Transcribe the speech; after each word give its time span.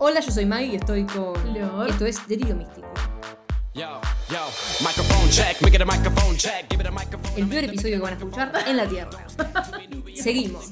Hola, 0.00 0.20
yo 0.20 0.30
soy 0.30 0.46
Maggie 0.46 0.74
y 0.74 0.76
estoy 0.76 1.04
con. 1.06 1.34
Flor. 1.34 1.90
Esto 1.90 2.06
es 2.06 2.28
Delirio 2.28 2.54
Místico. 2.54 2.86
El 7.36 7.48
peor 7.48 7.64
episodio 7.64 7.96
que 7.96 8.02
van 8.02 8.12
a 8.12 8.16
escuchar 8.16 8.52
en 8.68 8.76
la 8.76 8.88
Tierra. 8.88 9.26
Seguimos. 10.14 10.70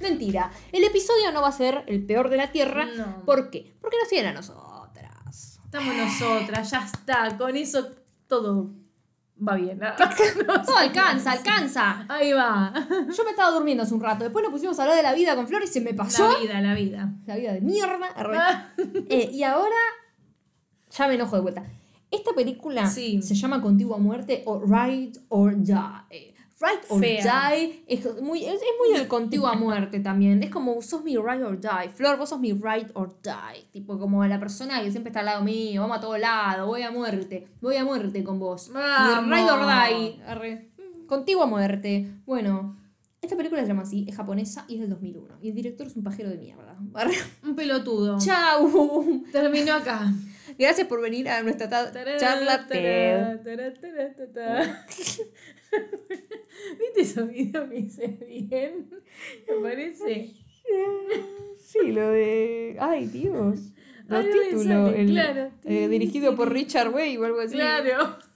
Mentira. 0.00 0.50
El 0.72 0.82
episodio 0.82 1.30
no 1.30 1.40
va 1.40 1.48
a 1.48 1.52
ser 1.52 1.84
el 1.86 2.04
peor 2.04 2.28
de 2.28 2.36
la 2.36 2.50
Tierra. 2.50 2.86
No. 2.86 3.24
¿Por 3.24 3.48
qué? 3.50 3.76
Porque 3.80 3.96
nos 3.96 4.08
tienen 4.08 4.32
a 4.32 4.34
nosotras. 4.34 5.60
Estamos 5.64 5.94
nosotras, 5.94 6.68
ya 6.68 6.84
está. 6.84 7.38
Con 7.38 7.56
eso 7.56 7.90
todo 8.26 8.70
va 9.36 9.54
bien. 9.56 9.78
Todo 9.78 10.76
alcanza, 10.78 11.32
alcanza. 11.32 12.06
Ahí 12.08 12.32
va. 12.32 12.72
Yo 12.88 13.24
me 13.24 13.30
estaba 13.30 13.50
durmiendo 13.50 13.82
hace 13.82 13.94
un 13.94 14.00
rato. 14.00 14.24
Después 14.24 14.42
nos 14.42 14.52
pusimos 14.52 14.78
a 14.78 14.82
hablar 14.82 14.96
de 14.96 15.02
la 15.02 15.12
vida 15.14 15.34
con 15.34 15.46
Flor 15.48 15.62
y 15.64 15.66
se 15.66 15.80
me 15.80 15.94
pasó. 15.94 16.32
La 16.32 16.38
vida, 16.38 16.60
la 16.60 16.74
vida. 16.74 17.12
La 17.26 17.36
vida 17.36 17.52
de 17.52 17.60
mierda. 17.60 18.06
Arre. 18.14 18.38
Eh, 19.08 19.30
y 19.32 19.42
ahora 19.42 19.76
ya 20.90 21.08
me 21.08 21.14
enojo 21.14 21.36
de 21.36 21.42
vuelta. 21.42 21.64
Esta 22.10 22.32
película 22.32 22.86
Sí. 22.86 23.20
se 23.22 23.34
llama 23.34 23.60
Contigua 23.60 23.98
Muerte 23.98 24.42
o 24.46 24.60
Ride 24.60 25.18
or 25.28 25.56
Die. 25.56 26.34
Ride 26.64 26.86
or 26.88 27.00
Fea. 27.00 27.50
Die 27.50 27.84
es 27.86 28.22
muy, 28.22 28.44
es, 28.44 28.54
es 28.54 28.62
muy 28.78 28.96
del 28.96 29.08
Contigua 29.08 29.54
Muerte 29.56 30.00
también. 30.00 30.42
Es 30.42 30.50
como 30.50 30.80
sos 30.82 31.04
mi 31.04 31.16
Ride 31.16 31.44
or 31.44 31.60
Die. 31.60 31.90
Flor, 31.94 32.16
vos 32.16 32.28
sos 32.28 32.40
mi 32.40 32.52
Ride 32.52 32.90
or 32.94 33.14
Die. 33.22 33.64
Tipo 33.72 33.98
como 33.98 34.24
la 34.26 34.40
persona 34.40 34.82
que 34.82 34.90
siempre 34.90 35.10
está 35.10 35.20
al 35.20 35.26
lado 35.26 35.44
mío. 35.44 35.82
Vamos 35.82 35.98
a 35.98 36.00
todo 36.00 36.16
lado. 36.16 36.66
Voy 36.66 36.82
a 36.82 36.90
muerte. 36.90 37.46
Voy 37.60 37.76
a 37.76 37.84
muerte 37.84 38.24
con 38.24 38.38
vos. 38.38 38.70
Vamos. 38.72 39.30
Ride 39.30 39.50
or 39.50 39.60
Die. 39.60 40.22
Arre. 40.26 40.70
Contigua 41.06 41.46
Muerte. 41.46 42.10
Bueno. 42.24 42.76
Esta 43.20 43.36
película 43.36 43.62
se 43.62 43.68
llama 43.68 43.84
así, 43.84 44.04
es 44.06 44.14
japonesa 44.14 44.66
y 44.68 44.74
es 44.74 44.80
del 44.82 44.90
2001. 44.90 45.36
Y 45.40 45.48
el 45.48 45.54
director 45.54 45.86
es 45.86 45.96
un 45.96 46.04
pajero 46.04 46.28
de 46.28 46.36
mierda. 46.36 46.76
Arre. 46.92 47.14
Un 47.42 47.56
pelotudo. 47.56 48.18
Chau. 48.22 49.24
Terminó 49.32 49.72
acá. 49.72 50.12
Gracias 50.58 50.86
por 50.86 51.00
venir 51.00 51.28
a 51.28 51.42
nuestra 51.42 51.68
charla. 51.68 52.66
Tará, 52.66 53.38
tará. 54.32 54.86
¿Viste 56.78 57.00
esos 57.00 57.28
videos 57.28 57.68
que 57.68 57.78
hice 57.78 58.06
bien? 58.26 58.90
Me 59.48 59.54
parece. 59.62 60.34
Sí, 61.58 61.92
lo 61.92 62.10
de. 62.10 62.76
Ay, 62.80 63.06
Dios. 63.06 63.72
Los 64.06 64.24
Ay, 64.24 64.30
títulos. 64.32 64.64
sale, 64.64 65.00
el- 65.00 65.10
claro. 65.10 65.50
eh, 65.64 65.88
dirigido 65.88 66.36
por 66.36 66.52
Richard 66.52 66.92
Way 66.94 67.16
o 67.16 67.24
algo 67.24 67.40
así. 67.40 67.54
Claro. 67.54 68.18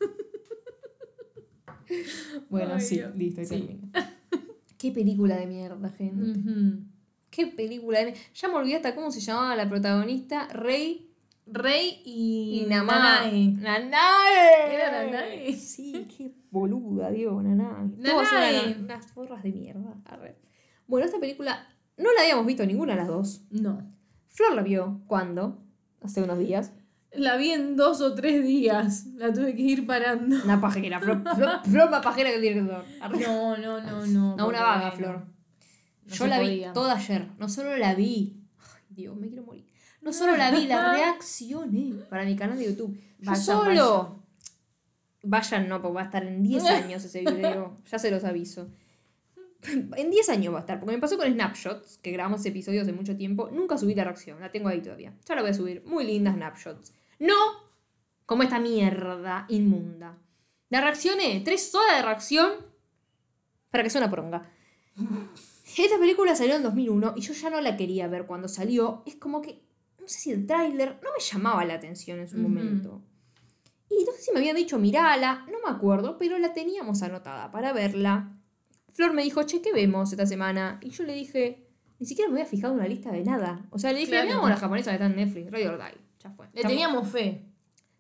Bueno, 2.51 2.75
Ay, 2.75 2.81
sí, 2.83 2.97
Dios. 2.97 3.17
listo, 3.17 3.41
ahí 3.41 3.47
Sí. 3.47 3.55
termina. 3.57 4.19
Qué 4.79 4.93
película 4.93 5.37
de 5.37 5.47
mierda, 5.47 5.89
gente. 5.91 6.39
Qué 7.31 7.47
película 7.47 8.01
de 8.01 8.05
mierda. 8.07 8.21
Ya 8.35 8.49
me 8.49 8.55
olvidé 8.57 8.77
hasta 8.77 8.95
cómo 8.95 9.11
se 9.11 9.21
llamaba 9.21 9.57
la 9.57 9.69
protagonista. 9.69 10.49
Rey 10.49 11.08
Rey 11.53 12.03
y, 12.05 12.63
y 12.65 12.67
Namá. 12.69 13.23
Nanae. 13.23 13.49
Nanae. 13.53 14.75
Era 14.75 15.05
Nanae. 15.05 15.53
Sí, 15.55 16.07
qué 16.17 16.33
boluda, 16.51 17.11
Dios, 17.11 17.43
Nanae. 17.43 17.91
Todas 18.03 18.33
Nanae. 18.33 18.71
eran 18.71 18.85
unas 18.85 19.07
forras 19.13 19.43
de 19.43 19.53
mierda. 19.53 19.95
Arre. 20.05 20.37
Bueno, 20.87 21.07
esta 21.07 21.19
película 21.19 21.67
no 21.97 22.13
la 22.13 22.21
habíamos 22.23 22.47
visto 22.47 22.65
ninguna 22.65 22.93
de 22.95 22.99
las 23.01 23.09
dos. 23.09 23.43
No. 23.51 23.83
Flor 24.29 24.55
la 24.55 24.63
vio. 24.63 25.01
¿Cuándo? 25.07 25.63
Hace 26.01 26.23
unos 26.23 26.39
días. 26.39 26.73
La 27.13 27.37
vi 27.37 27.51
en 27.51 27.77
dos 27.77 28.01
o 28.01 28.15
tres 28.15 28.45
días. 28.45 29.07
La 29.17 29.33
tuve 29.33 29.55
que 29.57 29.63
ir 29.63 29.87
parando. 29.87 30.37
Una 30.45 30.61
pajera. 30.61 31.01
Flor, 31.01 31.23
Flor, 31.35 31.61
Flor 31.65 31.91
más 31.91 32.03
pajera 32.05 32.31
que 32.31 32.37
el 32.37 32.43
director. 32.43 32.85
No, 33.21 33.57
no, 33.57 33.81
no, 33.81 34.07
no. 34.07 34.37
No, 34.37 34.47
una 34.49 34.63
vaga, 34.63 34.93
Flor. 34.93 35.27
no 36.07 36.15
Yo 36.15 36.27
la 36.27 36.39
vi 36.41 36.65
toda 36.75 36.95
ayer. 36.97 37.29
No 37.39 37.49
solo 37.49 37.77
la 37.77 37.95
vi. 37.95 38.45
Ay, 38.59 38.83
Dios, 38.91 39.17
me 39.17 39.29
quiero 39.29 39.43
morir. 39.45 39.68
No 40.01 40.13
solo 40.13 40.37
la 40.37 40.51
vi, 40.51 40.67
la 40.67 40.93
reaccioné 40.95 42.05
para 42.09 42.25
mi 42.25 42.37
canal 42.37 42.59
de 42.59 42.67
YouTube. 42.67 42.99
Yo 43.19 43.31
Vayan, 43.31 43.45
solo. 43.45 44.23
Vayan, 45.23 45.69
no, 45.69 45.83
porque 45.83 45.95
va 45.95 46.03
a 46.03 46.05
estar 46.05 46.25
en 46.25 46.43
10 46.43 46.65
años 46.67 47.05
ese 47.05 47.21
video. 47.21 47.79
Ya 47.91 47.99
se 47.99 48.11
los 48.11 48.25
aviso. 48.25 48.69
En 49.97 50.11
10 50.11 50.29
años 50.29 50.55
va 50.55 50.59
a 50.59 50.61
estar, 50.61 50.79
porque 50.79 50.95
me 50.95 51.01
pasó 51.01 51.17
con 51.17 51.27
Snapshots, 51.27 51.99
que 51.99 52.13
grabamos 52.13 52.41
ese 52.41 52.51
episodio 52.51 52.83
hace 52.83 52.93
mucho 52.93 53.17
tiempo. 53.17 53.51
Nunca 53.51 53.77
subí 53.77 53.95
la 53.95 54.05
reacción, 54.05 54.41
la 54.41 54.53
tengo 54.53 54.69
ahí 54.69 54.81
todavía. 54.81 55.13
Ya 55.27 55.35
la 55.35 55.43
voy 55.43 55.51
a 55.51 55.55
subir. 55.55 55.83
Muy 55.85 56.05
linda 56.05 56.33
Snapshots. 56.33 56.93
No 57.19 57.35
como 58.29 58.43
esta 58.43 58.61
mierda 58.61 59.47
inmunda. 59.49 60.19
La 60.69 60.83
reaccioné, 60.83 61.41
tres 61.45 61.75
horas 61.75 61.97
de 61.97 62.03
reacción 62.03 62.53
para 63.71 63.83
que 63.83 63.89
sea 63.89 64.03
una 64.03 64.11
poronga. 64.11 64.51
Esta 65.79 65.99
película 65.99 66.37
salió 66.37 66.57
en 66.57 66.63
2001 66.63 67.15
y 67.17 67.21
yo 67.23 67.33
ya 67.33 67.49
no 67.49 67.61
la 67.61 67.77
quería 67.77 68.07
ver 68.07 68.27
cuando 68.27 68.49
salió. 68.49 69.03
Es 69.07 69.15
como 69.17 69.41
que, 69.41 69.63
no 70.09 70.13
sé 70.15 70.21
si 70.21 70.31
el 70.33 70.47
tráiler 70.47 70.99
no 71.03 71.11
me 71.13 71.23
llamaba 71.23 71.65
la 71.67 71.75
atención 71.75 72.19
en 72.19 72.29
su 72.29 72.39
momento. 72.39 73.03
Y 73.91 74.05
no 74.07 74.13
sé 74.13 74.23
si 74.23 74.33
me 74.33 74.39
habían 74.39 74.57
dicho 74.57 74.79
mirala, 74.79 75.45
no 75.53 75.59
me 75.65 75.71
acuerdo, 75.77 76.17
pero 76.17 76.39
la 76.39 76.55
teníamos 76.55 77.03
anotada 77.03 77.51
para 77.51 77.75
verla. 77.75 78.33
Flor 78.93 79.13
me 79.13 79.23
dijo, 79.23 79.43
che, 79.43 79.61
¿qué 79.61 79.71
vemos 79.73 80.11
esta 80.13 80.25
semana? 80.25 80.79
Y 80.83 80.89
yo 80.91 81.05
le 81.05 81.13
dije, 81.13 81.69
ni 81.99 82.07
siquiera 82.07 82.31
me 82.31 82.41
había 82.41 82.51
fijado 82.51 82.73
una 82.73 82.89
lista 82.89 83.11
de 83.13 83.23
nada. 83.23 83.67
O 83.71 83.79
sea, 83.79 83.93
le 83.93 83.99
dije, 84.01 84.13
Claro. 84.13 84.29
veamos 84.29 84.49
la 84.51 84.57
japonesa 84.57 84.91
que 84.91 84.95
está 84.95 85.07
en 85.07 85.17
Netflix, 85.17 85.51
Radio 85.51 85.73
or 85.73 85.79
Die. 85.79 86.01
Ya 86.23 86.31
fue. 86.31 86.47
Le 86.55 86.63
Ya 86.63 86.69
teníamos 86.69 87.09
fe. 87.09 87.45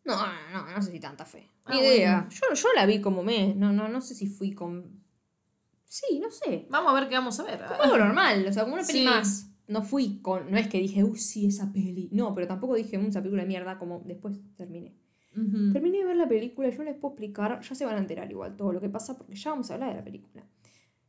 no, 0.05 0.17
no, 0.17 0.33
no, 0.65 0.71
no 0.73 0.83
sé 0.83 0.91
si 0.93 1.01
tanta 1.01 1.27
fe. 1.27 1.51
Ah, 1.67 1.73
Ni 1.75 1.81
idea. 1.81 2.27
Yo, 2.31 2.55
yo 2.55 2.69
la 2.75 2.87
vi 2.87 3.01
como 3.03 3.23
me. 3.23 3.55
No, 3.55 3.71
no, 3.73 3.89
no 3.89 4.01
sé 4.01 4.15
si 4.15 4.27
fui 4.27 4.53
con. 4.53 5.03
Sí, 5.85 6.19
no 6.21 6.31
sé. 6.31 6.67
Vamos 6.71 6.91
a 6.91 6.95
ver 7.01 7.09
qué 7.09 7.15
vamos 7.17 7.39
a 7.41 7.45
ver. 7.45 7.63
Como 7.67 7.83
algo 7.83 7.99
normal. 7.99 8.47
O 8.49 8.53
sea, 8.53 8.63
como 8.65 8.75
una 8.77 8.85
peli 8.85 9.01
Sí. 9.01 9.05
más. 9.05 9.48
No 9.69 9.83
fui 9.83 10.21
con. 10.21 10.51
No 10.51 10.57
es 10.59 10.67
que 10.69 10.79
dije, 10.81 11.05
uy, 11.05 11.19
sí, 11.19 11.47
esa 11.47 11.73
peli. 11.73 12.09
No, 12.13 12.35
pero 12.35 12.47
tampoco 12.47 12.75
dije, 12.75 12.99
"Mm, 12.99 13.07
esa 13.07 13.21
película 13.21 13.43
de 13.43 13.49
mierda, 13.49 13.79
como 13.79 14.03
después 14.07 14.39
terminé. 14.57 14.95
Terminé 15.73 15.99
de 15.99 16.05
ver 16.05 16.17
la 16.17 16.27
película, 16.29 16.69
yo 16.69 16.79
no 16.79 16.85
les 16.85 16.97
puedo 16.97 17.13
explicar, 17.15 17.61
ya 17.61 17.75
se 17.75 17.85
van 17.85 17.95
a 17.97 17.99
enterar 17.99 18.29
igual 18.31 18.57
todo 18.57 18.73
lo 18.73 18.81
que 18.81 18.89
pasa, 18.89 19.17
porque 19.17 19.37
ya 19.37 19.51
vamos 19.51 19.71
a 19.71 19.75
hablar 19.75 19.91
de 19.91 19.97
la 19.97 20.05
película. 20.05 20.45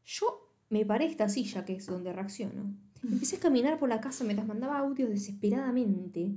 Yo 0.05 0.53
me 0.69 0.85
paré 0.85 1.05
esta 1.05 1.29
silla, 1.29 1.65
que 1.65 1.73
es 1.73 1.85
donde 1.87 2.13
reacciono. 2.13 2.75
Empecé 3.03 3.37
a 3.37 3.39
caminar 3.39 3.79
por 3.79 3.89
la 3.89 4.01
casa 4.01 4.23
mientras 4.25 4.47
mandaba 4.47 4.77
audios 4.77 5.09
desesperadamente. 5.09 6.35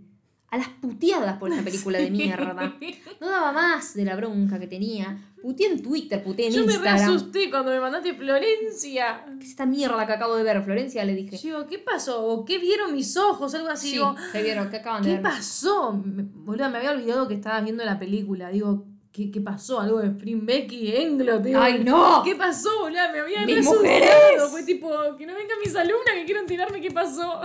A 0.52 0.58
las 0.58 0.68
puteadas 0.68 1.38
por 1.38 1.50
esta 1.50 1.64
película 1.64 1.98
de 1.98 2.10
mierda. 2.10 2.74
No 3.20 3.28
daba 3.30 3.52
más 3.52 3.94
de 3.94 4.04
la 4.04 4.14
bronca 4.16 4.58
que 4.60 4.66
tenía. 4.66 5.18
Puteé 5.40 5.68
en 5.72 5.82
Twitter, 5.82 6.22
puteé 6.22 6.48
en 6.48 6.52
Yo 6.52 6.66
me 6.66 6.74
Instagram. 6.74 6.98
reasusté 6.98 7.48
cuando 7.50 7.70
me 7.72 7.80
mandaste 7.80 8.12
Florencia. 8.14 9.24
¿Qué 9.38 9.44
es 9.44 9.50
esta 9.50 9.64
mierda 9.64 10.06
que 10.06 10.12
acabo 10.12 10.36
de 10.36 10.42
ver? 10.42 10.62
Florencia 10.62 11.04
le 11.06 11.14
dije. 11.14 11.38
Yo 11.38 11.66
¿qué 11.66 11.78
pasó? 11.78 12.24
¿O 12.26 12.44
¿Qué 12.44 12.58
vieron 12.58 12.92
mis 12.94 13.16
ojos? 13.16 13.54
Algo 13.54 13.68
así. 13.68 13.88
Sí, 13.88 13.92
Digo, 13.94 14.14
se 14.30 14.42
vieron, 14.42 14.68
que 14.70 14.76
acaban 14.76 15.02
de 15.02 15.08
¿qué 15.08 15.14
ver. 15.14 15.22
pasó? 15.22 15.94
Me, 15.94 16.22
boluda, 16.22 16.69
me 16.69 16.78
había 16.78 16.90
olvidado 16.92 17.26
que 17.26 17.34
estabas 17.34 17.64
viendo 17.64 17.82
la 17.84 17.98
película. 17.98 18.50
Digo, 18.50 18.84
¿qué, 19.10 19.30
qué 19.30 19.40
pasó? 19.40 19.80
Algo 19.80 20.00
de 20.00 20.10
Becky 20.10 20.76
y 20.76 20.96
Englot. 20.96 21.42
Digo, 21.42 21.60
¡Ay, 21.60 21.82
no! 21.82 22.22
¿Qué 22.22 22.36
pasó, 22.36 22.69
boluda? 22.80 23.10
Me 23.10 23.20
había 23.20 23.46
¡Mis 23.46 23.64
mujeres! 23.64 24.42
Fue 24.50 24.62
tipo, 24.64 24.88
que 25.16 25.26
no 25.26 25.34
vengan 25.34 25.58
mis 25.64 25.74
alumnas 25.74 26.14
que 26.14 26.24
quiero 26.26 26.40
enterarme 26.40 26.80
qué 26.82 26.90
pasó. 26.90 27.40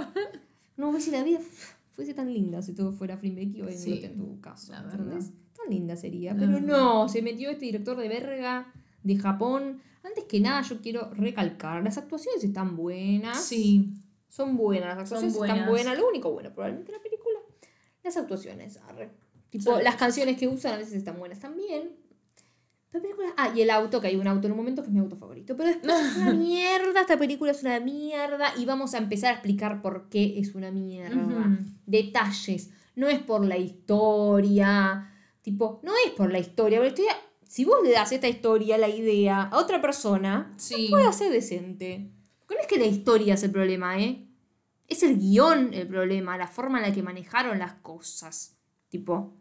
No, 0.75 0.91
ves 0.91 1.05
si 1.05 1.11
la 1.11 1.23
vida 1.23 1.39
fuese 1.97 2.13
tan 2.13 2.31
linda 2.31 2.61
si 2.61 2.73
todo 2.75 2.91
fuera 2.93 3.17
Flimbecky 3.17 3.63
o 3.63 3.71
Sí, 3.71 4.01
en 4.03 4.15
tu 4.17 4.39
caso. 4.39 4.71
la 4.71 4.81
¿entendés? 4.81 5.31
Tan 5.53 5.69
linda 5.71 5.95
sería. 5.95 6.33
La 6.33 6.39
Pero 6.39 6.51
verdad. 6.53 6.67
no, 6.67 7.09
se 7.09 7.23
metió 7.23 7.49
este 7.49 7.65
director 7.65 7.97
de 7.97 8.07
verga 8.07 8.71
de 9.01 9.15
Japón. 9.17 9.81
Antes 10.03 10.25
que 10.25 10.39
nada, 10.39 10.61
yo 10.61 10.79
quiero 10.79 11.09
recalcar: 11.15 11.83
las 11.83 11.97
actuaciones 11.97 12.43
están 12.43 12.75
buenas. 12.77 13.43
Sí. 13.43 13.95
Son 14.29 14.55
buenas, 14.55 14.89
las 14.89 14.99
actuaciones 14.99 15.33
Son 15.35 15.45
están 15.45 15.67
buenas. 15.67 15.85
buenas. 15.85 15.97
Lo 15.99 16.07
único 16.07 16.31
bueno, 16.31 16.53
probablemente 16.53 16.91
la 16.91 16.99
película, 17.01 17.39
las 18.03 18.15
actuaciones. 18.15 18.77
arre. 18.87 19.09
Tipo, 19.49 19.63
Son- 19.71 19.83
las 19.83 19.95
canciones 19.95 20.37
que 20.37 20.47
usan 20.47 20.73
a 20.75 20.77
veces 20.77 20.93
están 20.93 21.17
buenas 21.17 21.39
también. 21.39 21.95
La 22.91 23.01
película. 23.01 23.27
Ah, 23.37 23.51
y 23.55 23.61
el 23.61 23.69
auto, 23.69 23.99
que 24.01 24.07
hay 24.07 24.15
un 24.15 24.27
auto 24.27 24.47
en 24.47 24.53
un 24.53 24.57
momento 24.57 24.81
que 24.81 24.87
es 24.87 24.93
mi 24.93 24.99
auto 24.99 25.17
favorito. 25.17 25.55
Pero 25.57 25.69
después 25.73 25.93
es 25.95 26.17
una 26.17 26.33
mierda. 26.33 27.01
Esta 27.01 27.17
película 27.17 27.51
es 27.51 27.61
una 27.61 27.79
mierda. 27.79 28.53
Y 28.57 28.65
vamos 28.65 28.93
a 28.93 28.97
empezar 28.97 29.31
a 29.31 29.33
explicar 29.33 29.81
por 29.81 30.09
qué 30.09 30.39
es 30.39 30.55
una 30.55 30.71
mierda. 30.71 31.57
Detalles. 31.85 32.71
No 32.95 33.07
es 33.07 33.19
por 33.19 33.45
la 33.45 33.57
historia. 33.57 35.11
Tipo, 35.41 35.79
no 35.83 35.91
es 36.05 36.11
por 36.13 36.31
la 36.31 36.39
historia. 36.39 36.79
La 36.79 36.87
historia. 36.87 37.11
Si 37.47 37.63
vos 37.65 37.77
le 37.83 37.91
das 37.91 38.11
esta 38.11 38.27
historia, 38.27 38.77
la 38.77 38.89
idea, 38.89 39.43
a 39.43 39.57
otra 39.59 39.81
persona, 39.81 40.51
Sí. 40.57 40.87
puede 40.89 41.11
ser 41.13 41.31
decente. 41.31 42.11
Porque 42.39 42.55
no 42.55 42.61
es 42.61 42.67
que 42.67 42.77
la 42.77 42.85
historia 42.85 43.33
es 43.35 43.43
el 43.43 43.51
problema, 43.51 43.99
¿eh? 43.99 44.27
Es 44.87 45.03
el 45.03 45.17
guion 45.17 45.73
el 45.73 45.87
problema, 45.87 46.37
la 46.37 46.47
forma 46.47 46.79
en 46.79 46.89
la 46.89 46.93
que 46.93 47.03
manejaron 47.03 47.59
las 47.59 47.73
cosas. 47.75 48.57
Tipo, 48.89 49.33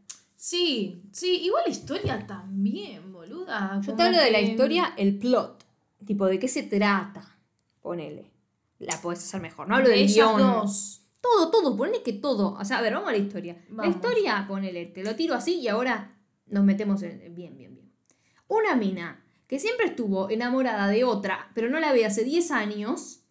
Sí, 0.47 1.03
sí, 1.11 1.41
igual 1.43 1.65
la 1.67 1.73
historia 1.73 2.25
también, 2.25 3.13
boluda. 3.13 3.81
yo 3.85 3.97
te 3.97 4.03
hablo 4.05 4.19
de 4.21 4.31
la 4.31 4.41
historia, 4.41 4.95
el 4.97 5.19
plot. 5.19 5.67
Tipo, 6.05 6.27
de 6.27 6.39
qué 6.39 6.47
se 6.47 6.63
trata. 6.63 7.37
Ponele. 7.83 8.31
La 8.79 8.97
podés 9.03 9.19
hacer 9.25 9.41
mejor. 9.41 9.67
No 9.67 9.75
hablo 9.75 9.89
Ellas 9.91 10.15
guion. 10.15 10.39
dos. 10.39 11.03
Todo, 11.21 11.51
todo, 11.51 11.77
ponele 11.77 12.05
que 12.05 12.13
todo. 12.13 12.53
O 12.53 12.65
sea, 12.65 12.79
a 12.79 12.81
ver, 12.81 12.95
vamos 12.95 13.09
a 13.09 13.13
la 13.13 13.19
historia. 13.19 13.61
La 13.75 13.89
historia, 13.89 14.45
ponele, 14.47 14.87
te 14.87 15.03
lo 15.03 15.17
tiro 15.17 15.35
así 15.35 15.59
y 15.59 15.67
ahora 15.67 16.17
nos 16.47 16.63
metemos 16.63 17.03
en. 17.03 17.35
Bien, 17.35 17.57
bien, 17.59 17.75
bien. 17.75 17.91
Una 18.47 18.77
mina 18.77 19.25
que 19.49 19.59
siempre 19.59 19.87
estuvo 19.87 20.31
enamorada 20.31 20.87
de 20.87 21.03
otra, 21.03 21.51
pero 21.57 21.69
no 21.71 21.81
la 21.81 21.93
ve 21.93 22.07
hace 22.07 22.23
10 22.23 22.53
años. 22.53 23.25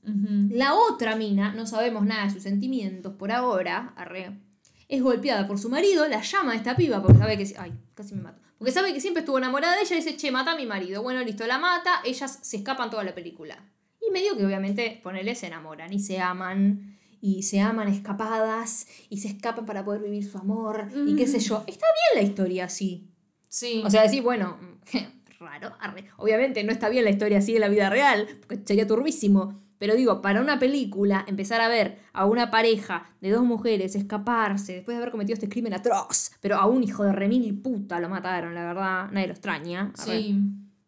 La 0.50 0.74
otra 0.76 1.16
mina, 1.16 1.54
no 1.54 1.66
sabemos 1.66 2.06
nada 2.06 2.26
de 2.26 2.32
sus 2.32 2.44
sentimientos 2.44 3.14
por 3.14 3.32
ahora, 3.32 3.94
arre, 3.96 4.38
es 4.88 5.02
golpeada 5.02 5.48
por 5.48 5.58
su 5.58 5.70
marido, 5.70 6.08
la 6.08 6.22
llama 6.22 6.54
a 6.54 6.56
esta 6.56 6.76
piba 6.76 7.02
porque 7.02 7.18
sabe 7.18 7.38
que... 7.38 7.54
Ay, 7.58 7.74
casi 7.94 8.16
me 8.16 8.22
mato. 8.22 8.42
Porque 8.58 8.72
sabe 8.72 8.94
que 8.94 9.02
siempre 9.02 9.22
estuvo 9.22 9.38
enamorada 9.38 9.76
de 9.76 9.82
ella 9.82 9.96
y 9.96 10.00
dice, 10.00 10.16
che, 10.16 10.32
mata 10.32 10.52
a 10.52 10.56
mi 10.56 10.66
marido. 10.66 11.04
Bueno, 11.04 11.22
listo, 11.24 11.46
la 11.46 11.60
mata, 11.60 12.02
ellas 12.06 12.40
se 12.42 12.58
escapan 12.58 12.90
toda 12.90 13.04
la 13.04 13.14
película. 13.14 13.58
Y 14.00 14.12
medio 14.12 14.38
que 14.38 14.46
obviamente, 14.46 15.00
ponele, 15.04 15.36
se 15.36 15.48
enamoran 15.48 15.92
y 15.92 16.00
se 16.00 16.20
aman. 16.20 16.98
Y 17.22 17.44
se 17.44 17.60
aman 17.60 17.88
escapadas 17.88 18.88
y 19.10 19.18
se 19.18 19.30
escapan 19.30 19.66
para 19.66 19.84
poder 19.84 20.02
vivir 20.02 20.30
su 20.30 20.38
amor 20.38 20.90
y 21.08 21.16
qué 21.16 21.26
sé 21.26 21.40
yo. 21.40 21.64
Está 21.66 21.88
bien 22.14 22.24
la 22.24 22.30
historia 22.30 22.66
así. 22.66 23.10
Sí. 23.50 23.82
O 23.84 23.90
sea, 23.90 24.04
decís, 24.04 24.22
bueno, 24.22 24.60
raro, 25.40 25.76
arre. 25.80 26.06
Obviamente 26.18 26.64
no 26.64 26.72
está 26.72 26.88
bien 26.88 27.04
la 27.04 27.10
historia 27.10 27.40
así 27.40 27.56
en 27.56 27.62
la 27.62 27.68
vida 27.68 27.90
real, 27.90 28.28
porque 28.48 28.64
sería 28.64 28.86
turbísimo. 28.86 29.65
Pero 29.78 29.96
digo, 29.96 30.22
para 30.22 30.42
una 30.42 30.60
película, 30.60 31.26
empezar 31.28 31.62
a 31.62 31.68
ver 31.68 32.00
a 32.14 32.26
una 32.26 32.50
pareja 32.50 33.10
de 33.22 33.32
dos 33.32 33.44
mujeres 33.44 33.96
escaparse 33.96 34.74
después 34.74 34.96
de 34.96 35.02
haber 35.02 35.12
cometido 35.12 35.34
este 35.34 35.50
crimen 35.50 35.74
atroz, 35.74 36.32
pero 36.42 36.56
a 36.56 36.66
un 36.66 36.84
hijo 36.84 37.04
de 37.04 37.12
remil 37.12 37.62
puta 37.62 38.00
lo 38.00 38.10
mataron, 38.10 38.56
la 38.56 38.66
verdad, 38.66 39.10
nadie 39.12 39.28
lo 39.28 39.34
extraña. 39.34 39.92
sí. 39.96 40.42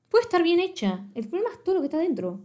Puede 0.09 0.23
estar 0.23 0.41
bien 0.41 0.61
hecha. 0.61 1.05
El 1.15 1.27
problema 1.27 1.53
es 1.53 1.63
todo 1.63 1.75
lo 1.75 1.81
que 1.81 1.87
está 1.87 1.97
dentro. 1.97 2.39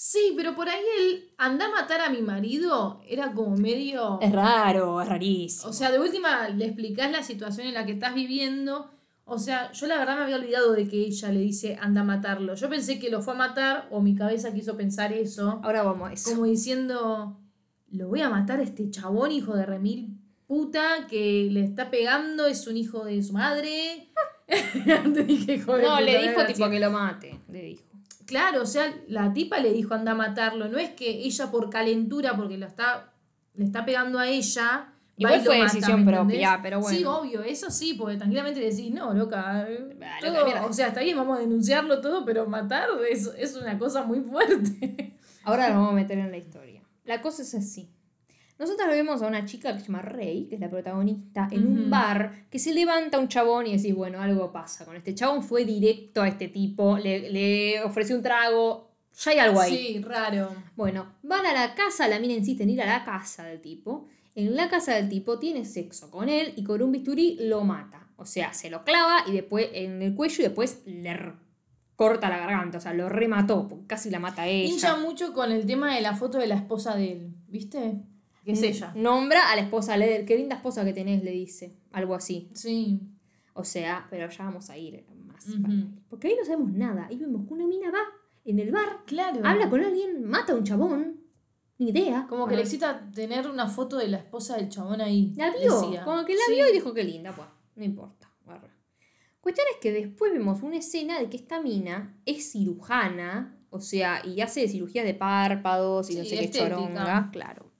Sí, 0.00 0.32
pero 0.36 0.54
por 0.54 0.68
ahí 0.68 0.80
el 1.00 1.32
anda 1.38 1.66
a 1.66 1.70
matar 1.70 2.00
a 2.00 2.08
mi 2.08 2.22
marido 2.22 3.00
era 3.04 3.32
como 3.32 3.56
medio. 3.56 4.20
Es 4.20 4.30
raro, 4.30 5.02
es 5.02 5.08
rarísimo. 5.08 5.70
O 5.70 5.72
sea, 5.72 5.90
de 5.90 5.98
última 5.98 6.48
le 6.50 6.66
explicás 6.66 7.10
la 7.10 7.24
situación 7.24 7.66
en 7.66 7.74
la 7.74 7.84
que 7.84 7.92
estás 7.92 8.14
viviendo. 8.14 8.92
O 9.28 9.38
sea, 9.38 9.70
yo 9.72 9.86
la 9.86 9.98
verdad 9.98 10.16
me 10.16 10.22
había 10.24 10.36
olvidado 10.36 10.72
de 10.72 10.88
que 10.88 10.96
ella 10.96 11.30
le 11.30 11.40
dice 11.40 11.76
anda 11.80 12.00
a 12.00 12.04
matarlo. 12.04 12.54
Yo 12.54 12.68
pensé 12.68 12.98
que 12.98 13.10
lo 13.10 13.22
fue 13.22 13.34
a 13.34 13.36
matar, 13.36 13.88
o 13.90 14.00
mi 14.00 14.14
cabeza 14.14 14.52
quiso 14.52 14.76
pensar 14.76 15.12
eso. 15.12 15.60
Ahora 15.62 15.82
vamos 15.82 16.10
a 16.10 16.12
eso. 16.14 16.30
Como 16.30 16.44
diciendo, 16.44 17.38
lo 17.90 18.08
voy 18.08 18.22
a 18.22 18.30
matar 18.30 18.60
a 18.60 18.62
este 18.62 18.90
chabón, 18.90 19.30
hijo 19.32 19.54
de 19.54 19.66
remil 19.66 20.18
puta, 20.48 21.06
que 21.08 21.48
le 21.52 21.62
está 21.62 21.90
pegando, 21.90 22.46
es 22.46 22.66
un 22.66 22.76
hijo 22.76 23.04
de 23.04 23.22
su 23.22 23.34
madre. 23.34 24.08
Te 24.48 25.22
dije, 25.22 25.54
hijo 25.56 25.76
de 25.76 25.82
No, 25.82 26.00
le 26.00 26.22
dijo 26.22 26.44
tipo 26.46 26.68
que 26.68 26.80
lo 26.80 26.90
mate. 26.90 27.38
Le 27.48 27.62
dijo. 27.62 27.84
Claro, 28.26 28.62
o 28.62 28.66
sea, 28.66 28.92
la 29.06 29.32
tipa 29.32 29.58
le 29.58 29.72
dijo 29.72 29.94
anda 29.94 30.12
a 30.12 30.16
matarlo. 30.16 30.68
No 30.68 30.78
es 30.78 30.90
que 30.90 31.10
ella 31.10 31.50
por 31.50 31.70
calentura, 31.70 32.34
porque 32.34 32.58
lo 32.58 32.66
está, 32.66 33.12
le 33.54 33.64
está 33.66 33.84
pegando 33.84 34.18
a 34.18 34.28
ella. 34.28 34.94
Igual 35.18 35.40
fue 35.42 35.58
mata, 35.58 35.72
decisión 35.74 36.04
¿me 36.04 36.12
propia, 36.12 36.60
pero 36.62 36.80
bueno. 36.80 36.96
Sí, 36.98 37.04
obvio, 37.04 37.42
eso 37.42 37.70
sí, 37.70 37.94
porque 37.94 38.16
tranquilamente 38.16 38.60
decís, 38.60 38.90
no, 38.92 39.12
loca. 39.12 39.60
Ah, 39.62 39.66
todo- 40.20 40.46
loca, 40.46 40.64
o 40.66 40.72
sea, 40.72 40.88
está 40.88 41.00
bien, 41.00 41.16
vamos 41.16 41.36
a 41.38 41.40
denunciarlo 41.40 42.00
todo, 42.00 42.24
pero 42.24 42.46
matar 42.46 42.88
es, 43.10 43.30
es 43.36 43.54
una 43.56 43.78
cosa 43.78 44.04
muy 44.04 44.20
fuerte. 44.20 45.16
Ahora 45.44 45.68
nos 45.68 45.76
vamos 45.78 45.92
a 45.92 45.94
meter 45.96 46.18
en 46.18 46.30
la 46.30 46.36
historia. 46.38 46.82
La 47.04 47.20
cosa 47.20 47.42
es 47.42 47.54
así. 47.54 47.90
Nosotros 48.58 48.88
vemos 48.88 49.22
a 49.22 49.28
una 49.28 49.44
chica 49.44 49.72
que 49.72 49.78
se 49.80 49.86
llama 49.86 50.02
Rey, 50.02 50.46
que 50.48 50.56
es 50.56 50.60
la 50.60 50.68
protagonista, 50.68 51.46
en 51.52 51.64
un 51.64 51.90
bar, 51.90 52.46
que 52.50 52.58
se 52.58 52.74
levanta 52.74 53.18
un 53.20 53.28
chabón 53.28 53.68
y 53.68 53.76
decís, 53.76 53.94
bueno, 53.94 54.20
algo 54.20 54.50
pasa 54.50 54.84
con 54.84 54.96
este 54.96 55.14
chabón. 55.14 55.44
Fue 55.44 55.64
directo 55.64 56.22
a 56.22 56.28
este 56.28 56.48
tipo, 56.48 56.98
le, 56.98 57.30
le 57.30 57.80
ofreció 57.84 58.16
un 58.16 58.22
trago, 58.22 58.90
ya 59.16 59.30
hay 59.30 59.38
algo 59.38 59.60
ahí. 59.60 59.76
Sí, 59.76 60.00
raro. 60.02 60.50
Bueno, 60.74 61.06
van 61.22 61.46
a 61.46 61.52
la 61.52 61.74
casa, 61.76 62.08
la 62.08 62.18
mina 62.18 62.34
insiste 62.34 62.64
en 62.64 62.70
ir 62.70 62.82
a 62.82 62.86
la 62.86 63.04
casa 63.04 63.44
del 63.44 63.60
tipo. 63.60 64.08
En 64.38 64.54
la 64.54 64.68
casa 64.68 64.94
del 64.94 65.08
tipo 65.08 65.40
tiene 65.40 65.64
sexo 65.64 66.12
con 66.12 66.28
él 66.28 66.52
y 66.54 66.62
con 66.62 66.80
un 66.80 66.92
bisturí 66.92 67.38
lo 67.40 67.64
mata. 67.64 68.06
O 68.14 68.24
sea, 68.24 68.52
se 68.52 68.70
lo 68.70 68.84
clava 68.84 69.24
y 69.26 69.32
después 69.32 69.68
en 69.72 70.00
el 70.00 70.14
cuello 70.14 70.36
y 70.38 70.42
después 70.44 70.82
le 70.86 71.32
corta 71.96 72.28
la 72.28 72.38
garganta. 72.38 72.78
O 72.78 72.80
sea, 72.80 72.94
lo 72.94 73.08
remató, 73.08 73.66
porque 73.66 73.86
casi 73.88 74.10
la 74.10 74.20
mata 74.20 74.46
ella. 74.46 74.72
Hincha 74.72 74.96
mucho 74.96 75.32
con 75.34 75.50
el 75.50 75.66
tema 75.66 75.92
de 75.92 76.02
la 76.02 76.14
foto 76.14 76.38
de 76.38 76.46
la 76.46 76.54
esposa 76.54 76.94
de 76.94 77.12
él, 77.14 77.34
¿viste? 77.48 78.00
Que 78.44 78.52
es 78.52 78.62
ella. 78.62 78.92
Nombra 78.94 79.50
a 79.50 79.56
la 79.56 79.62
esposa, 79.62 79.96
le, 79.96 80.24
qué 80.24 80.36
linda 80.36 80.54
esposa 80.54 80.84
que 80.84 80.92
tenés, 80.92 81.24
le 81.24 81.32
dice. 81.32 81.74
Algo 81.90 82.14
así. 82.14 82.48
Sí. 82.54 83.00
O 83.54 83.64
sea, 83.64 84.06
pero 84.08 84.30
ya 84.30 84.44
vamos 84.44 84.70
a 84.70 84.78
ir 84.78 85.04
más. 85.26 85.46
Para. 85.60 85.74
Porque 86.08 86.28
ahí 86.28 86.36
no 86.38 86.44
sabemos 86.44 86.70
nada. 86.70 87.08
Ahí 87.08 87.16
vemos 87.18 87.44
que 87.44 87.54
una 87.54 87.66
mina 87.66 87.90
va 87.90 88.02
en 88.44 88.60
el 88.60 88.70
bar, 88.70 89.00
Claro. 89.04 89.40
habla 89.44 89.68
con 89.68 89.80
alguien, 89.80 90.24
mata 90.24 90.52
a 90.52 90.56
un 90.56 90.62
chabón. 90.62 91.17
Ni 91.78 91.90
idea. 91.90 92.26
Como 92.28 92.46
que 92.48 92.56
le 92.56 92.62
excita 92.62 93.08
tener 93.14 93.48
una 93.48 93.68
foto 93.68 93.96
de 93.96 94.08
la 94.08 94.18
esposa 94.18 94.56
del 94.56 94.68
chabón 94.68 95.00
ahí. 95.00 95.32
La 95.36 95.50
vio, 95.50 95.80
decía. 95.80 96.04
como 96.04 96.24
que 96.24 96.34
la 96.34 96.40
Sí. 96.48 96.54
vio 96.54 96.68
y 96.68 96.72
dijo 96.72 96.92
que 96.92 97.04
linda, 97.04 97.32
pues, 97.32 97.48
no 97.76 97.84
importa. 97.84 98.28
arre. 98.46 98.70
Cuestión 99.40 99.66
es 99.72 99.78
que 99.80 99.92
después 99.92 100.32
vemos 100.32 100.62
una 100.62 100.76
escena 100.76 101.18
de 101.20 101.28
que 101.28 101.36
esta 101.36 101.60
mina 101.60 102.18
es 102.26 102.50
cirujana, 102.52 103.58
o 103.70 103.80
sea, 103.80 104.22
y 104.26 104.40
hace 104.40 104.66
cirugías 104.68 105.04
de 105.04 105.14
párpados 105.14 106.10
y 106.10 106.16
no 106.16 106.24
sé 106.24 106.38
qué 106.38 106.50
choronga, 106.50 107.28
claro. 107.32 107.70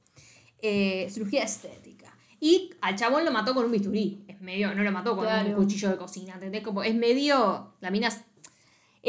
Eh, 0.61 1.09
cirugía 1.11 1.43
estética. 1.45 2.15
Y 2.41 2.71
al 2.81 2.95
chabón 2.97 3.25
lo 3.25 3.33
mató 3.33 3.55
con 3.55 3.65
un 3.65 3.73
bisturí. 3.73 4.25
Es 4.29 4.41
medio, 4.41 4.75
no 4.75 4.83
lo 4.83 4.93
mató 4.93 5.17
con 5.17 5.27
un 5.27 5.55
cuchillo 5.55 5.89
de 5.91 5.97
cocina, 5.97 6.35
¿entendés? 6.35 6.63
Como 6.63 6.83
es 6.83 6.95
medio, 6.95 7.75
la 7.81 7.91
mina 7.91 8.09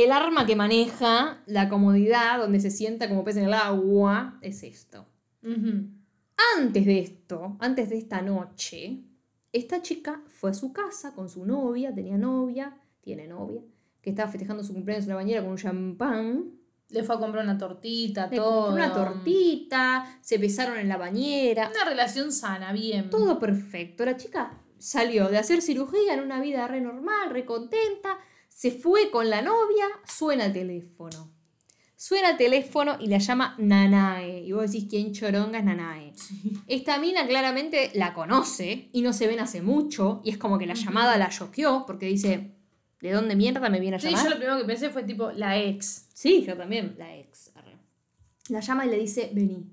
el 0.03 0.11
arma 0.11 0.45
que 0.45 0.55
maneja 0.55 1.41
la 1.45 1.69
comodidad 1.69 2.39
donde 2.39 2.59
se 2.59 2.71
sienta 2.71 3.07
como 3.09 3.23
pez 3.23 3.37
en 3.37 3.45
el 3.45 3.53
agua, 3.53 4.37
es 4.41 4.63
esto. 4.63 5.05
Antes 6.57 6.85
de 6.85 6.99
esto, 6.99 7.57
antes 7.59 7.89
de 7.89 7.97
esta 7.97 8.21
noche, 8.21 8.99
esta 9.51 9.81
chica 9.81 10.21
fue 10.27 10.51
a 10.51 10.53
su 10.53 10.71
casa 10.73 11.13
con 11.13 11.27
su 11.29 11.45
novia, 11.45 11.93
tenía 11.93 12.17
novia, 12.17 12.77
tiene 13.01 13.27
novia, 13.27 13.61
que 14.01 14.11
estaba 14.11 14.29
festejando 14.31 14.63
su 14.63 14.73
cumpleaños 14.73 15.05
en 15.05 15.09
la 15.09 15.15
bañera 15.15 15.41
con 15.41 15.51
un 15.51 15.57
champán. 15.57 16.51
Le 16.89 17.03
fue 17.03 17.15
a 17.15 17.19
comprar 17.19 17.43
una 17.43 17.57
tortita, 17.57 18.27
Le 18.27 18.37
todo. 18.37 18.67
compró 18.67 18.83
una 18.85 18.93
tortita, 18.93 20.17
se 20.21 20.37
besaron 20.39 20.77
en 20.79 20.87
la 20.89 20.97
bañera, 20.97 21.69
Una 21.69 21.85
relación 21.87 22.31
sana, 22.31 22.73
bien. 22.73 23.09
todo 23.11 23.37
perfecto. 23.37 24.05
La 24.05 24.17
chica 24.17 24.59
salió 24.79 25.27
de 25.27 25.37
hacer 25.37 25.61
cirugía 25.61 26.13
en 26.15 26.21
una 26.21 26.41
vida 26.41 26.67
re 26.67 26.81
normal, 26.81 27.29
re 27.31 27.45
contenta, 27.45 28.17
se 28.59 28.71
fue 28.71 29.09
con 29.09 29.29
la 29.29 29.41
novia, 29.41 29.85
suena 30.06 30.45
el 30.47 30.51
teléfono. 30.53 31.31
Suena 31.95 32.31
el 32.31 32.38
teléfono 32.38 32.97
y 33.00 33.07
la 33.07 33.17
llama 33.17 33.56
Nanae. 33.57 34.41
Y 34.41 34.51
vos 34.51 34.69
decís, 34.69 34.88
¿quién 34.89 35.13
choronga 35.13 35.59
es 35.59 35.63
Nanae? 35.63 36.11
Esta 36.67 36.97
mina 37.00 37.25
claramente 37.25 37.91
la 37.94 38.13
conoce 38.13 38.89
y 38.91 39.01
no 39.01 39.13
se 39.13 39.27
ven 39.27 39.39
hace 39.39 39.61
mucho. 39.61 40.19
Y 40.25 40.31
es 40.31 40.38
como 40.38 40.57
que 40.59 40.65
la 40.65 40.73
llamada 40.73 41.17
la 41.17 41.29
choqueó 41.29 41.85
porque 41.88 42.06
dice, 42.07 42.51
¿de 43.00 43.11
dónde 43.13 43.38
mierda 43.38 43.69
me 43.69 43.79
viene 43.79 43.95
a 43.95 44.00
Sí, 44.01 44.07
llamar? 44.09 44.23
yo 44.25 44.29
lo 44.31 44.35
primero 44.35 44.57
que 44.59 44.65
pensé 44.65 44.89
fue 44.89 45.03
tipo 45.03 45.31
la 45.31 45.57
ex. 45.57 46.07
Sí, 46.13 46.44
yo 46.45 46.57
también, 46.57 46.95
la 46.97 47.15
ex. 47.15 47.51
arre. 47.56 47.77
La 48.50 48.59
llama 48.59 48.85
y 48.85 48.89
le 48.89 48.97
dice, 48.97 49.31
vení, 49.33 49.71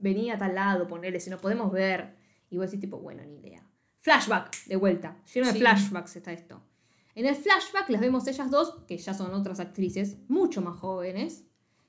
vení 0.00 0.32
a 0.32 0.38
tal 0.38 0.52
lado, 0.56 0.88
ponele, 0.88 1.20
si 1.20 1.30
no 1.30 1.38
podemos 1.38 1.70
ver. 1.70 2.16
Y 2.50 2.56
vos 2.56 2.66
decís 2.66 2.80
tipo, 2.80 2.98
bueno, 2.98 3.22
ni 3.24 3.36
idea. 3.38 3.62
Flashback, 4.00 4.64
de 4.66 4.74
vuelta. 4.74 5.16
Lleno 5.32 5.46
de 5.46 5.52
Sí. 5.52 5.58
flashbacks 5.60 6.16
está 6.16 6.32
esto. 6.32 6.60
En 7.16 7.24
el 7.26 7.34
flashback 7.34 7.88
las 7.88 8.02
vemos 8.02 8.26
ellas 8.28 8.50
dos, 8.50 8.74
que 8.86 8.98
ya 8.98 9.14
son 9.14 9.34
otras 9.34 9.58
actrices, 9.58 10.18
mucho 10.28 10.60
más 10.60 10.78
jóvenes, 10.78 11.44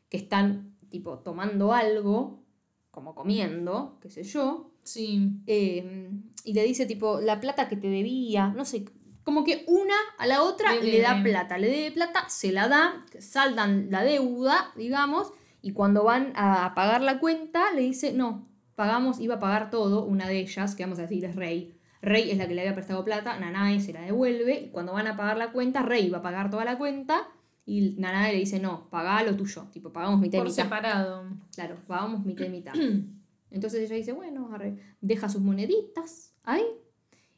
que 0.10 0.17
están 0.17 0.77
tipo 0.89 1.19
tomando 1.19 1.74
algo, 1.74 2.46
como 2.91 3.13
comiendo, 3.13 4.00
qué 4.01 4.10
sé 4.10 4.24
yo. 4.24 4.72
Sí. 4.84 5.41
eh, 5.46 6.10
y 6.46 6.53
le 6.53 6.63
dice 6.63 6.86
tipo, 6.86 7.19
la 7.19 7.41
plata 7.41 7.67
que 7.67 7.75
te 7.75 7.89
debía, 7.89 8.48
no 8.55 8.63
sé, 8.63 8.86
como 9.24 9.43
que 9.43 9.65
una 9.67 9.96
a 10.17 10.25
la 10.25 10.41
otra 10.41 10.74
Le 10.74 10.81
le, 10.81 11.01
da 11.01 11.22
plata, 11.22 11.57
le 11.57 11.67
debe 11.67 11.91
plata, 11.91 12.29
se 12.29 12.53
la 12.53 12.69
da, 12.69 13.05
saldan 13.19 13.91
la 13.91 14.03
deuda, 14.03 14.72
digamos, 14.77 15.34
y 15.62 15.74
cuando 15.74 16.05
van 16.05 16.31
a 16.38 16.74
pagar 16.74 17.01
la 17.01 17.19
cuenta 17.19 17.74
le 17.74 17.81
dice, 17.81 18.13
no, 18.13 18.48
pagamos, 18.75 19.19
iba 19.19 19.36
a 19.36 19.39
pagar 19.39 19.69
todo, 19.69 20.05
una 20.05 20.25
de 20.29 20.39
ellas, 20.39 20.75
que 20.75 20.84
vamos 20.84 21.00
a 21.00 21.01
decir 21.01 21.25
es 21.25 21.36
Rey. 21.36 21.76
Rey 22.01 22.32
es 22.32 22.38
la 22.38 22.48
que 22.48 22.54
le 22.56 22.62
había 22.62 22.75
prestado 22.75 23.04
plata, 23.04 23.39
Nanae 23.39 23.80
se 23.80 23.94
la 23.94 24.01
devuelve, 24.01 24.62
y 24.62 24.70
cuando 24.70 24.94
van 24.94 25.08
a 25.08 25.18
pagar 25.18 25.38
la 25.38 25.51
cuenta, 25.51 25.82
Rey 25.82 26.10
va 26.10 26.20
a 26.20 26.22
pagar 26.22 26.50
toda 26.50 26.66
la 26.66 26.77
cuenta, 26.77 27.27
y 27.66 27.96
Nanae 27.98 28.34
le 28.34 28.39
dice, 28.39 28.60
no, 28.60 28.89
pagá 28.89 29.24
lo 29.24 29.36
tuyo, 29.36 29.63
tipo, 29.72 29.92
pagamos 29.92 30.20
mitad 30.20 30.38
y 30.38 30.42
Por 30.42 30.50
mitad. 30.50 30.63
separado. 30.63 31.25
Claro, 31.54 31.75
pagamos 31.88 32.25
mitad 32.25 32.46
y 32.46 32.50
mitad. 32.50 32.74
Entonces 33.51 33.82
ella 33.82 33.96
dice, 33.96 34.12
bueno, 34.12 34.50
arre, 34.54 34.77
deja 35.01 35.30
sus 35.30 35.42
moneditas 35.42 36.34
ahí 36.44 36.63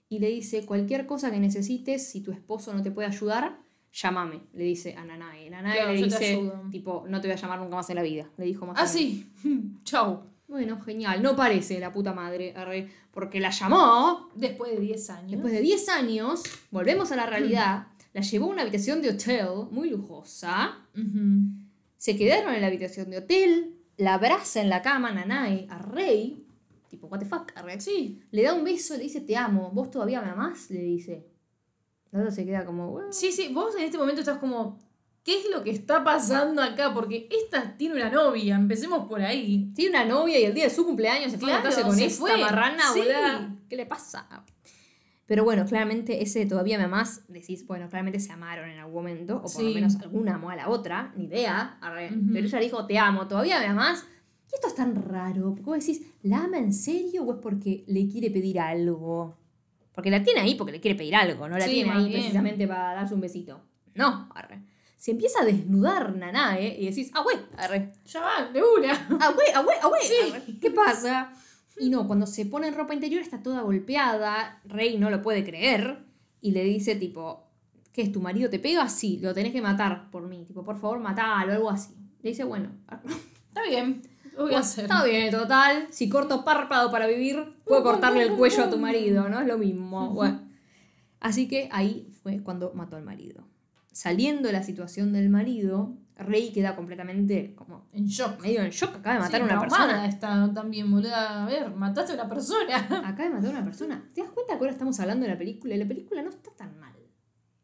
y 0.10 0.20
le 0.20 0.30
dice, 0.30 0.66
cualquier 0.66 1.06
cosa 1.06 1.32
que 1.32 1.39
necesites, 1.39 2.08
si 2.10 2.22
tu 2.22 2.32
esposo 2.32 2.74
no 2.74 2.82
te 2.82 2.92
puede 2.92 3.08
ayudar, 3.08 3.60
llámame, 3.94 4.42
le 4.54 4.63
dice 4.63 4.96
a 4.96 5.06
Nanae. 5.06 5.50
Nanae 5.50 5.74
Claro, 5.75 5.94
le 5.94 6.04
dice, 6.04 6.51
tipo, 6.72 7.06
no 7.08 7.22
te 7.22 7.28
voy 7.28 7.38
a 7.38 7.39
llamar 7.39 7.60
nunca 7.60 7.75
más 7.75 7.89
en 7.89 7.96
la 7.96 8.04
vida, 8.04 8.30
le 8.38 8.46
dijo 8.46 8.66
más 8.66 8.78
Ah, 8.80 8.88
sí. 8.88 9.32
Chau. 9.84 10.24
Bueno, 10.50 10.82
genial, 10.82 11.22
no 11.22 11.36
parece 11.36 11.79
la 11.79 11.94
puta 11.94 12.12
madre, 12.12 12.53
arre, 12.56 12.89
porque 13.12 13.39
la 13.39 13.51
llamó, 13.51 14.29
Después 14.34 14.72
de 14.72 14.79
10 14.79 15.10
años. 15.12 15.32
después 15.32 15.53
de 15.53 15.62
10 15.62 15.88
años, 15.89 16.41
volvemos 16.72 17.12
a 17.12 17.15
la 17.15 17.27
realidad, 17.27 17.88
la 18.13 18.22
llevó 18.22 18.48
a 18.48 18.50
una 18.50 18.63
habitación 18.63 19.01
de 19.03 19.10
hotel 19.12 19.46
muy 19.70 19.91
lujosa. 19.91 20.79
Se 21.98 22.18
quedaron 22.18 22.53
en 22.56 22.62
la 22.62 22.68
habitación 22.68 23.12
de 23.12 23.20
hotel, 23.20 23.75
la 23.98 24.15
abraza 24.15 24.60
en 24.62 24.70
la 24.70 24.82
cama 24.82 25.12
Nanae 25.12 25.68
a 25.70 25.77
Rey, 25.77 26.44
tipo, 26.89 27.06
what 27.08 27.20
the 27.20 27.25
fuck, 27.27 27.51
a 27.56 27.62
Rey. 27.62 27.79
Sí. 27.79 28.20
Le 28.32 28.41
da 28.41 28.53
un 28.56 28.63
beso, 28.63 28.98
le 28.98 29.03
dice, 29.03 29.22
te 29.22 29.38
amo, 29.38 29.70
vos 29.72 29.91
todavía 29.91 30.20
me 30.22 30.29
amás, 30.32 30.72
le 30.72 30.82
dice. 30.82 31.27
La 32.12 32.22
otra 32.22 32.32
se 32.32 32.44
queda 32.44 32.65
como, 32.65 32.89
"Bueno". 32.89 33.13
Sí, 33.13 33.32
sí. 33.32 33.50
Vos 33.53 33.75
en 33.75 33.84
este 33.84 34.00
momento 34.00 34.22
estás 34.22 34.39
como. 34.39 34.79
¿Qué 35.24 35.38
es 35.40 35.46
lo 35.52 35.64
que 35.64 35.72
está 35.72 36.04
pasando 36.04 36.62
acá? 36.62 36.94
Porque 36.94 37.28
esta 37.32 37.76
tiene 37.78 37.96
una 37.96 38.10
novia, 38.10 38.56
empecemos 38.56 39.08
por 39.08 39.22
ahí. 39.22 39.72
Tiene 39.76 39.92
una 39.98 40.06
novia 40.06 40.40
y 40.40 40.46
el 40.46 40.54
día 40.54 40.66
de 40.66 40.70
su 40.70 40.86
cumpleaños 40.86 41.32
se 41.32 41.38
fue 41.38 41.52
a 41.52 41.62
Claro, 41.62 41.70
casarse 41.70 41.88
con 41.88 41.96
se 41.98 42.06
esta 42.06 42.20
fue. 42.20 42.38
marrana, 42.38 42.84
Sí. 42.94 43.02
¿Qué 43.70 43.76
le 43.76 43.86
pasa? 43.86 44.28
Pero 45.26 45.44
bueno, 45.44 45.64
claramente 45.66 46.24
ese 46.24 46.46
todavía 46.48 46.80
me 46.80 46.86
amás. 46.86 47.22
Decís, 47.28 47.66
bueno, 47.68 47.88
claramente 47.88 48.20
se 48.20 48.32
amaron 48.32 48.68
en 48.70 48.80
algún 48.80 48.96
momento. 48.96 49.42
O 49.44 49.52
por 49.54 49.62
lo 49.64 49.70
menos 49.70 49.96
alguna 50.02 50.36
amó 50.36 50.50
a 50.50 50.56
la 50.56 50.70
otra. 50.70 51.14
Ni 51.16 51.26
idea. 51.26 51.78
arre. 51.82 52.10
Pero 52.34 52.48
ella 52.48 52.60
dijo, 52.60 52.86
te 52.88 52.98
amo, 52.98 53.28
todavía 53.28 53.60
me 53.60 53.68
amás. 53.68 54.08
Y 54.52 54.56
esto 54.56 54.68
es 54.68 54.74
tan 54.76 54.96
raro. 54.96 55.50
Porque 55.52 55.62
vos 55.62 55.80
decís, 55.86 56.02
¿la 56.24 56.46
ama 56.46 56.58
en 56.58 56.74
serio 56.74 57.24
o 57.26 57.34
es 57.34 57.40
porque 57.44 57.84
le 57.88 58.08
quiere 58.08 58.32
pedir 58.32 58.60
algo? 58.60 59.38
Porque 59.94 60.10
la 60.10 60.24
tiene 60.24 60.40
ahí 60.40 60.56
porque 60.56 60.72
le 60.72 60.80
quiere 60.80 60.98
pedir 60.98 61.16
algo. 61.16 61.48
No 61.48 61.60
la 61.60 61.66
Sí, 61.66 61.74
tiene 61.74 61.92
ahí 61.92 62.08
bien. 62.08 62.22
precisamente 62.22 62.68
para 62.68 62.96
darse 62.96 63.14
un 63.14 63.22
besito. 63.22 63.62
No, 63.94 64.30
arre. 64.34 64.64
Se 65.00 65.12
empieza 65.12 65.41
a 65.41 65.46
desnudar 65.46 66.13
Nanae 66.13 66.77
y 66.77 66.88
decís, 66.88 67.10
ah, 67.15 67.24
güey, 67.24 67.38
arre. 67.58 67.94
Ya 68.06 68.20
va, 68.20 68.51
de 68.51 68.62
una. 68.62 68.91
Ah, 69.22 69.32
güey, 69.34 69.48
ah, 69.56 69.62
güey, 69.62 69.77
ah, 69.82 69.88
güey. 69.88 70.01
Sí. 70.03 70.60
¿Qué 70.60 70.72
pasa? 70.72 71.32
Y 71.79 71.89
no, 71.89 72.06
cuando 72.06 72.27
se 72.27 72.46
pone 72.46 72.68
en 72.68 72.75
ropa 72.75 72.94
interior 72.94 73.22
está 73.22 73.41
toda 73.41 73.62
golpeada. 73.62 74.62
Rey 74.65 74.98
no 74.98 75.10
lo 75.10 75.22
puede 75.22 75.46
creer. 75.46 76.06
Y 76.41 76.51
le 76.51 76.65
dice, 76.65 76.96
tipo, 76.96 77.48
¿qué 77.94 78.01
es? 78.01 78.12
¿Tu 78.12 78.20
marido 78.20 78.50
te 78.50 78.60
pega? 78.60 78.89
Sí, 78.89 79.20
lo 79.22 79.34
tenés 79.34 79.53
que 79.53 79.62
matar 79.62 80.12
por 80.12 80.27
mí. 80.27 80.44
Tipo, 80.46 80.65
por 80.65 80.77
favor, 80.77 81.00
matalo, 81.00 81.53
algo 81.53 81.70
así. 81.70 81.96
Le 82.22 82.32
dice, 82.32 82.44
bueno, 82.44 82.70
Está 83.48 83.63
bien, 83.63 84.01
voy 84.38 84.53
a 84.53 84.60
hacer. 84.60 84.84
está 84.84 85.06
bien, 85.06 85.32
total. 85.32 85.88
Si 85.91 86.10
corto 86.10 86.44
párpado 86.44 86.91
para 86.91 87.08
vivir, 87.08 87.56
puedo 87.65 87.84
cortarle 87.84 88.24
el 88.24 88.34
cuello 88.34 88.65
a 88.65 88.70
tu 88.70 88.77
marido, 88.77 89.29
¿no? 89.29 89.39
Es 89.39 89.48
lo 89.48 89.58
mismo. 89.58 90.10
Bueno. 90.13 90.48
Así 91.22 91.48
que 91.48 91.70
ahí 91.72 92.10
fue 92.22 92.41
cuando 92.44 92.74
mató 92.74 92.96
al 92.96 93.03
marido. 93.03 93.46
Saliendo 94.00 94.48
de 94.48 94.53
la 94.53 94.63
situación 94.63 95.12
del 95.12 95.27
marido, 95.29 95.98
Rey 96.15 96.53
queda 96.53 96.74
completamente 96.77 97.53
como 97.53 97.86
En 97.91 98.06
shock. 98.06 98.39
medio 98.41 98.62
en 98.62 98.70
shock. 98.70 98.96
Acaba 98.96 99.15
de 99.15 99.20
matar 99.24 99.41
Sí, 99.41 99.41
a 99.41 99.46
una 99.51 99.60
persona. 99.60 100.06
está 100.08 100.53
también, 100.53 100.89
boluda. 100.89 101.44
A 101.44 101.46
ver, 101.46 101.70
mataste 101.75 102.13
a 102.13 102.15
una 102.15 102.29
persona. 102.29 102.77
Acaba 103.06 103.24
de 103.25 103.29
matar 103.32 103.50
a 103.50 103.51
una 103.58 103.65
persona. 103.65 104.10
¿Te 104.13 104.22
das 104.22 104.29
cuenta 104.32 104.53
que 104.53 104.60
ahora 104.60 104.72
estamos 104.72 104.98
hablando 105.01 105.25
de 105.25 105.34
la 105.34 105.38
película? 105.38 105.75
Y 105.75 105.79
la 105.79 105.86
película 105.86 106.22
no 106.22 106.29
está 106.29 106.50
tan 106.51 106.79
mal. 106.79 106.94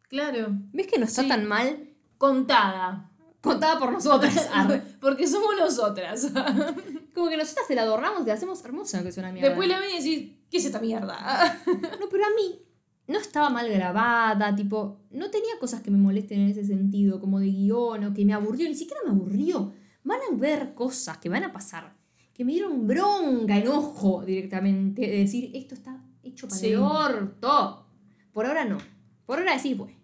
Claro. 0.10 0.48
¿Ves 0.74 0.88
que 0.88 1.00
no 1.00 1.06
está 1.06 1.22
Sí. 1.22 1.30
tan 1.30 1.46
mal? 1.46 1.89
Contada. 2.18 3.10
Contada 3.39 3.80
por 3.80 3.94
nosotras. 3.94 4.50
Porque 5.00 5.27
somos 5.27 5.51
nosotras. 5.58 6.34
Como 7.13 7.30
que 7.30 7.38
nosotras 7.38 7.65
te 7.65 7.75
la 7.75 7.84
adornamos, 7.84 8.24
te 8.25 8.27
la 8.27 8.34
hacemos 8.34 8.62
hermosa, 8.65 9.01
que 9.04 9.08
es 9.10 9.18
una 9.18 9.32
mierda. 9.32 9.48
Después 9.51 9.70
la 9.70 9.80
ven 9.80 9.89
y 9.92 9.98
decís, 10.04 10.34
¿qué 10.51 10.58
es 10.58 10.65
esta 10.65 10.82
mierda? 10.82 11.62
No, 11.65 12.10
pero 12.12 12.25
a 12.25 12.30
mí 12.36 12.62
no 13.08 13.20
estaba 13.20 13.50
mal 13.50 13.70
grabada, 13.70 14.56
tipo, 14.56 15.00
no 15.12 15.30
tenía 15.30 15.58
cosas 15.60 15.82
que 15.82 15.92
me 15.92 15.98
molesten 15.98 16.40
en 16.42 16.50
ese 16.50 16.66
sentido, 16.66 17.20
como 17.20 17.40
de 17.40 17.48
guion 17.52 18.04
o 18.04 18.14
que 18.14 18.26
me 18.26 18.34
aburrió, 18.34 18.68
ni 18.68 18.76
siquiera 18.76 19.02
me 19.06 19.12
aburrió. 19.12 19.74
Van 20.04 20.20
a 20.32 20.36
ver 20.36 20.74
cosas 20.74 21.18
que 21.20 21.30
van 21.30 21.44
a 21.44 21.54
pasar, 21.54 21.96
que 22.34 22.44
me 22.46 22.52
dieron 22.54 22.88
bronca, 22.88 23.58
enojo 23.58 24.24
directamente, 24.26 25.02
de 25.02 25.18
decir, 25.20 25.52
esto 25.54 25.76
está 25.76 26.04
hecho 26.24 26.48
para 26.48 26.60
Sí. 26.60 26.68
el 26.72 26.78
orto. 26.78 27.86
Por 28.34 28.46
ahora 28.46 28.66
no. 28.66 28.78
Por 29.26 29.40
ahora 29.40 29.56
decís, 29.56 29.78
bueno. 29.78 29.96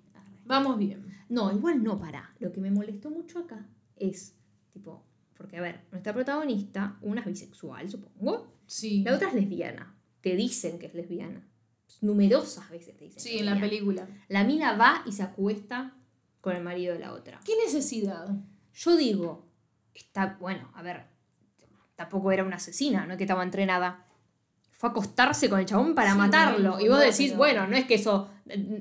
Vamos 0.45 0.77
bien. 0.77 1.05
No, 1.29 1.51
igual 1.51 1.83
no 1.83 1.97
para. 1.99 2.33
Lo 2.39 2.51
que 2.51 2.59
me 2.61 2.71
molestó 2.71 3.09
mucho 3.09 3.39
acá 3.39 3.67
es, 3.95 4.35
tipo, 4.73 5.05
porque 5.37 5.57
a 5.57 5.61
ver, 5.61 5.81
nuestra 5.91 6.13
protagonista, 6.13 6.97
una 7.01 7.21
es 7.21 7.27
bisexual, 7.27 7.89
supongo, 7.89 8.53
Sí. 8.65 9.03
la 9.03 9.15
otra 9.15 9.29
es 9.29 9.33
lesbiana. 9.35 9.95
Te 10.21 10.35
dicen 10.35 10.77
que 10.79 10.85
es 10.87 10.93
lesbiana. 10.93 11.47
Numerosas 12.01 12.69
veces 12.69 12.95
te 12.97 13.05
dicen. 13.05 13.19
Sí, 13.21 13.39
en 13.39 13.45
la 13.45 13.59
película. 13.59 14.07
La 14.27 14.43
mina 14.43 14.75
va 14.75 15.03
y 15.05 15.11
se 15.11 15.23
acuesta 15.23 15.93
con 16.39 16.55
el 16.55 16.63
marido 16.63 16.93
de 16.93 16.99
la 16.99 17.13
otra. 17.13 17.39
¿Qué 17.45 17.53
necesidad? 17.63 18.29
Yo 18.73 18.95
digo, 18.95 19.45
está, 19.93 20.37
bueno, 20.39 20.71
a 20.73 20.81
ver, 20.81 21.03
tampoco 21.95 22.31
era 22.31 22.43
una 22.43 22.55
asesina, 22.55 23.05
no 23.05 23.13
es 23.13 23.17
que 23.17 23.25
estaba 23.25 23.43
entrenada. 23.43 24.05
Fue 24.71 24.89
a 24.89 24.91
acostarse 24.91 25.47
con 25.49 25.59
el 25.59 25.65
chabón 25.67 25.93
para 25.93 26.13
Sí, 26.13 26.17
matarlo. 26.17 26.79
y 26.79 26.87
vos 26.87 26.97
no, 26.97 27.03
decís, 27.05 27.35
bueno, 27.35 27.67
no 27.67 27.75
es 27.75 27.85
que 27.85 27.93
eso 27.95 28.29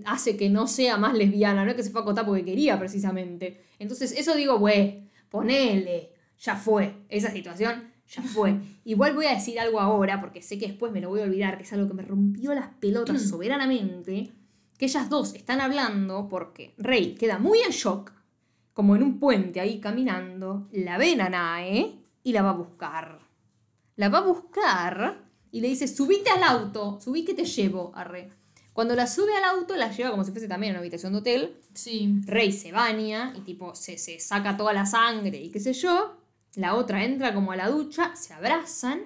hace 0.07 0.37
que 0.39 0.49
no 0.49 0.67
sea 0.67 0.97
más 0.97 1.13
lesbiana, 1.15 1.65
no 1.65 1.71
es 1.71 1.77
que 1.77 1.83
se 1.83 1.91
fue 1.91 2.01
a 2.01 2.03
acostar 2.03 2.25
porque 2.25 2.45
quería 2.45 2.79
precisamente. 2.79 3.63
Entonces, 3.79 4.13
eso 4.13 4.35
digo, 4.35 4.59
güey, 4.59 5.11
ponele, 5.29 6.15
ya 6.39 6.57
fue. 6.57 6.95
Esa 7.11 7.31
situación 7.31 7.90
ya 8.11 8.23
fue. 8.23 8.59
Igual 8.85 9.15
voy 9.15 9.27
a 9.27 9.35
decir 9.35 9.61
algo 9.61 9.81
ahora, 9.81 10.21
porque 10.21 10.43
sé 10.43 10.59
que 10.59 10.67
después 10.67 10.93
me 10.93 11.01
lo 11.01 11.09
voy 11.09 11.21
a 11.21 11.25
olvidar, 11.25 11.57
que 11.57 11.63
es 11.63 11.73
algo 11.73 11.87
que 11.89 11.95
me 11.95 12.03
rompió 12.03 12.53
las 12.55 12.69
pelotas 12.81 13.23
soberanamente. 13.23 14.33
Que 14.77 14.87
ellas 14.87 15.09
dos 15.09 15.35
están 15.35 15.61
hablando 15.61 16.29
porque 16.29 16.75
Rey 16.77 17.15
queda 17.15 17.39
muy 17.39 17.61
en 17.61 17.71
shock, 17.71 18.13
como 18.73 18.97
en 18.97 19.03
un 19.03 19.21
puente 19.21 19.61
ahí 19.61 19.79
caminando, 19.79 20.69
la 20.73 20.99
ve 20.99 21.15
Nanae 21.15 21.99
y 22.23 22.33
la 22.33 22.43
va 22.43 22.51
a 22.51 22.55
buscar. 22.55 23.21
La 23.97 24.09
va 24.09 24.19
a 24.19 24.23
buscar 24.23 25.23
y 25.53 25.61
le 25.61 25.69
dice, 25.69 25.87
subite 25.87 26.31
al 26.31 26.43
auto, 26.43 26.99
subí 27.01 27.25
que 27.25 27.35
te 27.35 27.45
llevo, 27.45 27.93
arre. 27.95 28.33
Cuando 28.73 28.97
la 28.97 29.07
sube 29.07 29.37
al 29.37 29.45
auto, 29.45 29.77
la 29.77 29.93
lleva 29.93 30.11
como 30.11 30.25
si 30.25 30.33
fuese 30.33 30.49
también 30.49 30.71
a 30.71 30.75
una 30.75 30.81
habitación 30.81 31.13
de 31.13 31.19
hotel. 31.19 31.57
Sí. 31.75 32.21
Rey 32.25 32.51
se 32.51 32.73
baña 32.73 33.35
y 33.37 33.41
tipo 33.41 33.75
se, 33.75 33.99
se 33.99 34.19
saca 34.19 34.57
toda 34.57 34.73
la 34.73 34.87
sangre 34.87 35.41
y 35.41 35.51
qué 35.51 35.61
sé 35.61 35.73
yo. 35.75 36.20
La 36.57 36.75
otra 36.75 37.05
entra 37.05 37.33
como 37.35 37.53
a 37.53 37.57
la 37.57 37.69
ducha, 37.69 38.15
se 38.17 38.33
abrazan 38.35 39.03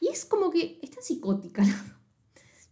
y 0.00 0.08
es 0.08 0.24
como 0.24 0.50
que 0.50 0.78
está 0.82 1.00
psicótica. 1.02 1.62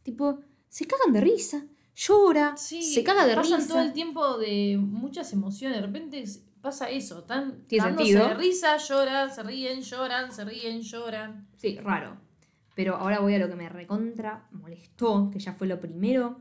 tipo, 0.03 0.41
se 0.69 0.87
cagan 0.87 1.13
de 1.13 1.21
risa, 1.21 1.65
llora, 1.95 2.57
Sí. 2.57 2.83
se 2.83 3.03
caga 3.05 3.27
de 3.27 3.35
pasan 3.35 3.61
risa. 3.61 3.69
todo 3.73 3.83
el 3.83 3.93
tiempo 3.93 4.39
de 4.39 4.79
muchas 4.81 5.33
emociones. 5.33 5.79
De 5.81 5.87
repente 5.87 6.25
pasa 6.61 6.89
eso. 6.91 7.21
Están 7.21 7.65
sentido. 7.69 8.29
de 8.29 8.35
risa, 8.35 8.77
lloran, 8.79 9.31
se 9.35 9.43
ríen, 9.43 9.83
lloran, 9.83 10.33
se 10.33 10.45
ríen, 10.45 10.81
lloran. 10.83 11.47
Sí, 11.57 11.79
raro. 11.79 12.17
Pero 12.75 12.97
ahora 12.97 13.21
voy 13.21 13.35
a 13.35 13.39
lo 13.39 13.49
que 13.49 13.55
me 13.55 13.69
recontra 13.69 14.49
molestó, 14.51 15.31
que 15.31 15.39
ya 15.39 15.53
fue 15.53 15.67
lo 15.69 15.79
primero, 15.81 16.41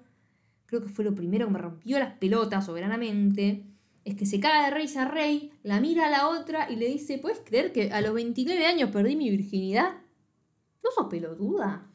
creo 0.65 0.81
que 0.81 0.89
fue 0.89 1.05
lo 1.05 1.13
primero 1.13 1.45
que 1.45 1.53
me 1.53 1.59
rompió 1.59 1.99
las 1.99 2.13
pelotas 2.17 2.65
soberanamente, 2.65 3.65
es 4.05 4.15
que 4.15 4.25
se 4.25 4.39
caga 4.39 4.65
de 4.65 4.71
risa 4.75 5.05
Rey, 5.05 5.51
la 5.63 5.79
mira 5.79 6.07
a 6.07 6.09
la 6.09 6.29
otra 6.29 6.69
y 6.69 6.75
le 6.75 6.87
dice, 6.87 7.17
¿puedes 7.17 7.39
creer 7.39 7.71
que 7.71 7.91
a 7.91 8.01
los 8.01 8.13
29 8.13 8.65
años 8.65 8.89
perdí 8.91 9.15
mi 9.15 9.29
virginidad? 9.29 9.93
¿No 10.83 10.91
sos 10.91 11.07
pelotuda? 11.09 11.87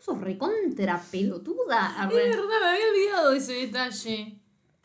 ¿Sos 0.00 0.20
recontra 0.20 1.02
pelotuda? 1.10 2.08
Es 2.08 2.14
verdad, 2.14 2.60
me 2.60 2.66
había 2.68 2.88
olvidado 2.90 3.30
de 3.30 3.38
ese 3.38 3.52
detalle. 3.54 4.38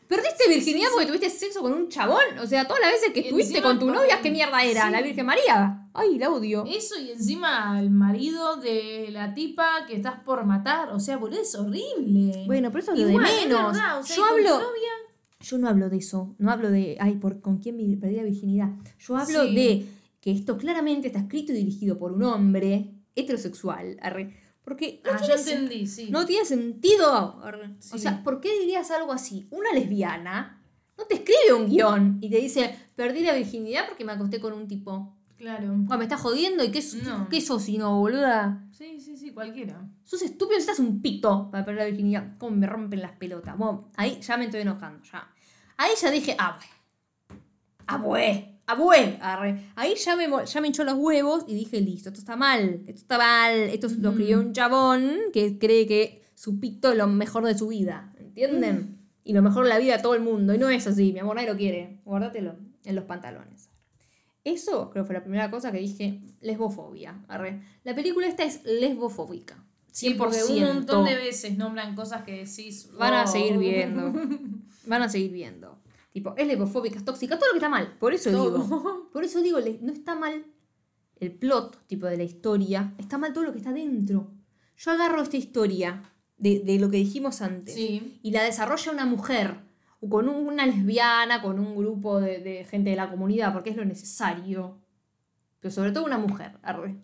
¿Perdiste 0.08 0.48
virginidad 0.48 0.88
porque 0.92 1.06
tuviste 1.06 1.30
sexo 1.30 1.62
con 1.62 1.72
un 1.72 1.88
chabón? 1.88 2.38
O 2.42 2.46
sea, 2.46 2.66
todas 2.66 2.80
las 2.82 2.90
veces 2.90 3.12
que 3.12 3.20
estuviste 3.20 3.62
con 3.62 3.78
tu 3.78 3.88
novia, 3.92 4.20
¿qué 4.20 4.30
mierda 4.32 4.64
era? 4.64 4.86
Sí. 4.86 4.90
¿La 4.90 5.02
Virgen 5.02 5.24
María? 5.24 5.88
Ay, 5.94 6.18
la 6.18 6.30
odio. 6.30 6.64
Eso 6.66 6.98
y 6.98 7.12
encima 7.12 7.76
al 7.78 7.90
marido 7.90 8.56
de 8.56 9.08
la 9.12 9.34
tipa 9.34 9.86
que 9.86 9.94
estás 9.94 10.18
por 10.24 10.44
matar. 10.44 10.88
O 10.88 10.98
sea, 10.98 11.16
boludo, 11.16 11.40
es 11.40 11.54
horrible. 11.54 12.42
Bueno, 12.46 12.72
pero 12.72 12.82
eso 12.82 12.92
es 12.92 12.98
lo 12.98 13.06
de 13.06 13.14
es 13.14 13.20
menos. 13.20 13.72
verdad, 13.72 14.00
o 14.00 14.02
sea, 14.02 14.16
Yo 14.16 14.24
hablo... 14.24 14.50
novia, 14.58 14.90
Yo 15.40 15.58
no 15.58 15.68
hablo 15.68 15.88
de 15.88 15.96
eso, 15.98 16.34
no 16.38 16.50
hablo 16.50 16.70
de, 16.70 16.96
ay, 17.00 17.14
por, 17.16 17.40
con 17.40 17.58
quién 17.58 17.76
perdí 17.98 18.16
la 18.16 18.22
virginidad. 18.24 18.70
Yo 18.98 19.16
hablo 19.16 19.44
Sí. 19.46 19.54
de 19.54 19.86
que 20.20 20.32
esto 20.32 20.58
claramente 20.58 21.06
está 21.08 21.20
escrito 21.20 21.52
y 21.52 21.56
dirigido 21.56 21.98
por 21.98 22.12
un 22.12 22.22
hombre 22.24 22.90
heterosexual. 23.16 23.96
arre, 24.02 24.34
porque 24.62 25.00
no, 25.04 25.12
Ah, 25.12 25.16
tiene, 25.18 25.34
entendí, 25.40 25.86
sí. 25.86 26.08
no 26.10 26.26
tiene 26.26 26.44
sentido. 26.44 27.40
arre. 27.42 27.70
O 27.92 27.98
sea, 27.98 28.22
¿por 28.22 28.40
qué 28.40 28.58
dirías 28.60 28.90
algo 28.90 29.12
así? 29.12 29.46
Una 29.50 29.72
lesbiana 29.72 30.62
no 30.98 31.04
te 31.06 31.14
escribe 31.14 31.54
un 31.54 31.66
guion 31.70 32.18
y 32.20 32.28
te 32.28 32.36
dice, 32.38 32.74
perdí 32.94 33.20
la 33.20 33.32
virginidad 33.34 33.88
porque 33.88 34.04
me 34.04 34.12
acosté 34.12 34.38
con 34.40 34.52
un 34.52 34.68
tipo. 34.68 35.16
Claro. 35.38 35.74
Ah, 35.88 35.96
¿Me 35.96 36.04
estás 36.04 36.20
jodiendo? 36.20 36.62
¿Y 36.62 36.70
qué, 36.70 36.84
No. 37.02 37.26
qué 37.30 37.40
sos 37.40 37.62
si 37.62 37.78
no, 37.78 37.98
boluda? 37.98 38.62
Sí, 39.30 39.34
cualquiera. 39.34 39.88
Sos 40.02 40.22
estúpido, 40.22 40.58
estás 40.58 40.80
un 40.80 41.00
pito 41.00 41.50
para 41.52 41.64
perder 41.64 41.82
la 41.82 41.86
virginidad. 41.86 42.36
¿Cómo 42.38 42.56
me 42.56 42.66
rompen 42.66 43.00
las 43.00 43.12
pelotas? 43.12 43.56
Bueno, 43.56 43.88
ahí 43.96 44.18
ya 44.20 44.36
me 44.36 44.46
estoy 44.46 44.62
enojando, 44.62 45.02
ya. 45.04 45.32
Ahí 45.76 45.92
ya 46.00 46.10
dije, 46.10 46.34
ah, 46.38 46.58
bueno. 46.58 46.74
Ah, 48.66 48.74
bueno. 48.74 49.16
Ah. 49.20 49.32
Arre. 49.34 49.66
Ahí 49.76 49.94
ya 49.96 50.16
me, 50.16 50.26
ya 50.44 50.60
me 50.60 50.66
hinchó 50.66 50.84
los 50.84 50.94
huevos 50.94 51.44
y 51.48 51.54
dije, 51.54 51.80
listo, 51.80 52.08
esto 52.08 52.20
está 52.20 52.36
mal. 52.36 52.82
Esto 52.86 53.00
está 53.02 53.18
mal. 53.18 53.52
Esto 53.54 53.86
es- 53.86 53.98
lo 53.98 54.10
escribió 54.10 54.40
un 54.40 54.52
chabón 54.52 55.12
que 55.32 55.58
cree 55.58 55.86
que 55.86 56.22
su 56.34 56.58
pito 56.60 56.90
es 56.92 56.98
lo 56.98 57.06
mejor 57.06 57.44
de 57.46 57.56
su 57.56 57.68
vida. 57.68 58.12
¿Entienden? 58.18 58.98
Y 59.24 59.32
lo 59.32 59.42
mejor 59.42 59.64
de 59.64 59.70
la 59.70 59.78
vida 59.78 59.96
de 59.96 60.02
todo 60.02 60.14
el 60.14 60.22
mundo. 60.22 60.54
Y 60.54 60.58
no 60.58 60.68
es 60.68 60.86
así, 60.86 61.12
mi 61.12 61.20
amor, 61.20 61.36
nadie 61.36 61.48
lo 61.50 61.56
quiere. 61.56 62.00
Guárdatelo 62.04 62.56
en 62.84 62.96
los 62.96 63.04
pantalones. 63.04 63.69
Eso 64.44 64.90
creo 64.90 65.04
que 65.04 65.06
fue 65.08 65.14
la 65.14 65.22
primera 65.22 65.50
cosa 65.50 65.70
que 65.70 65.78
dije, 65.78 66.20
lesbofobia. 66.40 67.22
Arre. 67.28 67.62
La 67.84 67.94
película 67.94 68.26
esta 68.26 68.44
es 68.44 68.64
lesbofóbica. 68.64 69.56
100%. 69.56 69.92
Sí, 69.92 70.14
porque 70.14 70.44
un 70.44 70.60
montón 70.62 71.04
de 71.04 71.16
veces 71.16 71.56
nombran 71.58 71.94
cosas 71.94 72.22
que 72.22 72.32
decís. 72.44 72.90
Van 72.98 73.12
a 73.14 73.26
seguir 73.26 73.58
viendo. 73.58 74.12
Van 74.86 75.02
a 75.02 75.08
seguir 75.08 75.30
viendo. 75.32 75.78
Tipo, 76.12 76.34
es 76.36 76.46
lesbofóbica, 76.46 76.98
es 76.98 77.04
tóxica, 77.04 77.38
todo 77.38 77.48
lo 77.48 77.52
que 77.52 77.58
está 77.58 77.68
mal. 77.68 77.96
Por 77.98 78.14
eso 78.14 78.30
Todo. 78.30 78.62
digo. 78.62 79.08
Por 79.12 79.24
eso 79.24 79.40
digo, 79.42 79.58
no 79.80 79.92
está 79.92 80.14
mal 80.14 80.44
el 81.20 81.32
plot, 81.32 81.86
tipo 81.86 82.06
de 82.06 82.16
la 82.16 82.22
historia. 82.24 82.94
Está 82.98 83.18
mal 83.18 83.32
todo 83.32 83.44
lo 83.44 83.52
que 83.52 83.58
está 83.58 83.72
dentro. 83.72 84.30
Yo 84.76 84.90
agarro 84.92 85.20
esta 85.22 85.36
historia 85.36 86.02
de, 86.38 86.60
de 86.60 86.78
lo 86.78 86.88
que 86.90 86.96
dijimos 86.96 87.42
antes 87.42 87.74
Sí. 87.74 88.18
y 88.22 88.30
la 88.30 88.42
desarrolla 88.42 88.90
una 88.92 89.04
mujer 89.06 89.58
con 90.08 90.28
una 90.28 90.66
lesbiana, 90.66 91.42
con 91.42 91.58
un 91.58 91.76
grupo 91.76 92.20
de, 92.20 92.38
de 92.40 92.64
gente 92.64 92.90
de 92.90 92.96
la 92.96 93.10
comunidad, 93.10 93.52
porque 93.52 93.70
es 93.70 93.76
lo 93.76 93.84
necesario. 93.84 94.78
Pero 95.60 95.72
sobre 95.72 95.92
todo 95.92 96.04
una 96.04 96.18
mujer, 96.18 96.58
arre. 96.62 96.96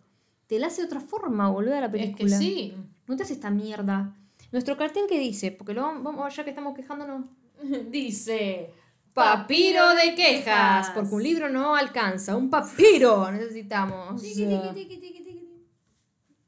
Te 0.46 0.58
la 0.58 0.68
hace 0.68 0.82
de 0.82 0.86
otra 0.86 1.00
forma, 1.00 1.48
boludo, 1.50 1.78
la 1.80 1.86
Es 1.86 1.92
película. 1.92 2.38
que 2.38 2.44
sí. 2.44 2.74
No 3.06 3.16
te 3.16 3.22
hace 3.24 3.34
esta 3.34 3.50
mierda. 3.50 4.14
Nuestro 4.52 4.76
cartel, 4.76 5.04
¿qué 5.08 5.18
dice? 5.18 5.50
Porque 5.52 5.74
lo 5.74 5.82
vamos, 5.82 6.34
ya 6.34 6.44
que 6.44 6.50
estamos 6.50 6.74
quejándonos. 6.74 7.24
Dice. 7.90 8.70
Papiro 9.12 9.94
de 9.94 10.14
quejas, 10.14 10.90
porque 10.90 11.14
un 11.14 11.22
libro 11.22 11.48
no 11.48 11.74
alcanza, 11.74 12.36
un 12.36 12.50
papiro 12.50 13.30
necesitamos. 13.32 14.22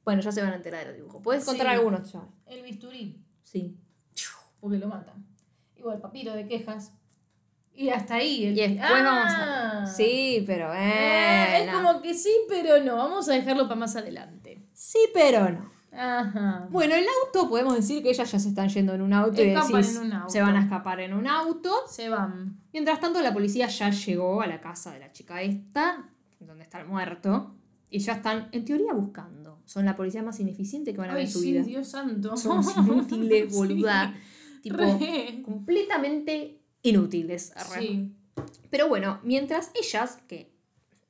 Bueno, 0.04 0.22
ya 0.22 0.32
se 0.32 0.42
van 0.42 0.52
a 0.52 0.56
enterar 0.56 0.86
del 0.86 0.96
dibujo. 0.96 1.20
Puedes 1.20 1.44
contar 1.44 1.66
Sí. 1.66 1.72
algunos 1.74 2.12
ya. 2.12 2.22
El 2.46 2.62
bisturí. 2.62 3.22
Sí. 3.42 3.76
Porque 4.60 4.78
lo 4.78 4.88
matan. 4.88 5.24
Igual 5.88 6.00
papiro 6.02 6.34
de 6.34 6.46
quejas. 6.46 6.92
Y 7.74 7.88
hasta 7.90 8.16
ahí. 8.16 8.44
El... 8.46 8.58
Y 8.58 8.60
después 8.60 8.90
Ah. 8.92 9.02
vamos 9.02 9.32
a... 9.34 9.86
Sí, 9.86 10.44
pero 10.46 10.72
Eh, 10.74 11.64
es 11.64 11.72
como 11.72 12.02
que 12.02 12.12
sí, 12.12 12.30
pero 12.48 12.82
no. 12.84 12.96
Vamos 12.96 13.28
a 13.28 13.32
dejarlo 13.32 13.64
para 13.68 13.80
más 13.80 13.96
adelante. 13.96 14.62
Sí, 14.74 14.98
pero 15.14 15.48
no. 15.50 15.70
Ajá. 15.92 16.66
Bueno, 16.70 16.94
el 16.94 17.06
auto, 17.24 17.48
podemos 17.48 17.74
decir 17.74 18.02
que 18.02 18.10
ellas 18.10 18.30
ya 18.30 18.38
se 18.38 18.48
están 18.50 18.68
yendo 18.68 18.92
en 18.94 19.00
un 19.00 19.12
auto 19.14 19.40
y 19.42 19.50
decís, 19.50 19.96
en 19.96 20.02
un 20.06 20.12
auto. 20.12 20.28
se 20.30 20.42
van 20.42 20.56
a 20.56 20.60
escapar 20.62 21.00
en 21.00 21.14
un 21.14 21.26
auto. 21.26 21.72
Se 21.88 22.08
van. 22.10 22.60
Mientras 22.72 23.00
tanto, 23.00 23.22
la 23.22 23.32
policía 23.32 23.66
ya 23.68 23.88
llegó 23.90 24.42
a 24.42 24.46
la 24.46 24.60
casa 24.60 24.92
de 24.92 24.98
la 24.98 25.10
chica 25.12 25.40
esta, 25.40 26.04
donde 26.40 26.64
está 26.64 26.80
el 26.80 26.86
muerto, 26.86 27.54
y 27.90 28.00
ya 28.00 28.12
están, 28.14 28.48
en 28.52 28.64
teoría, 28.66 28.92
buscando. 28.92 29.60
Son 29.64 29.84
la 29.86 29.96
policía 29.96 30.22
más 30.22 30.38
ineficiente 30.40 30.92
que 30.92 30.98
van 30.98 31.10
a 31.10 31.14
ver 31.14 31.22
en 31.24 31.30
su 31.30 31.40
sí, 31.40 31.52
vida. 31.52 31.62
Dios 31.62 31.88
santo. 31.88 32.36
Son 32.36 32.62
inútiles, 32.86 33.54
Sí. 33.54 33.58
Tipo, 34.68 34.98
Re. 34.98 35.42
completamente 35.44 36.60
inútiles. 36.82 37.52
Sí. 37.78 38.12
Pero 38.70 38.88
bueno, 38.88 39.20
mientras 39.22 39.70
ellas, 39.74 40.18
que 40.28 40.52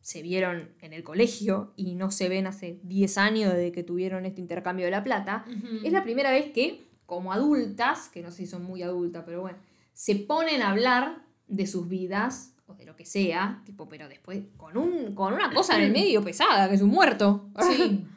se 0.00 0.22
vieron 0.22 0.70
en 0.80 0.92
el 0.92 1.02
colegio 1.02 1.72
y 1.76 1.94
no 1.94 2.10
se 2.10 2.28
ven 2.28 2.46
hace 2.46 2.80
10 2.82 3.18
años 3.18 3.52
desde 3.52 3.72
que 3.72 3.82
tuvieron 3.82 4.24
este 4.24 4.40
intercambio 4.40 4.86
de 4.86 4.90
la 4.90 5.04
plata, 5.04 5.44
es 5.84 5.92
la 5.92 6.02
primera 6.02 6.30
vez 6.30 6.50
que, 6.52 6.88
como 7.04 7.32
adultas, 7.32 8.08
que 8.08 8.22
no 8.22 8.30
sé 8.30 8.38
si 8.38 8.46
son 8.46 8.64
muy 8.64 8.82
adultas, 8.82 9.24
pero 9.26 9.40
bueno, 9.40 9.58
se 9.92 10.14
ponen 10.14 10.62
a 10.62 10.70
hablar 10.70 11.24
de 11.46 11.66
sus 11.66 11.88
vidas 11.88 12.54
o 12.66 12.74
de 12.74 12.84
lo 12.84 12.96
que 12.96 13.04
sea, 13.04 13.62
tipo, 13.64 13.88
pero 13.88 14.08
después 14.08 14.44
con, 14.56 14.76
un, 14.76 15.14
con 15.14 15.34
una 15.34 15.52
cosa 15.52 15.76
en 15.76 15.82
el 15.82 15.92
medio 15.92 16.22
pesada, 16.22 16.68
que 16.68 16.76
es 16.76 16.82
un 16.82 16.90
muerto. 16.90 17.50
Sí. 17.60 18.04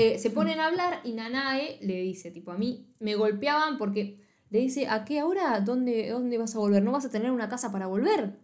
Eh, 0.00 0.16
se 0.16 0.30
ponen 0.30 0.60
a 0.60 0.68
hablar 0.68 1.00
y 1.02 1.10
Nanae 1.10 1.76
le 1.82 2.00
dice, 2.02 2.30
tipo, 2.30 2.52
a 2.52 2.56
mí 2.56 2.86
me 3.00 3.16
golpeaban 3.16 3.78
porque 3.78 4.20
le 4.50 4.58
dice, 4.60 4.88
¿a 4.88 5.04
qué 5.04 5.20
ahora? 5.20 5.60
¿Dónde, 5.60 6.10
¿Dónde 6.10 6.38
vas 6.38 6.54
a 6.54 6.58
volver? 6.58 6.82
¿No 6.82 6.92
vas 6.92 7.04
a 7.04 7.10
tener 7.10 7.30
una 7.30 7.48
casa 7.48 7.70
para 7.70 7.86
volver? 7.86 8.38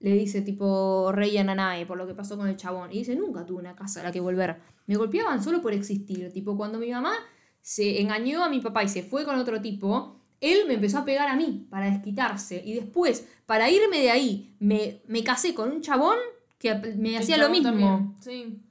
Le 0.00 0.12
dice, 0.12 0.42
tipo, 0.42 1.10
Rey 1.12 1.36
a 1.38 1.44
Nanae 1.44 1.86
por 1.86 1.96
lo 1.96 2.06
que 2.06 2.14
pasó 2.14 2.36
con 2.36 2.48
el 2.48 2.56
chabón. 2.56 2.92
Y 2.92 2.98
dice, 2.98 3.16
nunca 3.16 3.46
tuve 3.46 3.60
una 3.60 3.74
casa 3.74 4.00
a 4.00 4.04
la 4.04 4.12
que 4.12 4.20
volver. 4.20 4.58
Me 4.86 4.96
golpeaban 4.96 5.42
solo 5.42 5.62
por 5.62 5.72
existir. 5.72 6.30
Tipo, 6.32 6.56
cuando 6.56 6.78
mi 6.78 6.90
mamá 6.90 7.14
se 7.62 8.00
engañó 8.00 8.44
a 8.44 8.48
mi 8.50 8.60
papá 8.60 8.84
y 8.84 8.88
se 8.88 9.02
fue 9.02 9.24
con 9.24 9.36
otro 9.36 9.60
tipo, 9.62 10.20
él 10.40 10.60
me 10.68 10.74
empezó 10.74 10.98
a 10.98 11.04
pegar 11.04 11.28
a 11.28 11.36
mí 11.36 11.66
para 11.70 11.86
desquitarse. 11.90 12.62
Y 12.64 12.74
después, 12.74 13.26
para 13.46 13.70
irme 13.70 13.98
de 14.00 14.10
ahí, 14.10 14.54
me, 14.60 15.00
me 15.08 15.24
casé 15.24 15.54
con 15.54 15.70
un 15.72 15.80
chabón 15.80 16.16
que 16.58 16.74
me 16.74 17.10
El 17.10 17.22
hacía 17.22 17.38
lo 17.38 17.48
mismo. 17.48 17.70
también. 17.70 18.14
Sí. 18.20 18.62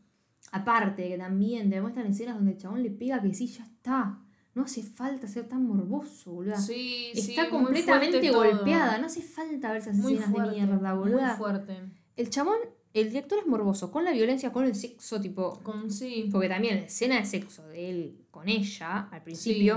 Aparte, 0.51 1.09
que 1.09 1.17
también 1.17 1.69
te 1.69 1.81
muestran 1.81 2.05
escenas 2.07 2.35
donde 2.35 2.51
el 2.51 2.57
chabón 2.57 2.83
le 2.83 2.91
pega 2.91 3.21
que 3.21 3.33
sí, 3.33 3.47
ya 3.47 3.63
está. 3.63 4.19
No 4.55 4.63
hace 4.63 4.81
falta 4.81 5.27
ser 5.27 5.47
tan 5.47 5.67
morboso, 5.67 6.31
boludo. 6.31 6.55
Sí, 6.55 7.11
sí, 7.13 7.31
está 7.31 7.43
muy 7.43 7.51
completamente 7.65 8.19
todo. 8.31 8.37
golpeada. 8.45 8.97
No 8.97 9.05
hace 9.07 9.21
falta 9.21 9.67
ver 9.73 9.81
esas 9.81 9.95
Muy 9.97 10.13
escenas 10.13 10.31
fuerte. 10.31 10.55
de 10.55 10.65
mierda, 10.65 10.95
Muy 10.95 11.11
boludo. 11.11 11.35
fuerte. 11.37 11.77
El 12.15 12.29
chabón, 12.29 12.57
el 12.93 13.09
director 13.09 13.37
es 13.39 13.47
morboso. 13.47 13.91
Con 13.91 14.05
la 14.05 14.11
violencia, 14.11 14.51
con 14.53 14.63
el 14.65 14.73
sexo, 14.73 15.19
tipo. 15.19 15.59
Con, 15.61 15.91
sí. 15.91 16.29
Porque 16.31 16.47
también 16.49 16.75
la 16.77 16.81
escena 16.85 17.17
de 17.17 17.25
sexo 17.25 17.67
de 17.67 17.89
él 17.89 18.25
con 18.31 18.47
ella, 18.47 19.09
al 19.11 19.21
principio, 19.23 19.75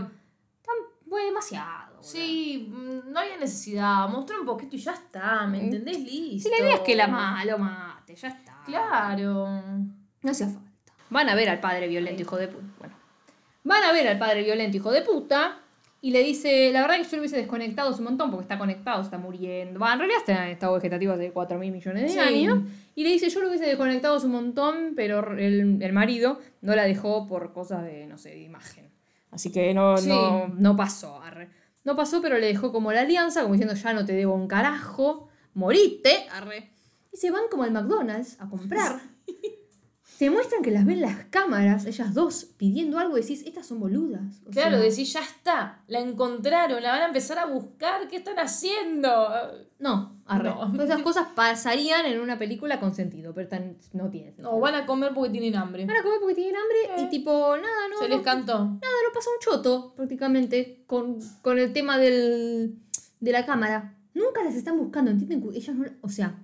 tan, 0.62 0.74
fue 1.08 1.24
demasiado. 1.24 1.96
boludo. 1.96 2.02
Sí, 2.08 2.72
mm, 2.72 3.10
no 3.10 3.18
había 3.18 3.36
necesidad. 3.36 4.08
Mostrar 4.08 4.38
un 4.38 4.46
poquito 4.46 4.76
y 4.76 4.78
ya 4.78 4.92
está, 4.92 5.44
¿me 5.48 5.60
entendés? 5.64 5.98
Listo. 5.98 6.48
Si 6.48 6.54
la 6.56 6.64
idea 6.64 6.74
es 6.76 6.80
que 6.82 6.94
la 6.94 7.08
ma 7.08 7.44
lo 7.44 7.58
mate, 7.58 8.14
ya 8.14 8.28
está. 8.28 8.62
Claro. 8.64 9.48
No 10.22 10.30
hacía 10.30 10.46
falta. 10.46 10.70
Van 11.10 11.28
a 11.28 11.34
ver 11.34 11.48
al 11.48 11.58
padre 11.58 11.88
violento, 11.88 12.22
hijo 12.22 12.36
de 12.36 12.46
puta. 12.46 12.64
Bueno. 12.78 12.94
Van 13.68 13.84
a 13.84 13.92
ver 13.92 14.08
al 14.08 14.18
padre 14.18 14.42
violento, 14.42 14.76
hijo 14.78 14.90
de 14.90 15.02
puta. 15.02 15.60
Y 16.00 16.12
le 16.12 16.22
dice, 16.22 16.70
la 16.72 16.82
verdad 16.82 16.96
que 16.98 17.02
yo 17.04 17.16
lo 17.16 17.22
hubiese 17.22 17.36
desconectado 17.36 17.94
un 17.96 18.04
montón 18.04 18.30
porque 18.30 18.44
está 18.44 18.56
conectado, 18.56 19.02
está 19.02 19.18
muriendo. 19.18 19.80
Va, 19.80 19.92
en 19.92 19.98
realidad 19.98 20.20
está 20.20 20.44
en 20.46 20.52
estado 20.52 20.74
vegetativo 20.74 21.12
hace 21.12 21.32
4 21.32 21.58
mil 21.58 21.72
millones 21.72 22.02
de 22.04 22.08
Sí. 22.10 22.18
años. 22.20 22.60
Y 22.94 23.02
le 23.02 23.10
dice, 23.10 23.28
yo 23.28 23.40
lo 23.40 23.48
hubiese 23.48 23.66
desconectado 23.66 24.16
un 24.24 24.30
montón, 24.30 24.92
pero 24.94 25.36
el, 25.36 25.82
el 25.82 25.92
marido 25.92 26.38
no 26.62 26.76
la 26.76 26.84
dejó 26.84 27.26
por 27.26 27.52
cosas 27.52 27.82
de, 27.84 28.06
no 28.06 28.16
sé, 28.16 28.30
de 28.30 28.42
imagen. 28.42 28.90
Así 29.32 29.50
que 29.52 29.74
no, 29.74 29.96
Sí. 29.98 30.08
no, 30.08 30.48
no 30.56 30.76
pasó. 30.76 31.20
arre. 31.20 31.50
No 31.84 31.96
pasó, 31.96 32.22
pero 32.22 32.38
le 32.38 32.46
dejó 32.46 32.70
como 32.70 32.92
la 32.92 33.00
alianza, 33.00 33.42
como 33.42 33.54
diciendo, 33.54 33.74
ya 33.74 33.92
no 33.92 34.04
te 34.06 34.12
debo 34.12 34.34
un 34.34 34.46
carajo, 34.46 35.28
morite. 35.54 36.26
Arre. 36.30 36.70
Y 37.12 37.16
se 37.16 37.30
van 37.32 37.42
como 37.50 37.64
al 37.64 37.72
McDonald's 37.72 38.40
a 38.40 38.48
comprar. 38.48 39.00
Te 40.18 40.28
muestran 40.30 40.62
que 40.62 40.72
las 40.72 40.84
ven 40.84 41.00
las 41.00 41.26
cámaras, 41.26 41.86
ellas 41.86 42.12
dos, 42.12 42.44
pidiendo 42.56 42.98
algo 42.98 43.16
y 43.16 43.20
decís, 43.20 43.44
estas 43.46 43.66
son 43.66 43.78
boludas. 43.78 44.42
O 44.46 44.50
Claro, 44.50 44.78
sea, 44.78 44.90
decís, 44.90 45.12
ya 45.12 45.20
está. 45.20 45.82
La 45.86 46.00
encontraron, 46.00 46.82
la 46.82 46.90
van 46.90 47.02
a 47.02 47.06
empezar 47.06 47.38
a 47.38 47.46
buscar. 47.46 48.08
¿Qué 48.08 48.16
están 48.16 48.36
haciendo? 48.38 49.28
No, 49.78 50.16
arre. 50.26 50.50
No. 50.50 50.72
Todas 50.72 50.90
esas 50.90 51.02
cosas 51.02 51.28
pasarían 51.36 52.04
en 52.04 52.18
una 52.20 52.36
película 52.36 52.80
con 52.80 52.94
sentido, 52.96 53.32
pero 53.32 53.46
tan- 53.48 53.76
no 53.92 54.10
tiene 54.10 54.28
sentido. 54.32 54.50
No, 54.50 54.58
van 54.60 54.74
a 54.74 54.86
comer 54.86 55.12
porque 55.14 55.30
tienen 55.30 55.54
hambre. 55.54 55.86
Van 55.86 55.96
a 55.96 56.02
comer 56.02 56.18
porque 56.20 56.34
tienen 56.34 56.56
hambre 56.56 57.04
y 57.04 57.08
tipo, 57.10 57.30
nada, 57.56 57.88
no. 57.88 57.98
Se 58.00 58.08
les 58.08 58.20
cantó. 58.22 58.54
nada, 58.58 58.74
no 59.06 59.12
pasa 59.14 59.30
un 59.30 59.40
choto, 59.40 59.94
prácticamente, 59.94 60.82
con, 60.88 61.18
con 61.42 61.58
el 61.60 61.72
tema 61.72 61.96
del, 61.96 62.76
de 63.20 63.32
la 63.32 63.46
cámara. 63.46 63.94
Nunca 64.14 64.42
las 64.42 64.56
están 64.56 64.76
buscando, 64.78 65.12
¿entienden? 65.12 65.48
Ellas 65.54 65.76
no, 65.76 65.86
o 66.00 66.08
sea, 66.08 66.34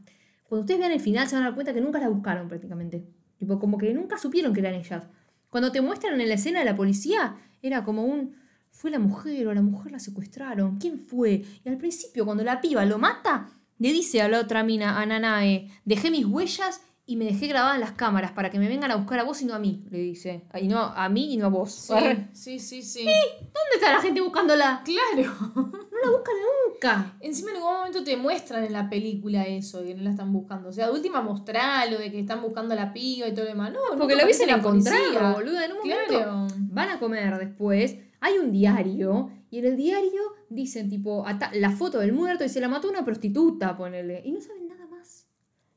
cuando 0.48 0.60
ustedes 0.60 0.78
vean 0.78 0.92
el 0.92 1.00
final 1.00 1.26
se 1.26 1.34
van 1.34 1.42
a 1.42 1.46
dar 1.48 1.54
cuenta 1.54 1.74
que 1.74 1.80
nunca 1.80 1.98
las 1.98 2.10
buscaron 2.10 2.46
prácticamente. 2.48 3.04
Como 3.46 3.78
que 3.78 3.92
nunca 3.92 4.18
supieron 4.18 4.52
que 4.52 4.60
eran 4.60 4.74
ellas. 4.74 5.04
Cuando 5.50 5.70
te 5.70 5.80
muestran 5.80 6.20
en 6.20 6.28
la 6.28 6.34
escena 6.34 6.60
de 6.60 6.64
la 6.64 6.76
policía, 6.76 7.36
era 7.62 7.84
como 7.84 8.04
un... 8.04 8.36
Fue 8.70 8.90
la 8.90 8.98
mujer 8.98 9.46
o 9.46 9.54
la 9.54 9.62
mujer 9.62 9.92
la 9.92 10.00
secuestraron. 10.00 10.78
¿Quién 10.78 10.98
fue? 10.98 11.44
Y 11.64 11.68
al 11.68 11.78
principio, 11.78 12.24
cuando 12.24 12.42
la 12.42 12.60
piba 12.60 12.84
lo 12.84 12.98
mata, 12.98 13.50
le 13.78 13.92
dice 13.92 14.20
a 14.20 14.28
la 14.28 14.40
otra 14.40 14.64
mina, 14.64 15.00
a 15.00 15.06
Nanae, 15.06 15.70
dejé 15.84 16.10
mis 16.10 16.26
huellas 16.26 16.80
y 17.06 17.16
me 17.16 17.26
dejé 17.26 17.48
grabadas 17.48 17.74
en 17.74 17.80
las 17.82 17.92
cámaras 17.92 18.32
para 18.32 18.50
que 18.50 18.58
me 18.58 18.66
vengan 18.68 18.90
a 18.90 18.96
buscar 18.96 19.18
a 19.20 19.24
vos 19.24 19.40
y 19.42 19.44
no 19.44 19.54
a 19.54 19.58
mí, 19.58 19.84
le 19.90 19.98
dice. 19.98 20.42
Y 20.60 20.68
no 20.68 20.78
a 20.80 21.08
mí 21.10 21.34
y 21.34 21.36
no 21.36 21.46
a 21.46 21.48
vos. 21.50 21.70
Sí, 21.72 21.94
sí, 22.32 22.58
sí, 22.58 22.82
sí. 22.82 23.04
¿Dónde 23.04 23.74
está 23.74 23.92
la 23.92 24.00
gente 24.00 24.20
buscándola? 24.22 24.82
Claro. 24.84 25.32
No 25.54 26.10
la 26.10 26.10
buscan 26.18 26.34
nunca. 26.72 27.16
Encima 27.20 27.50
en 27.50 27.56
algún 27.58 27.72
momento 27.72 28.04
te 28.04 28.16
muestran 28.16 28.64
en 28.64 28.72
la 28.72 28.88
película 28.90 29.44
eso, 29.46 29.82
que 29.82 29.94
no 29.94 30.02
la 30.02 30.10
están 30.10 30.32
buscando. 30.32 30.68
O 30.68 30.72
sea, 30.72 30.86
de 30.86 30.92
última 30.92 31.20
mostralo 31.22 31.98
de 31.98 32.10
que 32.10 32.20
están 32.20 32.42
buscando 32.42 32.72
a 32.74 32.76
la 32.76 32.92
piba 32.92 33.28
y 33.28 33.32
todo 33.32 33.44
lo 33.44 33.50
demás. 33.50 33.72
No, 33.72 33.78
Porque 33.90 34.02
nunca 34.04 34.16
lo 34.16 34.24
hubiesen 34.24 34.50
encontrado, 34.50 35.34
boluda. 35.34 35.64
En 35.64 35.72
un 35.72 35.78
momento 35.78 36.04
Claro. 36.08 36.46
van 36.58 36.88
a 36.90 36.98
comer 36.98 37.38
después. 37.38 37.96
Hay 38.20 38.38
un 38.38 38.50
diario. 38.50 39.30
Y 39.50 39.58
en 39.58 39.66
el 39.66 39.76
diario 39.76 40.20
dicen, 40.50 40.88
tipo, 40.90 41.24
la 41.52 41.70
foto 41.70 41.98
del 42.00 42.12
muerto 42.12 42.44
y 42.44 42.48
se 42.48 42.60
la 42.60 42.68
mató 42.68 42.88
una 42.88 43.04
prostituta, 43.04 43.76
ponele. 43.76 44.20
Y 44.24 44.32
no 44.32 44.40
saben. 44.40 44.63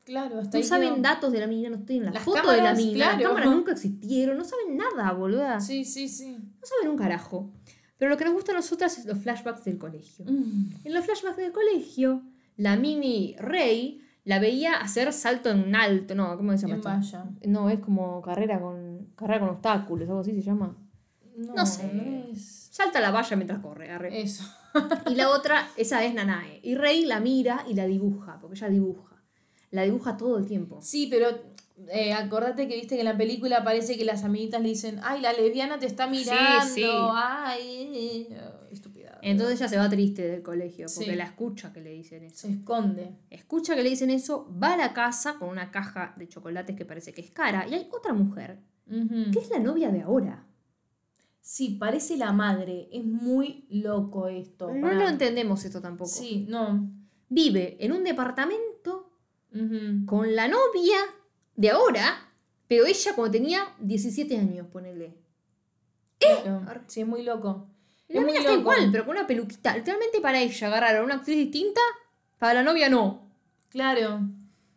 Claro, 0.08 0.38
hasta 0.40 0.56
No 0.56 0.62
ahí 0.62 0.64
saben 0.68 0.88
quedó. 0.94 1.02
datos 1.02 1.32
de 1.32 1.40
la 1.40 1.46
mina, 1.46 1.68
no 1.68 1.78
tienen 1.84 2.06
la 2.06 2.12
Las 2.12 2.22
foto 2.22 2.38
de 2.50 2.56
la 2.56 2.64
cámaras, 2.64 2.78
mina. 2.78 2.98
Las 3.12 3.22
cámaras 3.22 3.50
nunca 3.50 3.72
existieron. 3.72 4.38
No 4.38 4.44
saben 4.44 4.76
nada, 4.76 5.12
boluda. 5.12 5.60
Sí, 5.60 5.84
sí, 5.84 6.08
sí. 6.08 6.30
No 6.36 6.66
saben 6.66 6.90
un 6.92 6.96
carajo. 6.96 7.52
Pero 7.98 8.10
lo 8.10 8.16
que 8.16 8.24
nos 8.24 8.32
gusta 8.32 8.52
a 8.52 8.54
nosotras 8.54 8.96
es 8.98 9.04
los 9.06 9.18
flashbacks 9.18 9.64
del 9.64 9.76
colegio. 9.76 10.24
Mm. 10.24 10.70
En 10.84 10.94
los 10.94 11.04
flashbacks 11.04 11.36
del 11.36 11.52
colegio, 11.52 12.22
la 12.56 12.76
mini 12.76 13.36
Rey 13.38 14.00
la 14.24 14.38
veía 14.38 14.74
hacer 14.80 15.12
salto 15.12 15.50
en 15.50 15.74
alto. 15.74 16.14
No, 16.14 16.36
¿cómo 16.36 16.52
se 16.52 16.66
llama 16.66 16.74
En 16.74 16.78
esto? 17.02 17.18
valla. 17.18 17.30
No, 17.46 17.68
es 17.70 17.80
como 17.80 18.22
carrera 18.22 18.60
con 18.60 19.08
carrera 19.14 19.40
con 19.40 19.48
obstáculos, 19.50 20.08
algo 20.08 20.20
así 20.20 20.32
se 20.32 20.42
llama. 20.42 20.76
No, 21.36 21.54
No 21.54 21.66
sé. 21.66 21.90
no 21.92 22.32
es- 22.32 22.68
Salta 22.70 23.00
la 23.00 23.10
valla 23.10 23.36
mientras 23.36 23.58
corre, 23.60 23.90
arre. 23.90 24.20
Eso. 24.22 24.44
Y 25.10 25.14
la 25.16 25.30
otra, 25.30 25.66
esa 25.76 26.04
es 26.04 26.14
Nanae. 26.14 26.60
Y 26.62 26.76
Rey 26.76 27.04
la 27.04 27.18
mira 27.20 27.64
y 27.68 27.74
la 27.74 27.86
dibuja, 27.86 28.38
porque 28.40 28.56
ella 28.56 28.68
dibuja. 28.68 29.07
La 29.70 29.82
dibuja 29.82 30.16
todo 30.16 30.38
el 30.38 30.46
tiempo. 30.46 30.78
Sí, 30.80 31.08
pero 31.10 31.28
eh, 31.92 32.12
acordate 32.12 32.66
que 32.68 32.74
viste 32.76 32.94
que 32.96 33.02
en 33.02 33.06
la 33.06 33.16
película 33.16 33.62
parece 33.64 33.96
que 33.96 34.04
las 34.04 34.24
amiguitas 34.24 34.60
le 34.62 34.68
dicen, 34.70 34.98
ay, 35.02 35.20
la 35.20 35.32
lesbiana 35.32 35.78
te 35.78 35.86
está 35.86 36.06
mirando, 36.06 36.74
sí. 36.74 36.84
ay, 36.86 38.26
eh, 38.30 38.50
estúpida. 38.70 39.18
Entonces 39.22 39.60
ella 39.60 39.68
se 39.68 39.76
va 39.76 39.88
triste 39.88 40.22
del 40.28 40.42
colegio, 40.42 40.86
porque 40.94 41.10
Sí. 41.10 41.16
la 41.16 41.24
escucha 41.24 41.72
que 41.72 41.80
le 41.80 41.90
dicen 41.90 42.22
eso. 42.24 42.46
Se 42.46 42.52
esconde. 42.52 43.16
Escucha 43.30 43.74
que 43.74 43.82
le 43.82 43.90
dicen 43.90 44.10
eso, 44.10 44.48
va 44.62 44.74
a 44.74 44.76
la 44.76 44.92
casa 44.92 45.38
con 45.38 45.48
una 45.50 45.70
caja 45.70 46.14
de 46.16 46.28
chocolates 46.28 46.74
que 46.76 46.84
parece 46.84 47.12
que 47.12 47.20
es 47.20 47.30
cara. 47.30 47.66
Y 47.68 47.74
hay 47.74 47.88
otra 47.92 48.12
mujer, 48.12 48.60
que 48.88 49.38
es 49.38 49.50
la 49.50 49.58
novia 49.58 49.90
de 49.90 50.02
ahora. 50.02 50.46
Sí, 51.40 51.76
parece 51.80 52.16
la 52.16 52.32
madre. 52.32 52.88
Es 52.92 53.04
muy 53.04 53.66
loco 53.70 54.28
esto. 54.28 54.72
No 54.72 54.82
para- 54.88 54.94
lo 55.00 55.08
entendemos 55.08 55.64
esto 55.64 55.80
tampoco. 55.80 56.10
Sí, 56.10 56.46
no. 56.48 56.90
vive 57.30 57.76
en 57.84 57.92
un 57.92 58.04
departamento 58.04 58.62
Con 60.06 60.34
la 60.36 60.46
novia 60.48 60.98
de 61.56 61.70
ahora, 61.70 62.30
pero 62.68 62.86
ella 62.86 63.14
cuando 63.14 63.32
tenía 63.32 63.74
17 63.80 64.36
años, 64.36 64.66
ponele. 64.70 65.14
Claro. 66.18 66.62
Sí, 66.86 67.00
es 67.02 67.06
muy 67.06 67.22
loco. 67.22 67.66
La 68.08 68.20
Es 68.20 68.26
muy 68.26 68.36
está 68.36 68.50
loco. 68.50 68.60
igual, 68.60 68.88
pero 68.92 69.04
con 69.06 69.16
una 69.16 69.26
peluquita. 69.26 69.76
Literalmente 69.76 70.20
para 70.20 70.40
ella 70.40 70.66
agarraron 70.66 71.04
una 71.04 71.14
actriz 71.16 71.36
distinta, 71.36 71.80
para 72.38 72.54
la 72.54 72.62
novia 72.62 72.88
no. 72.88 73.28
Claro. 73.70 74.20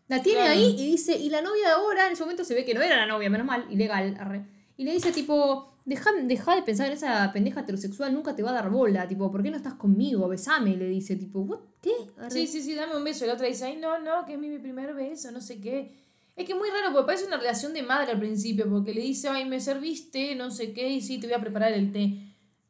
La 0.08 0.22
tiene 0.22 0.40
Claro. 0.42 0.54
ahí 0.54 0.76
y 0.78 0.92
dice, 0.92 1.18
y 1.18 1.30
la 1.30 1.42
novia 1.42 1.68
de 1.68 1.74
ahora 1.74 2.08
en 2.08 2.14
ese 2.14 2.24
momento 2.24 2.44
se 2.44 2.54
ve 2.54 2.66
que 2.66 2.74
no 2.74 2.82
era 2.82 2.98
la 2.98 3.06
novia, 3.06 3.30
menos 3.30 3.48
mal, 3.48 3.66
ilegal, 3.70 4.18
arre. 4.20 4.46
Y 4.78 4.84
le 4.84 4.92
dice 4.94 5.12
tipo, 5.12 5.71
deja, 5.86 6.12
deja 6.24 6.56
de 6.56 6.62
pensar 6.64 6.88
en 6.88 6.94
esa 6.94 7.32
pendeja 7.34 7.62
heterosexual, 7.62 8.14
nunca 8.14 8.36
te 8.36 8.44
va 8.44 8.52
a 8.52 8.54
dar 8.54 8.70
bola, 8.70 9.08
tipo, 9.08 9.32
¿por 9.32 9.44
qué 9.44 9.52
no 9.52 9.58
estás 9.58 9.74
conmigo? 9.76 10.28
Besame, 10.28 10.76
le 10.78 10.88
dice, 10.88 11.16
tipo, 11.16 11.40
¿what? 11.42 11.60
¿Qué? 11.82 11.92
Arre. 12.18 12.32
Sí, 12.32 12.48
sí, 12.48 12.62
sí, 12.62 12.76
dame 12.76 12.96
un 12.96 13.04
beso. 13.04 13.26
La 13.26 13.34
otra 13.34 13.48
dice, 13.48 13.66
ay, 13.66 13.78
no, 13.78 14.00
no, 14.00 14.26
que 14.26 14.34
es 14.34 14.40
mi, 14.40 14.50
mi 14.50 14.60
primer 14.60 14.94
beso, 14.94 15.32
no 15.32 15.42
sé 15.42 15.60
qué. 15.60 15.96
Es 16.36 16.46
que 16.46 16.54
es 16.54 16.58
muy 16.58 16.70
raro 16.70 16.94
porque 16.94 17.08
parece 17.08 17.26
una 17.26 17.38
relación 17.38 17.74
de 17.74 17.84
madre 17.84 18.12
al 18.12 18.20
principio, 18.20 18.70
porque 18.70 18.94
le 18.94 19.02
dice, 19.02 19.28
ay, 19.30 19.46
me 19.46 19.60
serviste, 19.60 20.36
no 20.36 20.50
sé 20.52 20.72
qué, 20.74 20.90
y 20.90 21.02
sí, 21.02 21.20
te 21.20 21.28
voy 21.28 21.36
a 21.36 21.42
preparar 21.42 21.74
el 21.74 21.92
té. 21.92 22.00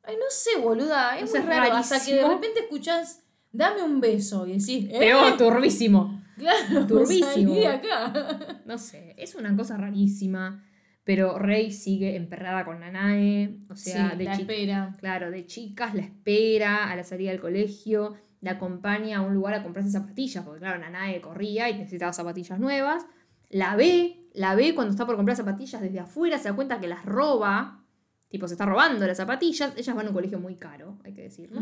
Ay, 0.03 0.15
no 0.15 0.25
sé, 0.29 0.59
boluda, 0.59 1.19
es 1.19 1.31
No 1.33 1.39
muy 1.41 1.47
raro. 1.49 1.73
Hasta 1.75 1.99
que 2.03 2.15
de 2.15 2.21
rarísimo. 2.21 2.33
repente 2.41 2.59
escuchás, 2.61 3.21
dame 3.51 3.83
un 3.83 4.01
beso, 4.01 4.47
y 4.47 4.51
decís, 4.53 4.87
¿eh? 4.89 4.97
Peor, 4.99 5.37
turbísimo. 5.37 6.23
Claro, 6.37 6.87
turbísimo. 6.87 7.55
acá. 7.67 8.61
No 8.65 8.77
sé, 8.79 9.13
es 9.17 9.35
una 9.35 9.55
cosa 9.55 9.77
rarísima. 9.77 10.65
Pero 11.03 11.39
Rey 11.39 11.71
sigue 11.71 12.15
emperrada 12.15 12.63
con 12.63 12.79
Nanae. 12.79 13.59
O 13.69 13.75
sea, 13.75 14.11
sí, 14.11 14.17
de 14.17 14.23
la 14.23 14.33
espera. 14.33 14.95
Claro, 14.99 15.31
de 15.31 15.45
chicas 15.45 15.95
la 15.95 16.01
espera 16.01 16.91
a 16.91 16.95
la 16.95 17.03
salida 17.03 17.31
del 17.31 17.39
colegio, 17.39 18.15
la 18.41 18.51
acompaña 18.51 19.17
a 19.17 19.21
un 19.21 19.33
lugar 19.33 19.53
a 19.53 19.63
comprarse 19.63 19.91
zapatillas, 19.91 20.43
porque 20.43 20.59
claro, 20.59 20.79
Nanae 20.79 21.21
corría 21.21 21.69
y 21.69 21.77
necesitaba 21.77 22.13
zapatillas 22.13 22.59
nuevas. 22.59 23.05
La 23.49 23.75
ve, 23.75 24.27
la 24.33 24.55
ve 24.55 24.73
cuando 24.75 24.91
está 24.91 25.05
por 25.05 25.15
comprar 25.15 25.35
zapatillas 25.35 25.81
desde 25.81 25.99
afuera, 25.99 26.37
se 26.37 26.49
da 26.49 26.55
cuenta 26.55 26.79
que 26.79 26.87
las 26.87 27.03
roba, 27.03 27.83
tipo 28.29 28.47
se 28.47 28.53
está 28.53 28.65
robando 28.65 29.05
las 29.05 29.17
zapatillas. 29.17 29.73
Ellas 29.75 29.95
van 29.95 30.05
a 30.05 30.09
un 30.09 30.15
colegio 30.15 30.39
muy 30.39 30.55
caro, 30.55 30.99
hay 31.03 31.13
que 31.13 31.23
decirlo. 31.23 31.61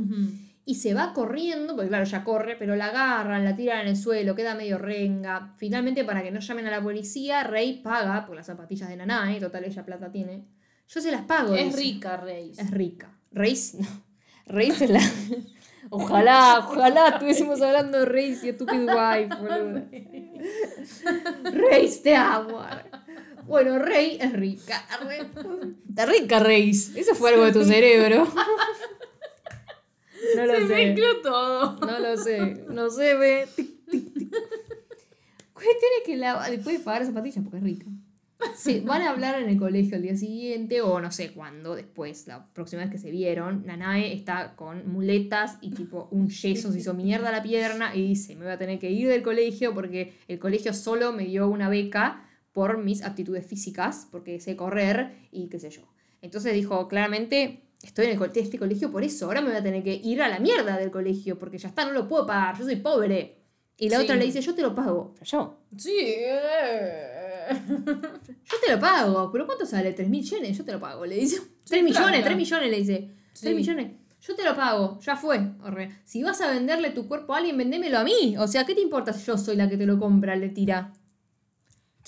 Y 0.65 0.75
se 0.75 0.93
va 0.93 1.13
corriendo, 1.13 1.75
porque 1.75 1.89
claro, 1.89 2.05
ya 2.05 2.23
corre, 2.23 2.55
pero 2.55 2.75
la 2.75 2.87
agarran, 2.87 3.43
la 3.43 3.55
tiran 3.55 3.81
en 3.81 3.87
el 3.87 3.97
suelo, 3.97 4.35
queda 4.35 4.53
medio 4.53 4.77
renga. 4.77 5.53
Finalmente, 5.57 6.03
para 6.03 6.21
que 6.21 6.31
no 6.31 6.39
llamen 6.39 6.67
a 6.67 6.71
la 6.71 6.81
policía, 6.81 7.43
Rey 7.43 7.81
paga 7.81 8.25
por 8.25 8.35
las 8.35 8.45
zapatillas 8.45 8.89
de 8.89 8.97
Nanae, 8.97 9.39
total 9.39 9.63
ella 9.63 9.85
plata 9.85 10.11
tiene. 10.11 10.45
Yo 10.87 11.01
se 11.01 11.11
las 11.11 11.23
pago. 11.23 11.55
Es 11.55 11.65
dice. 11.65 11.77
rica, 11.77 12.17
Reis. 12.17 12.59
Es 12.59 12.69
rica. 12.71 13.11
Reis, 13.31 13.75
no. 13.75 13.87
Reis 14.45 14.81
es 14.81 14.89
la. 14.89 15.01
Ojalá, 15.89 16.65
ojalá 16.67 17.07
estuviésemos 17.09 17.61
hablando 17.61 17.99
de 17.99 18.05
Reis 18.05 18.43
y 18.43 18.51
Stupid 18.51 18.81
Wife, 18.81 19.35
boludo. 19.39 19.85
Reis, 21.51 22.03
te 22.03 22.15
amo. 22.15 22.61
Bueno, 23.45 23.79
Rey 23.79 24.17
es 24.21 24.31
rica. 24.33 24.85
Está 25.87 26.05
rica, 26.05 26.39
Reis. 26.39 26.95
Eso 26.95 27.15
fue 27.15 27.31
algo 27.31 27.45
de 27.45 27.53
tu 27.53 27.63
cerebro. 27.63 28.27
No 30.35 30.45
lo 30.45 30.55
Se 30.55 30.67
sé. 30.67 30.75
mezcló 30.75 31.21
todo. 31.21 31.79
No 31.85 31.99
lo 31.99 32.17
sé. 32.17 32.65
No 32.69 32.89
se 32.89 33.15
ve. 33.15 33.47
Tic, 33.55 33.85
tic, 33.89 34.13
tic. 34.13 34.29
Cuestión 35.53 35.91
es 35.99 36.05
que 36.05 36.15
la, 36.17 36.49
después 36.49 36.77
de 36.77 36.83
pagar 36.83 37.05
zapatillas, 37.05 37.43
porque 37.43 37.57
es 37.57 37.63
rica. 37.63 37.85
Sí, 38.55 38.81
van 38.85 39.01
a 39.01 39.09
hablar 39.09 39.41
en 39.41 39.49
el 39.49 39.57
colegio 39.57 39.97
el 39.97 40.03
día 40.03 40.15
siguiente, 40.15 40.79
o 40.81 41.01
no 41.01 41.11
sé 41.11 41.33
cuándo, 41.33 41.75
después, 41.75 42.25
la 42.27 42.47
próxima 42.53 42.81
vez 42.83 42.89
que 42.91 42.97
se 42.97 43.11
vieron. 43.11 43.65
Nanae 43.65 44.13
está 44.13 44.55
con 44.55 44.89
muletas 44.89 45.57
y 45.59 45.71
tipo 45.71 46.07
un 46.11 46.29
yeso, 46.29 46.71
se 46.71 46.79
hizo 46.79 46.93
mierda 46.93 47.31
la 47.31 47.43
pierna 47.43 47.93
y 47.93 48.07
dice: 48.07 48.35
Me 48.37 48.45
voy 48.45 48.53
a 48.53 48.57
tener 48.57 48.79
que 48.79 48.89
ir 48.91 49.09
del 49.09 49.23
colegio 49.23 49.73
porque 49.73 50.13
el 50.29 50.39
colegio 50.39 50.73
solo 50.73 51.11
me 51.11 51.25
dio 51.25 51.49
una 51.49 51.67
beca 51.67 52.25
por 52.53 52.77
mis 52.77 53.03
aptitudes 53.03 53.45
físicas, 53.45 54.07
porque 54.09 54.39
sé 54.39 54.55
correr 54.55 55.27
y 55.31 55.49
qué 55.49 55.59
sé 55.59 55.69
yo. 55.69 55.81
Entonces 56.21 56.53
dijo 56.53 56.87
claramente: 56.87 57.63
Estoy 57.81 58.07
en 58.07 58.21
el 58.21 58.31
este 58.35 58.59
colegio 58.59 58.91
por 58.91 59.03
eso, 59.03 59.25
ahora 59.25 59.41
me 59.41 59.47
voy 59.49 59.57
a 59.57 59.63
tener 59.63 59.81
que 59.83 59.93
ir 59.95 60.21
a 60.21 60.27
la 60.27 60.39
mierda 60.39 60.77
del 60.77 60.91
colegio 60.91 61.39
porque 61.39 61.57
ya 61.57 61.69
está, 61.69 61.85
no 61.85 61.91
lo 61.91 62.07
puedo 62.07 62.25
pagar, 62.25 62.57
yo 62.57 62.65
soy 62.65 62.75
pobre. 62.77 63.37
Y 63.77 63.87
la 63.87 63.97
Sí. 63.99 64.03
otra 64.03 64.15
le 64.17 64.25
dice: 64.25 64.41
Yo 64.41 64.53
te 64.53 64.61
lo 64.61 64.75
pago. 64.75 65.15
Yo. 65.23 65.59
Sí. 65.77 65.93
eh. 65.97 67.47
Yo 68.43 68.57
te 68.65 68.71
lo 68.73 68.79
pago, 68.79 69.31
pero 69.31 69.45
¿cuánto 69.45 69.65
sale? 69.65 69.95
¿3 69.95 70.07
mil 70.09 70.23
yenes? 70.23 70.57
Yo 70.57 70.65
te 70.65 70.73
lo 70.73 70.79
pago, 70.81 71.05
le 71.05 71.15
dice. 71.15 71.37
3 71.65 71.79
Sí, 71.79 71.81
millones, 71.83 72.09
plata. 72.09 72.25
3 72.25 72.37
millones, 72.37 72.69
le 72.71 72.77
dice. 72.77 72.97
3 73.33 73.39
Sí. 73.39 73.53
millones. 73.53 73.91
Yo 74.21 74.35
te 74.35 74.43
lo 74.43 74.53
pago, 74.53 74.99
ya 74.99 75.15
fue. 75.15 75.39
Si 76.03 76.21
vas 76.23 76.41
a 76.41 76.51
venderle 76.51 76.89
tu 76.89 77.07
cuerpo 77.07 77.33
a 77.33 77.37
alguien, 77.37 77.57
vendémelo 77.57 77.99
a 77.99 78.03
mí. 78.03 78.35
O 78.37 78.47
sea, 78.47 78.65
¿qué 78.65 78.75
te 78.75 78.81
importa 78.81 79.13
si 79.13 79.25
yo 79.25 79.37
soy 79.37 79.55
la 79.55 79.69
que 79.69 79.77
te 79.77 79.85
lo 79.85 79.97
compra? 79.97 80.35
Le 80.35 80.49
tira. 80.49 80.91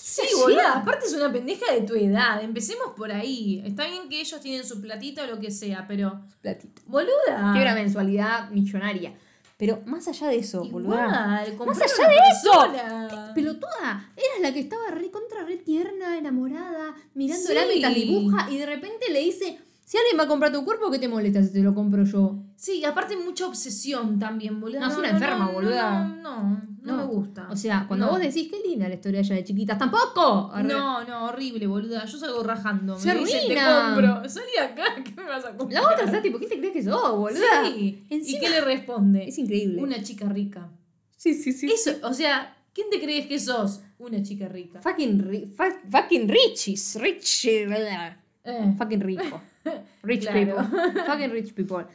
Sí, 0.04 0.22
boluda, 0.36 0.78
aparte 0.78 1.06
es 1.06 1.12
una 1.12 1.32
pendeja 1.32 1.72
de 1.72 1.82
tu 1.82 1.94
edad. 1.94 2.42
Empecemos 2.42 2.88
por 2.96 3.12
ahí. 3.12 3.62
Está 3.64 3.86
bien 3.86 4.08
que 4.08 4.20
ellos 4.20 4.40
tienen 4.40 4.66
su 4.66 4.80
platita 4.80 5.22
o 5.22 5.26
lo 5.26 5.38
que 5.38 5.50
sea, 5.52 5.84
pero. 5.86 6.20
Platito. 6.40 6.82
Boluda. 6.86 7.52
Tiene 7.52 7.62
una 7.62 7.74
mensualidad 7.74 8.50
millonaria. 8.50 9.14
Pero 9.56 9.80
más 9.86 10.08
allá 10.08 10.26
de 10.26 10.38
eso, 10.38 10.64
boluda. 10.64 11.44
Comprar 11.56 11.88
allá 11.88 12.08
de 12.08 12.16
eso. 12.16 12.50
persona. 12.72 13.32
Pelotuda, 13.32 14.10
eras 14.16 14.40
la 14.40 14.52
que 14.52 14.58
estaba 14.58 14.88
re 14.90 15.08
contra 15.12 15.44
re 15.44 15.56
tierna, 15.58 16.18
enamorada, 16.18 16.96
mirando 17.14 17.46
Sí. 17.46 17.54
la 17.54 17.66
mientras 17.66 17.94
dibuja 17.94 18.48
y 18.50 18.58
de 18.58 18.66
repente 18.66 19.08
le 19.12 19.20
dice, 19.20 19.60
si 19.92 19.98
alguien 19.98 20.18
va 20.18 20.22
a 20.22 20.26
comprar 20.26 20.50
tu 20.50 20.64
cuerpo, 20.64 20.90
¿qué 20.90 20.98
te 20.98 21.06
molesta 21.06 21.42
si 21.42 21.52
te 21.52 21.60
lo 21.60 21.74
compro 21.74 22.02
yo? 22.04 22.42
Sí, 22.56 22.78
y 22.78 22.84
aparte 22.86 23.14
mucha 23.14 23.46
obsesión 23.46 24.18
también, 24.18 24.58
boluda. 24.58 24.80
No, 24.80 24.90
es 24.90 24.96
una 24.96 25.10
enferma, 25.10 25.44
no, 25.44 25.52
boluda. 25.52 26.04
No, 26.08 26.16
no, 26.22 26.62
no, 26.80 26.96
me 26.96 27.04
gusta. 27.04 27.46
O 27.50 27.56
sea, 27.56 27.84
cuando 27.86 28.06
No. 28.06 28.12
vos 28.12 28.20
decís, 28.22 28.48
qué 28.50 28.58
linda 28.66 28.88
la 28.88 28.94
historia 28.94 29.20
de 29.20 29.26
ella 29.26 29.34
de 29.36 29.44
chiquitas, 29.44 29.76
tampoco. 29.78 30.50
Arre. 30.50 30.66
No, 30.66 31.04
no, 31.04 31.26
horrible, 31.26 31.66
boluda. 31.66 32.06
Yo 32.06 32.16
salgo 32.16 32.42
rajando. 32.42 32.98
Se 32.98 33.12
me 33.12 33.20
dicen, 33.20 33.46
te 33.46 33.54
compro. 33.54 34.26
Salí 34.30 34.56
acá, 34.62 34.84
¿qué 35.04 35.12
me 35.14 35.24
vas 35.24 35.44
a 35.44 35.54
comprar? 35.54 35.82
La 35.82 35.90
otra 35.90 36.06
está 36.06 36.22
tipo, 36.22 36.38
¿quién 36.38 36.48
te 36.48 36.58
crees 36.58 36.72
que 36.72 36.82
sos, 36.82 37.14
boluda? 37.18 37.40
Sí. 37.64 38.06
¿Y 38.08 38.14
Encima- 38.14 38.40
qué 38.40 38.48
le 38.48 38.60
responde? 38.62 39.28
Es 39.28 39.36
increíble. 39.36 39.82
Una 39.82 40.02
chica 40.02 40.26
rica. 40.26 40.70
Sí, 41.18 41.34
sí, 41.34 41.52
sí. 41.52 41.70
Eso, 41.70 41.90
o 42.04 42.14
sea, 42.14 42.56
¿quién 42.72 42.88
te 42.88 42.98
crees 42.98 43.26
que 43.26 43.38
sos? 43.38 43.82
Una 43.98 44.22
chica 44.22 44.48
rica. 44.48 44.80
Fucking, 44.80 45.18
ri- 45.22 45.54
fucking 45.90 46.28
riches. 46.28 46.96
Rich. 46.98 47.44
Eh, 47.44 48.74
Fucking 48.78 49.00
rico. 49.02 49.40
Rich 50.02 50.22
Claro. 50.28 50.56
people. 50.68 51.02
Fucking 51.06 51.30
rich 51.30 51.54
people. 51.54 51.86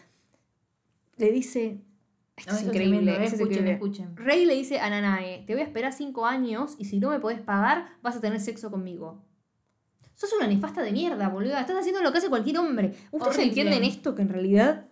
Le 1.18 1.32
dice. 1.32 1.82
Esto 2.36 2.52
no, 2.54 2.58
es 2.60 2.64
increíble. 2.66 3.12
eh, 3.12 3.18
es 3.26 3.34
escuchen, 3.34 3.48
increíble. 3.48 3.72
escuchen. 3.74 4.16
Rey 4.18 4.46
le 4.46 4.54
dice 4.54 4.80
a 4.80 4.90
Nanae: 4.90 5.44
Te 5.48 5.54
voy 5.54 5.62
a 5.62 5.66
esperar 5.66 5.92
cinco 5.94 6.26
años 6.26 6.76
y 6.78 6.86
si 6.86 7.00
no 7.00 7.10
me 7.10 7.20
podés 7.20 7.42
pagar, 7.42 7.90
vas 8.04 8.16
a 8.16 8.22
tener 8.22 8.40
sexo 8.40 8.70
conmigo. 8.70 9.24
Sos 10.14 10.32
una 10.34 10.48
nefasta 10.48 10.82
de 10.82 10.92
mierda, 10.92 11.30
boluda. 11.30 11.60
Estás 11.62 11.78
haciendo 11.78 12.02
lo 12.02 12.12
que 12.12 12.20
hace 12.20 12.30
cualquier 12.30 12.58
hombre. 12.60 12.94
¿Ustedes 13.12 13.38
Horrible. 13.38 13.44
entienden 13.62 13.84
esto 13.84 14.14
que 14.16 14.22
en 14.22 14.30
realidad. 14.30 14.88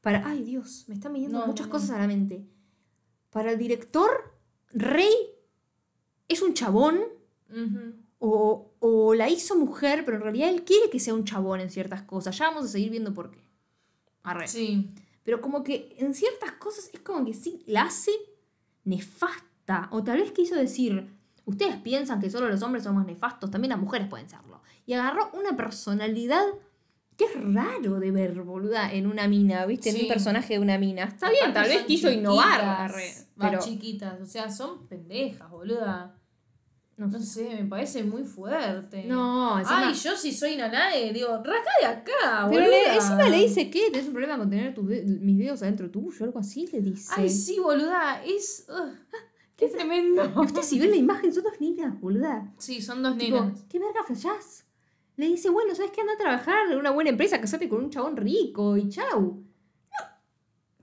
Para. 0.00 0.26
Ay, 0.26 0.42
Dios, 0.42 0.84
me 0.88 0.94
están 0.94 1.12
viniendo 1.12 1.38
No, 1.38 1.46
muchas 1.46 1.66
no, 1.66 1.72
cosas 1.72 1.90
a 1.90 1.98
la 1.98 2.06
mente. 2.08 2.44
Para 3.30 3.52
el 3.52 3.58
director, 3.58 4.10
Rey 4.72 5.12
es 6.28 6.42
un 6.42 6.54
chabón 6.54 6.98
Ujú. 7.50 7.94
O, 8.24 8.70
o 8.78 9.14
la 9.14 9.28
hizo 9.28 9.56
mujer, 9.56 10.04
pero 10.04 10.16
en 10.16 10.22
realidad 10.22 10.48
él 10.48 10.62
quiere 10.62 10.88
que 10.90 11.00
sea 11.00 11.12
un 11.12 11.24
chabón 11.24 11.58
en 11.58 11.70
ciertas 11.70 12.02
cosas. 12.02 12.38
Ya 12.38 12.48
vamos 12.48 12.66
a 12.66 12.68
seguir 12.68 12.90
viendo 12.90 13.12
por 13.12 13.32
qué. 13.32 13.42
Arre. 14.22 14.46
Sí. 14.46 14.88
Pero 15.24 15.40
como 15.40 15.64
que 15.64 15.96
en 15.98 16.14
ciertas 16.14 16.52
cosas 16.52 16.88
es 16.92 17.00
como 17.00 17.24
que 17.24 17.34
sí, 17.34 17.64
la 17.66 17.82
hace 17.82 18.12
nefasta. 18.84 19.88
O 19.90 20.04
tal 20.04 20.20
vez 20.20 20.30
quiso 20.30 20.54
decir, 20.54 21.08
ustedes 21.46 21.74
piensan 21.78 22.20
que 22.20 22.30
solo 22.30 22.48
los 22.48 22.62
hombres 22.62 22.84
somos 22.84 23.04
nefastos, 23.04 23.50
también 23.50 23.70
las 23.70 23.80
mujeres 23.80 24.06
pueden 24.06 24.30
serlo. 24.30 24.62
Y 24.86 24.92
agarró 24.92 25.32
una 25.32 25.56
personalidad 25.56 26.44
que 27.16 27.24
es 27.24 27.32
raro 27.34 27.98
de 27.98 28.12
ver, 28.12 28.40
boluda, 28.42 28.92
en 28.92 29.08
una 29.08 29.26
mina, 29.26 29.66
¿viste? 29.66 29.90
En 29.90 30.02
un 30.02 30.06
personaje 30.08 30.54
de 30.54 30.60
una 30.60 30.78
mina. 30.78 31.02
Está 31.02 31.28
bien, 31.28 31.52
tal 31.52 31.68
vez 31.68 31.82
quiso 31.86 32.08
innovar. 32.08 32.92
chiquitas, 32.92 33.28
va, 33.42 33.50
pero 33.50 33.58
chiquitas, 33.60 34.20
o 34.20 34.26
sea, 34.26 34.48
son 34.48 34.86
pendejas, 34.86 35.50
boluda. 35.50 36.21
No 36.96 37.06
No 37.06 37.18
sé. 37.20 37.26
sé, 37.26 37.62
me 37.62 37.64
parece 37.68 38.04
muy 38.04 38.22
fuerte. 38.24 39.04
No, 39.04 39.58
encima- 39.58 39.88
Ay, 39.88 39.94
yo 39.94 40.16
si 40.16 40.32
soy 40.32 40.56
nanae, 40.56 41.12
digo, 41.12 41.28
rasca 41.42 41.70
de 41.80 41.86
acá, 41.86 42.46
Pero 42.50 42.62
boluda. 42.62 42.66
le- 42.68 42.94
encima 42.94 43.28
le 43.28 43.36
dice 43.38 43.70
que 43.70 43.90
tenés 43.90 44.06
un 44.06 44.12
problema 44.12 44.38
con 44.38 44.50
tener 44.50 44.74
tus 44.74 44.86
de- 44.88 45.02
mis 45.02 45.38
dedos 45.38 45.62
adentro 45.62 45.90
tuyo, 45.90 46.24
algo 46.26 46.38
así, 46.38 46.66
le 46.72 46.80
dice. 46.80 47.12
Ay, 47.16 47.28
sí, 47.28 47.58
boluda, 47.58 48.22
es... 48.24 48.66
qué 49.56 49.68
tremendo. 49.68 50.22
Y 50.36 50.46
Usted 50.46 50.62
si 50.62 50.78
ven 50.78 50.90
la 50.90 50.96
imagen, 50.96 51.32
son 51.32 51.44
dos 51.44 51.60
niñas, 51.60 51.98
boluda. 52.00 52.52
Sí, 52.58 52.80
son 52.82 53.02
dos 53.02 53.16
Tipo, 53.18 53.40
nenas. 53.40 53.64
¿qué 53.68 53.78
verga 53.78 54.02
flashás? 54.06 54.64
Le 55.16 55.26
dice, 55.26 55.50
bueno, 55.50 55.74
¿sabes 55.74 55.90
qué? 55.92 56.00
Anda 56.00 56.14
a 56.14 56.18
trabajar 56.18 56.70
en 56.70 56.78
una 56.78 56.90
buena 56.90 57.10
empresa, 57.10 57.40
casate 57.40 57.68
con 57.68 57.84
un 57.84 57.90
chabón 57.90 58.16
rico 58.16 58.76
y 58.76 58.88
chau. 58.88 59.20
No, 59.20 60.06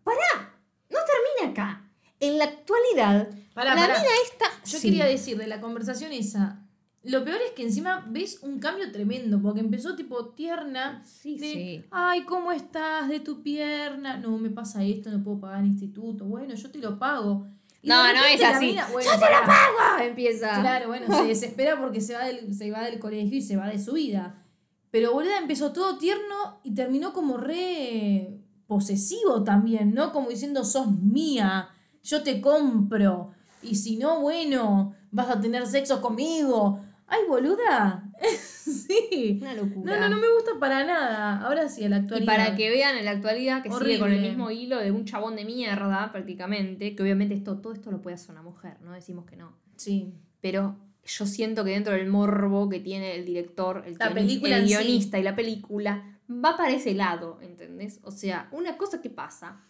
pará, 0.03 0.55
no 0.89 0.97
termina 1.37 1.51
acá. 1.51 1.85
En 2.19 2.37
la 2.37 2.45
actualidad, 2.45 3.29
Pará, 3.59 3.75
la 3.75 3.81
pará. 3.81 3.99
mina 3.99 4.11
esta... 4.25 4.45
Yo 4.65 4.77
Sí. 4.77 4.87
quería 4.87 5.05
decir 5.05 5.37
de 5.37 5.47
la 5.47 5.59
conversación 5.61 6.11
esa, 6.11 6.65
lo 7.03 7.23
peor 7.23 7.39
es 7.45 7.51
que 7.53 7.63
encima 7.63 8.05
ves 8.09 8.39
un 8.43 8.59
cambio 8.59 8.91
tremendo, 8.91 9.41
porque 9.41 9.61
empezó 9.61 9.95
tipo 9.95 10.29
tierna, 10.29 11.01
Sí, 11.05 11.37
de, 11.37 11.51
sí. 11.53 11.85
ay, 11.91 12.23
¿cómo 12.23 12.51
estás 12.51 13.07
de 13.09 13.19
tu 13.21 13.41
pierna? 13.41 14.17
No, 14.17 14.37
me 14.37 14.49
pasa 14.49 14.83
esto, 14.83 15.09
no 15.09 15.23
puedo 15.23 15.39
pagar 15.39 15.61
el 15.61 15.67
instituto. 15.67 16.25
Bueno, 16.25 16.53
yo 16.55 16.69
te 16.69 16.79
lo 16.79 16.99
pago. 16.99 17.47
Y 17.81 17.87
No, 17.87 18.03
no 18.13 18.23
es 18.25 18.43
así. 18.43 18.65
mina- 18.67 18.87
bueno, 18.91 19.09
¡Yo 19.09 19.15
te 19.17 19.21
pará. 19.25 19.45
pago! 19.45 20.03
Empieza. 20.03 20.59
Claro, 20.59 20.87
bueno, 20.89 21.07
se 21.15 21.23
desespera 21.27 21.79
porque 21.79 22.01
se 22.01 22.13
va, 22.15 22.25
del, 22.25 22.53
se 22.53 22.69
va 22.69 22.81
del 22.81 22.99
colegio 22.99 23.37
y 23.37 23.41
se 23.41 23.55
va 23.55 23.67
de 23.69 23.79
su 23.79 23.93
vida. 23.93 24.43
Pero 24.91 25.13
boluda 25.13 25.37
empezó 25.37 25.71
todo 25.71 25.97
tierno 25.97 26.59
y 26.63 26.73
terminó 26.73 27.13
como 27.13 27.37
re 27.37 28.39
posesivo 28.67 29.43
también, 29.43 29.93
¿no? 29.93 30.11
Como 30.11 30.29
diciendo, 30.29 30.63
sos 30.65 30.91
mía, 30.91 31.69
yo 32.03 32.23
te 32.23 32.41
compro. 32.41 33.31
Y 33.61 33.75
si 33.75 33.97
no, 33.97 34.21
bueno, 34.21 34.95
vas 35.11 35.29
a 35.29 35.39
tener 35.41 35.65
sexo 35.67 36.01
conmigo. 36.01 36.79
Ay, 37.07 37.21
boluda. 37.27 38.03
sí. 38.63 39.39
Una 39.41 39.53
locura. 39.53 39.93
No, 39.95 39.99
no, 40.01 40.09
no 40.15 40.17
me 40.21 40.31
gusta 40.33 40.51
para 40.59 40.83
nada. 40.85 41.41
Ahora 41.41 41.67
sí, 41.69 41.83
a 41.83 41.89
la 41.89 41.97
Y 41.97 41.99
actualidad. 42.01 42.25
para 42.35 42.55
que 42.55 42.69
vean 42.69 42.97
en 42.97 43.05
la 43.05 43.11
actualidad 43.11 43.63
que 43.63 43.71
sigue 43.71 43.99
con 43.99 44.11
el 44.11 44.21
mismo 44.21 44.51
hilo 44.51 44.77
de 44.77 44.91
un 44.91 45.05
chabón 45.05 45.35
de 45.35 45.45
mierda, 45.45 46.11
prácticamente, 46.11 46.95
que 46.95 47.03
obviamente 47.03 47.33
esto, 47.33 47.57
todo 47.57 47.73
esto 47.73 47.91
lo 47.91 48.01
puede 48.01 48.15
hacer 48.15 48.31
una 48.31 48.41
mujer, 48.43 48.77
no 48.81 48.93
decimos 48.93 49.25
que 49.25 49.35
no. 49.35 49.53
Sí. 49.75 50.13
Pero 50.41 50.77
yo 51.03 51.25
siento 51.25 51.63
que 51.63 51.71
dentro 51.71 51.93
del 51.93 52.07
morbo 52.07 52.69
que 52.69 52.79
tiene 52.79 53.15
el 53.15 53.25
director, 53.25 53.83
el, 53.85 53.97
La 53.97 54.09
guioni- 54.11 54.13
película 54.13 54.57
el 54.57 54.67
sí. 54.67 54.73
guionista 54.75 55.17
y 55.17 55.23
la 55.23 55.35
película, 55.35 56.19
va 56.29 56.55
para 56.57 56.71
ese 56.71 56.93
lado, 56.93 57.39
¿entendés? 57.41 57.99
O 58.03 58.11
sea, 58.11 58.47
una 58.51 58.77
cosa 58.77 59.01
que 59.01 59.09
pasa 59.09 59.61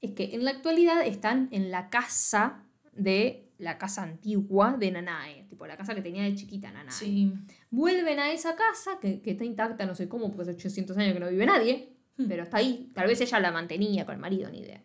es 0.00 0.12
que 0.12 0.34
en 0.34 0.44
la 0.44 0.52
actualidad 0.52 1.04
están 1.04 1.48
en 1.50 1.70
la 1.72 1.90
casa 1.90 2.62
de 2.96 3.52
la 3.58 3.78
casa 3.78 4.02
antigua 4.02 4.76
de 4.78 4.90
Nanae, 4.90 5.44
tipo 5.48 5.66
la 5.66 5.76
casa 5.76 5.94
que 5.94 6.02
tenía 6.02 6.24
de 6.24 6.34
chiquita 6.34 6.70
Nanae. 6.72 6.90
Sí. 6.92 7.32
Vuelven 7.70 8.18
a 8.18 8.32
esa 8.32 8.56
casa, 8.56 8.98
que, 9.00 9.22
que 9.22 9.32
está 9.32 9.44
intacta, 9.44 9.86
no 9.86 9.94
sé 9.94 10.08
cómo, 10.08 10.28
porque 10.30 10.42
hace 10.50 10.58
800 10.58 10.96
años 10.98 11.14
que 11.14 11.20
no 11.20 11.28
vive 11.28 11.46
nadie, 11.46 11.90
Hmm. 12.16 12.26
pero 12.28 12.44
está 12.44 12.58
ahí. 12.58 12.92
Tal 12.94 13.08
vez 13.08 13.20
ella 13.20 13.40
la 13.40 13.50
mantenía 13.50 14.06
con 14.06 14.14
el 14.14 14.20
marido, 14.20 14.48
ni 14.48 14.60
idea. 14.60 14.80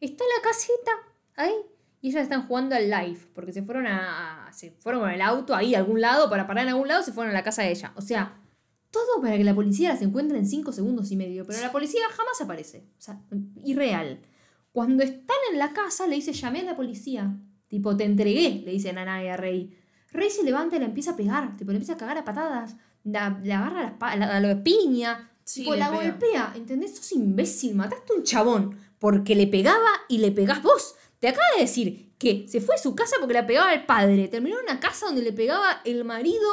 Está 0.00 0.24
la 0.24 0.42
caseta 0.48 0.92
ahí 1.36 1.52
y 2.00 2.08
ellas 2.08 2.22
están 2.22 2.46
jugando 2.46 2.74
al 2.74 2.88
live, 2.88 3.18
porque 3.34 3.52
se 3.52 3.62
fueron 3.62 3.86
a, 3.86 4.46
a- 4.46 4.52
se 4.52 4.70
fueron 4.70 5.02
con 5.02 5.10
el 5.10 5.20
auto 5.20 5.54
ahí 5.54 5.74
a 5.74 5.78
algún 5.78 6.00
lado, 6.00 6.30
para 6.30 6.46
parar 6.46 6.64
en 6.64 6.70
algún 6.70 6.88
lado, 6.88 7.02
se 7.02 7.12
fueron 7.12 7.32
a 7.32 7.34
la 7.34 7.42
casa 7.44 7.62
de 7.62 7.70
ella. 7.72 7.92
O 7.96 8.00
sea, 8.00 8.40
todo 8.90 9.20
para 9.20 9.36
que 9.36 9.44
la 9.44 9.54
policía 9.54 9.90
las 9.90 10.00
encuentre 10.00 10.38
en 10.38 10.46
5 10.46 10.72
segundos 10.72 11.10
y 11.10 11.16
medio, 11.16 11.44
pero 11.46 11.60
la 11.60 11.70
policía 11.72 12.00
jamás 12.16 12.40
aparece. 12.40 12.86
O 12.98 13.00
sea, 13.02 13.20
irreal. 13.64 14.20
Cuando 14.72 15.02
están 15.02 15.36
en 15.52 15.58
la 15.58 15.72
casa, 15.72 16.06
le 16.06 16.16
dice, 16.16 16.32
llamé 16.32 16.60
a 16.60 16.64
la 16.64 16.76
policía. 16.76 17.36
Tipo, 17.68 17.96
te 17.96 18.04
entregué, 18.04 18.62
le 18.64 18.70
dice 18.72 18.92
Nanae 18.92 19.30
a 19.30 19.36
Rey. 19.36 19.76
Rey 20.12 20.30
se 20.30 20.42
levanta 20.44 20.76
y 20.76 20.78
la 20.78 20.86
empieza 20.86 21.10
a 21.12 21.16
pegar, 21.16 21.56
tipo, 21.56 21.70
le 21.70 21.76
empieza 21.76 21.94
a 21.94 21.96
cagar 21.98 22.16
a 22.18 22.24
patadas, 22.24 22.76
la, 23.04 23.38
le 23.42 23.52
agarra 23.52 23.82
la, 23.82 23.98
espa- 23.98 24.16
la, 24.16 24.40
la 24.40 24.62
piña, 24.64 25.30
Sí, 25.44 25.60
tipo, 25.62 25.74
la 25.74 25.90
pega. 25.90 26.02
golpea, 26.10 26.52
¿entendés? 26.56 26.96
Sos 26.96 27.12
imbécil, 27.12 27.74
mataste 27.74 28.12
a 28.12 28.16
un 28.16 28.22
chabón 28.22 28.78
porque 28.98 29.34
le 29.34 29.46
pegaba 29.46 29.88
y 30.08 30.18
le 30.18 30.30
pegás 30.32 30.62
vos. 30.62 30.94
Te 31.20 31.28
acaba 31.28 31.44
de 31.56 31.62
decir 31.62 32.14
que 32.18 32.46
se 32.48 32.60
fue 32.60 32.74
a 32.74 32.78
su 32.78 32.94
casa 32.94 33.16
porque 33.18 33.34
la 33.34 33.46
pegaba 33.46 33.72
el 33.74 33.84
padre, 33.86 34.28
terminó 34.28 34.56
en 34.58 34.64
una 34.64 34.80
casa 34.80 35.06
donde 35.06 35.22
le 35.22 35.32
pegaba 35.32 35.80
el 35.84 36.04
marido 36.04 36.48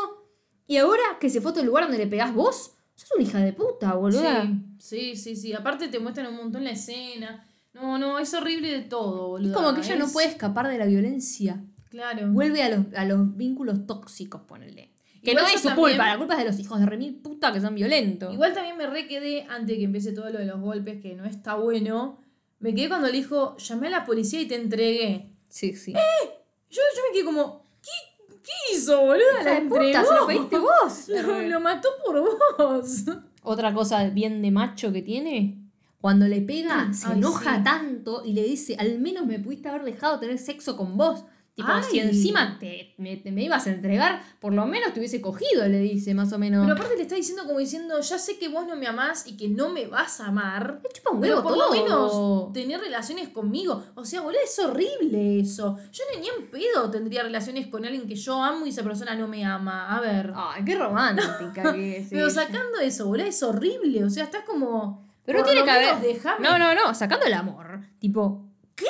y 0.67 0.77
ahora 0.77 1.03
que 1.19 1.29
se 1.29 1.39
fue 1.41 1.49
a 1.49 1.53
otro 1.53 1.63
lugar 1.63 1.83
donde 1.85 1.97
le 1.97 2.07
pegás 2.07 2.33
vos, 2.33 2.73
sos 2.95 3.09
una 3.15 3.23
hija 3.23 3.39
de 3.39 3.53
puta, 3.53 3.93
boluda. 3.95 4.43
Sí, 4.77 5.13
sí, 5.13 5.15
sí, 5.15 5.35
sí. 5.35 5.53
Aparte 5.53 5.87
te 5.87 5.99
muestran 5.99 6.27
un 6.27 6.35
montón 6.37 6.63
la 6.63 6.71
escena. 6.71 7.44
No, 7.75 7.97
no, 7.99 8.17
es 8.19 8.33
horrible 8.33 8.71
de 8.71 8.81
todo, 8.81 9.27
boludo. 9.27 9.49
Es 9.51 9.55
como 9.55 9.73
que 9.75 9.81
ella 9.81 9.95
no 9.97 10.07
puede 10.07 10.27
escapar 10.27 10.67
de 10.67 10.77
la 10.77 10.85
violencia. 10.85 11.63
Claro. 11.89 12.27
Vuelve 12.31 12.63
a 12.63 12.69
los, 12.69 12.85
a 12.95 13.05
los 13.05 13.35
vínculos 13.37 13.85
tóxicos, 13.85 14.41
ponele. 14.47 14.91
Que 15.23 15.31
Igual 15.31 15.45
no 15.45 15.49
es 15.55 15.61
su 15.61 15.67
también- 15.69 15.87
culpa, 15.89 16.07
la 16.07 16.17
culpa 16.17 16.33
es 16.35 16.39
de 16.39 16.45
los 16.45 16.59
hijos 16.59 16.79
de 16.79 16.85
remil 16.85 17.15
puta 17.15 17.51
que 17.51 17.59
son 17.61 17.75
violentos. 17.75 18.33
Igual 18.33 18.53
también 18.53 18.77
me 18.77 18.87
re 18.87 19.07
quedé, 19.07 19.43
antes 19.49 19.67
de 19.67 19.77
que 19.77 19.83
empiece 19.85 20.11
todo 20.13 20.29
lo 20.29 20.39
de 20.39 20.45
los 20.45 20.59
golpes, 20.59 21.01
que 21.01 21.15
no 21.15 21.25
está 21.25 21.55
bueno, 21.55 22.19
me 22.59 22.73
quedé 22.75 22.87
cuando 22.87 23.07
le 23.07 23.13
dijo, 23.13 23.55
llamé 23.57 23.87
a 23.87 23.91
la 23.91 24.05
policía 24.05 24.39
y 24.41 24.47
te 24.47 24.55
entregué. 24.55 25.31
Sí, 25.49 25.73
sí. 25.75 25.93
Yo, 25.93 26.81
yo 26.95 27.01
me 27.09 27.13
quedé 27.13 27.25
como, 27.25 27.63
¿qué, 27.81 28.35
qué 28.43 28.75
hizo, 28.75 28.99
boludo? 29.01 29.17
Hija 29.41 29.43
La 29.43 29.53
de 29.55 29.61
puta, 29.67 29.81
entregó. 29.83 30.05
se 30.07 30.13
lo 30.15 30.27
pediste 30.27 30.57
vos. 30.59 31.07
Lo, 31.27 31.41
lo 31.49 31.59
mató 31.59 31.89
por 32.05 32.21
vos. 32.21 33.03
Otra 33.41 33.73
cosa 33.73 34.05
bien 34.09 34.41
de 34.41 34.51
macho 34.51 34.91
que 34.93 35.01
tiene, 35.01 35.59
cuando 36.05 36.27
le 36.27 36.39
pega, 36.41 36.93
se 36.93 37.07
Ay, 37.07 37.13
enoja 37.13 37.57
sí. 37.57 37.63
tanto 37.63 38.21
y 38.23 38.33
le 38.33 38.43
dice, 38.43 38.75
al 38.77 38.99
menos 38.99 39.25
me 39.25 39.39
pudiste 39.39 39.69
haber 39.69 39.83
dejado 39.83 40.19
tener 40.19 40.37
sexo 40.37 40.77
con 40.77 40.95
vos. 40.97 41.23
Tipo, 41.55 41.69
si 41.89 41.99
Ay. 41.99 42.09
encima 42.09 42.57
te, 42.59 42.93
me, 42.99 43.15
te- 43.15 43.31
me 43.31 43.41
ibas 43.43 43.65
a 43.65 43.71
entregar, 43.71 44.21
por 44.39 44.53
lo 44.53 44.67
menos 44.67 44.93
te 44.93 44.99
hubiese 44.99 45.19
cogido, 45.19 45.67
le 45.67 45.79
dice, 45.79 46.13
más 46.13 46.31
o 46.33 46.37
menos. 46.37 46.63
Pero 46.63 46.75
aparte 46.75 46.95
le 46.95 47.01
está 47.03 47.15
diciendo 47.15 47.43
como 47.47 47.57
diciendo, 47.57 47.99
ya 48.01 48.19
sé 48.19 48.37
que 48.37 48.49
vos 48.49 48.67
no 48.67 48.75
me 48.75 48.85
amás 48.85 49.25
y 49.25 49.35
que 49.35 49.47
no 49.47 49.69
me 49.69 49.87
vas 49.87 50.19
a 50.21 50.27
amar. 50.27 50.81
Le 50.83 50.89
chupa 50.91 51.09
un 51.11 51.21
Pero 51.21 51.37
huevo 51.37 51.47
por 51.49 51.57
todo. 51.57 51.73
lo 51.73 51.81
menos 51.81 52.53
tener 52.53 52.79
relaciones 52.81 53.29
conmigo. 53.29 53.83
O 53.95 54.05
sea, 54.05 54.21
boludo, 54.21 54.41
es 54.43 54.59
horrible 54.59 55.39
eso. 55.39 55.77
Yo 55.91 56.03
ni 56.19 56.27
en 56.27 56.51
pedo 56.51 56.91
tendría 56.91 57.23
relaciones 57.23 57.65
con 57.67 57.83
alguien 57.83 58.05
que 58.05 58.15
yo 58.15 58.43
amo 58.43 58.65
y 58.67 58.69
esa 58.69 58.83
persona 58.83 59.15
no 59.15 59.27
me 59.27 59.43
ama. 59.43 59.95
A 59.97 60.01
ver. 60.01 60.33
Ay, 60.35 60.63
qué 60.65 60.75
romántica 60.75 61.73
que 61.73 61.97
es. 61.99 62.07
Pero 62.11 62.29
sacando 62.29 62.79
eso, 62.79 63.07
boludo, 63.07 63.25
es 63.27 63.41
horrible. 63.41 64.03
O 64.03 64.09
sea, 64.11 64.25
estás 64.25 64.43
como. 64.43 65.04
Pero 65.25 65.39
por 65.39 65.47
tiene 65.47 65.61
lo 65.61 65.65
que 65.65 65.71
menos 65.79 65.93
haber. 65.97 66.13
Déjame. 66.13 66.47
No, 66.47 66.57
no, 66.59 66.75
no, 66.75 66.93
sacando 66.93 67.25
el 67.25 67.33
amor. 67.33 67.81
Tipo, 67.99 68.45
¿qué? 68.75 68.85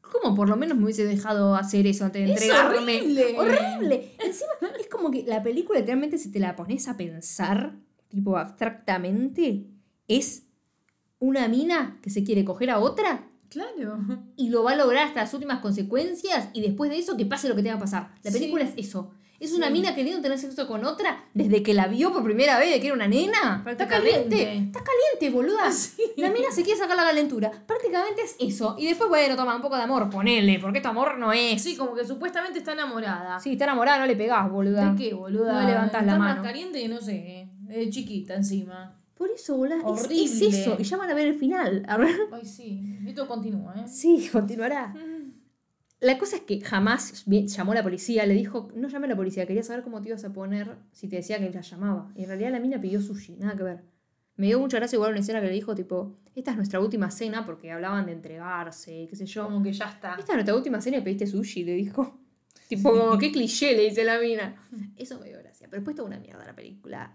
¿Cómo 0.00 0.34
por 0.36 0.48
lo 0.48 0.56
menos 0.56 0.76
me 0.78 0.84
hubiese 0.84 1.04
dejado 1.04 1.56
hacer 1.56 1.86
eso 1.86 2.04
antes 2.04 2.26
de 2.26 2.32
Es 2.34 2.42
entregarme? 2.42 2.98
horrible. 3.00 3.36
Horrible. 3.38 4.16
Encima, 4.24 4.52
es 4.78 4.86
como 4.88 5.10
que 5.10 5.24
la 5.24 5.42
película, 5.42 5.78
literalmente, 5.80 6.18
si 6.18 6.30
te 6.30 6.38
la 6.38 6.54
pones 6.56 6.86
a 6.88 6.96
pensar, 6.96 7.74
tipo 8.08 8.36
abstractamente, 8.38 9.66
es 10.08 10.44
una 11.18 11.48
mina 11.48 11.98
que 12.02 12.10
se 12.10 12.22
quiere 12.24 12.44
coger 12.44 12.70
a 12.70 12.78
otra 12.78 13.28
Claro. 13.48 13.98
y 14.36 14.50
lo 14.50 14.62
va 14.64 14.72
a 14.72 14.76
lograr 14.76 15.06
hasta 15.06 15.20
las 15.22 15.32
últimas 15.34 15.60
consecuencias 15.60 16.48
y 16.52 16.60
después 16.60 16.90
de 16.90 16.98
eso 16.98 17.16
que 17.16 17.24
pase 17.26 17.48
lo 17.48 17.54
que 17.54 17.62
tenga 17.62 17.76
que 17.76 17.82
pasar. 17.82 18.10
La 18.22 18.30
Sí. 18.30 18.38
película 18.38 18.64
es 18.64 18.74
eso. 18.76 19.10
Es 19.44 19.52
una 19.52 19.66
Sí. 19.68 19.72
mina 19.74 19.94
queriendo 19.94 20.22
tener 20.22 20.38
sexo 20.38 20.66
con 20.66 20.84
otra 20.84 21.24
desde 21.34 21.62
que 21.62 21.74
la 21.74 21.86
vio 21.86 22.12
por 22.12 22.24
primera 22.24 22.58
vez 22.58 22.70
de 22.72 22.80
que 22.80 22.86
era 22.86 22.94
una 22.96 23.06
nena. 23.06 23.60
Prácticamente. 23.62 24.10
caliente. 24.10 24.56
Está 24.66 24.80
caliente, 24.82 25.36
boluda. 25.36 25.70
Sí. 25.70 26.02
La 26.16 26.30
mina 26.30 26.50
se 26.50 26.62
quiere 26.62 26.78
sacar 26.78 26.96
la 26.96 27.04
calentura. 27.04 27.50
Prácticamente 27.66 28.22
es 28.22 28.36
eso. 28.40 28.74
Y 28.78 28.86
después, 28.86 29.08
bueno, 29.08 29.36
toma 29.36 29.54
un 29.56 29.62
poco 29.62 29.76
de 29.76 29.82
amor, 29.82 30.08
ponele, 30.10 30.58
porque 30.58 30.80
tu 30.80 30.88
amor 30.88 31.18
no 31.18 31.32
es. 31.32 31.62
Sí, 31.62 31.76
como 31.76 31.94
que 31.94 32.04
supuestamente 32.06 32.58
está 32.58 32.72
enamorada. 32.72 33.38
Sí, 33.38 33.52
está 33.52 33.64
enamorada, 33.64 33.98
no 33.98 34.06
le 34.06 34.16
pegás, 34.16 34.50
boluda. 34.50 34.92
¿De 34.92 34.96
qué, 35.02 35.14
boluda? 35.14 35.60
No 35.62 35.68
levantás 35.68 36.04
la 36.06 36.12
Está 36.12 36.18
mano. 36.18 36.40
más 36.40 36.46
caliente 36.46 36.80
que 36.80 36.88
no 36.88 37.00
sé, 37.00 37.48
eh. 37.70 37.90
Chiquita 37.90 38.34
encima. 38.34 38.96
Por 39.16 39.30
eso, 39.30 39.56
boluda, 39.56 39.76
es, 39.76 39.84
Horrible. 39.84 40.24
es 40.24 40.42
eso. 40.42 40.76
Y 40.78 40.82
ya 40.84 40.96
van 40.96 41.10
a 41.10 41.14
ver 41.14 41.26
el 41.28 41.34
final. 41.38 41.84
A 41.88 41.96
ver. 41.96 42.14
Ay, 42.32 42.44
sí. 42.44 42.98
Esto 43.06 43.26
continúa, 43.28 43.74
¿eh? 43.78 43.84
Sí, 43.88 44.28
continuará. 44.32 44.92
La 46.04 46.18
cosa 46.18 46.36
es 46.36 46.42
que 46.42 46.60
jamás 46.60 47.24
llamó 47.24 47.72
a 47.72 47.76
la 47.76 47.82
policía, 47.82 48.26
le 48.26 48.34
dijo, 48.34 48.68
no 48.74 48.88
llamé 48.88 49.06
a 49.06 49.08
la 49.08 49.16
policía, 49.16 49.46
quería 49.46 49.62
saber 49.62 49.82
cómo 49.82 50.02
te 50.02 50.08
ibas 50.08 50.22
a 50.26 50.34
poner 50.34 50.76
si 50.92 51.08
te 51.08 51.16
decía 51.16 51.38
que 51.38 51.48
la 51.48 51.62
llamaba. 51.62 52.12
Y 52.14 52.24
en 52.24 52.28
realidad 52.28 52.50
la 52.50 52.60
mina 52.60 52.78
pidió 52.78 53.00
sushi, 53.00 53.36
nada 53.36 53.56
que 53.56 53.62
ver. 53.62 53.84
Me 54.36 54.48
dio 54.48 54.60
mucha 54.60 54.76
gracia 54.76 54.96
igual 54.96 55.12
una 55.12 55.20
escena 55.20 55.40
que 55.40 55.46
le 55.46 55.54
dijo, 55.54 55.74
tipo, 55.74 56.18
esta 56.34 56.50
es 56.50 56.58
nuestra 56.58 56.78
última 56.78 57.10
cena, 57.10 57.46
porque 57.46 57.72
hablaban 57.72 58.04
de 58.04 58.12
entregarse 58.12 58.94
y 58.94 59.06
qué 59.06 59.16
sé 59.16 59.24
yo. 59.24 59.44
Como 59.44 59.62
que 59.62 59.72
ya 59.72 59.86
está. 59.86 60.16
Esta 60.18 60.32
es 60.32 60.36
nuestra 60.36 60.54
última 60.54 60.78
cena 60.82 60.98
y 60.98 61.00
pediste 61.00 61.26
sushi, 61.26 61.64
le 61.64 61.72
dijo. 61.72 62.20
Tipo, 62.68 62.90
como 62.90 63.18
qué 63.18 63.32
cliché, 63.32 63.74
le 63.74 63.84
dice 63.84 64.04
la 64.04 64.18
mina. 64.18 64.68
Eso 64.96 65.18
me 65.18 65.28
dio 65.28 65.38
gracia. 65.38 65.68
Pero 65.70 65.80
después 65.80 65.96
toda 65.96 66.08
una 66.08 66.18
mierda 66.18 66.44
la 66.44 66.54
película. 66.54 67.14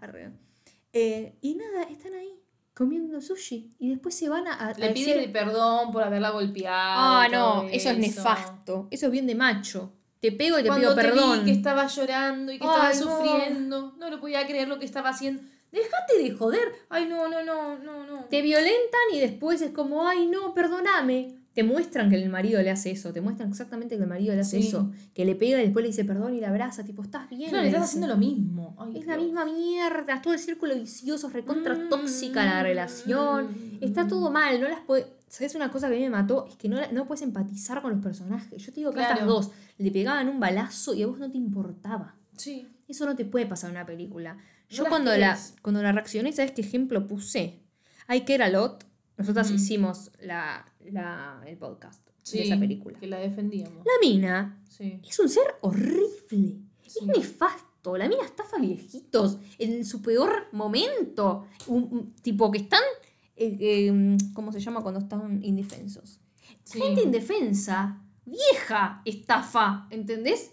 Eh, 0.92 1.36
y 1.40 1.54
nada, 1.54 1.84
están 1.84 2.14
ahí 2.14 2.40
comiendo 2.80 3.20
sushi. 3.20 3.74
Y 3.78 3.90
después 3.90 4.14
se 4.14 4.30
van 4.30 4.46
a, 4.48 4.54
a 4.54 4.72
Le 4.72 4.88
decir- 4.88 4.94
pide 5.14 5.28
perdón 5.28 5.92
por 5.92 6.02
haberla 6.02 6.30
golpeado. 6.30 6.94
Ah, 6.96 7.28
no, 7.30 7.52
todo 7.60 7.68
eso 7.70 7.90
es 7.90 7.98
nefasto. 7.98 8.88
Eso 8.90 9.06
es 9.06 9.12
bien 9.12 9.26
de 9.26 9.34
macho. 9.34 9.92
Te 10.20 10.32
pego 10.32 10.58
y 10.58 10.62
te 10.62 10.68
Cuando 10.68 10.86
pido 10.88 10.94
te 10.96 11.02
perdón. 11.02 11.40
vi 11.40 11.44
que 11.44 11.56
estaba 11.58 11.86
llorando 11.86 12.52
y 12.52 12.58
que 12.58 12.64
Ay, 12.66 12.70
estaba 12.70 12.92
no. 12.94 12.94
sufriendo, 13.22 13.94
no 13.98 14.08
lo 14.10 14.18
podía 14.18 14.46
creer 14.46 14.66
lo 14.68 14.78
que 14.78 14.86
estaba 14.86 15.10
haciendo. 15.10 15.42
Déjate 15.72 16.18
de 16.22 16.30
joder. 16.32 16.72
Ay, 16.88 17.04
no, 17.06 17.28
no, 17.28 17.42
no, 17.44 17.78
no, 17.78 18.06
no. 18.06 18.24
Te 18.30 18.40
violentan 18.40 19.00
y 19.12 19.20
después 19.20 19.60
es 19.60 19.72
como, 19.72 20.08
ay, 20.08 20.26
no, 20.26 20.54
perdóname. 20.54 21.36
Te 21.54 21.64
muestran 21.64 22.08
que 22.10 22.16
el 22.16 22.30
marido 22.30 22.62
le 22.62 22.70
hace 22.70 22.92
eso. 22.92 23.12
Te 23.12 23.20
muestran 23.20 23.48
exactamente 23.50 23.96
que 23.96 24.02
el 24.02 24.08
marido 24.08 24.32
le 24.34 24.40
hace 24.40 24.60
Sí. 24.62 24.68
eso. 24.68 24.90
Que 25.14 25.24
le 25.24 25.34
pega 25.34 25.58
y 25.60 25.64
después 25.64 25.82
le 25.82 25.88
dice 25.88 26.04
perdón 26.04 26.34
y 26.34 26.40
la 26.40 26.48
abraza. 26.50 26.84
Tipo, 26.84 27.02
estás 27.02 27.28
bien. 27.28 27.50
Claro, 27.50 27.62
le 27.62 27.68
estás 27.70 27.84
haciendo 27.84 28.06
lo 28.06 28.16
mismo. 28.16 28.76
Ay, 28.78 28.98
Es 28.98 29.06
la 29.06 29.16
misma 29.16 29.44
mierda, 29.44 30.14
es 30.14 30.22
todo 30.22 30.32
el 30.32 30.38
círculo 30.38 30.74
vicioso, 30.76 31.28
recontra 31.28 31.74
Mm, 31.74 31.88
tóxica 31.88 32.44
la 32.44 32.62
relación. 32.62 33.48
Está 33.80 34.06
todo 34.06 34.30
mal, 34.30 34.60
no 34.60 34.68
las 34.68 34.80
puedes. 34.80 35.06
¿Sabes 35.28 35.54
una 35.54 35.70
cosa 35.70 35.88
que 35.88 35.94
a 35.94 35.96
mí 35.98 36.04
me 36.04 36.10
mató? 36.10 36.46
Es 36.48 36.56
que 36.56 36.68
no, 36.68 36.76
no 36.92 37.06
puedes 37.06 37.22
empatizar 37.22 37.82
con 37.82 37.92
los 37.92 38.02
personajes. 38.02 38.62
Yo 38.64 38.72
te 38.72 38.80
digo 38.80 38.92
que 38.92 39.00
a 39.00 39.02
estas 39.02 39.18
Claro. 39.18 39.32
dos 39.32 39.50
le 39.78 39.90
pegaban 39.90 40.28
un 40.28 40.40
balazo 40.40 40.94
y 40.94 41.02
a 41.02 41.06
vos 41.06 41.18
no 41.18 41.30
te 41.30 41.36
importaba. 41.38 42.14
Sí. 42.36 42.66
Eso 42.88 43.06
no 43.06 43.14
te 43.14 43.24
puede 43.24 43.46
pasar 43.46 43.70
en 43.70 43.76
una 43.76 43.86
película. 43.86 44.36
Yo 44.68 44.86
cuando 44.86 45.16
la, 45.16 45.38
cuando 45.62 45.82
la 45.82 45.92
reaccioné, 45.92 46.32
¿sabes 46.32 46.52
qué 46.52 46.62
ejemplo 46.62 47.06
puse? 47.06 47.60
I 48.08 48.20
Care 48.22 48.44
a 48.44 48.48
Lot. 48.48 48.84
Nosotras 49.20 49.50
Mm. 49.50 49.54
hicimos 49.54 50.10
la, 50.20 50.66
la- 50.90 51.42
el 51.46 51.56
podcast 51.58 52.00
Sí. 52.22 52.38
de 52.38 52.44
esa 52.44 52.58
película. 52.58 52.98
Que 52.98 53.06
la 53.06 53.18
defendíamos. 53.18 53.84
La 53.84 53.92
mina 54.08 54.62
Sí. 54.68 54.98
es 55.06 55.18
un 55.18 55.28
ser 55.28 55.44
horrible. 55.60 56.08
Sí. 56.30 56.60
Es 56.86 57.02
nefasto. 57.02 57.96
La 57.96 58.08
mina 58.08 58.24
estafa 58.24 58.58
viejitos 58.58 59.38
en 59.58 59.84
su 59.84 60.00
peor 60.02 60.48
momento. 60.52 61.46
Un- 61.66 61.88
un- 61.90 62.12
tipo 62.22 62.50
que 62.50 62.58
están. 62.58 62.82
eh, 63.36 63.56
eh, 63.60 64.16
¿Cómo 64.34 64.52
se 64.52 64.60
llama 64.60 64.82
cuando 64.82 65.00
están 65.00 65.42
indefensos? 65.42 66.20
Gente 66.70 67.02
indefensa 67.02 68.02
vieja 68.26 69.00
estafa, 69.06 69.86
¿entendés? 69.90 70.52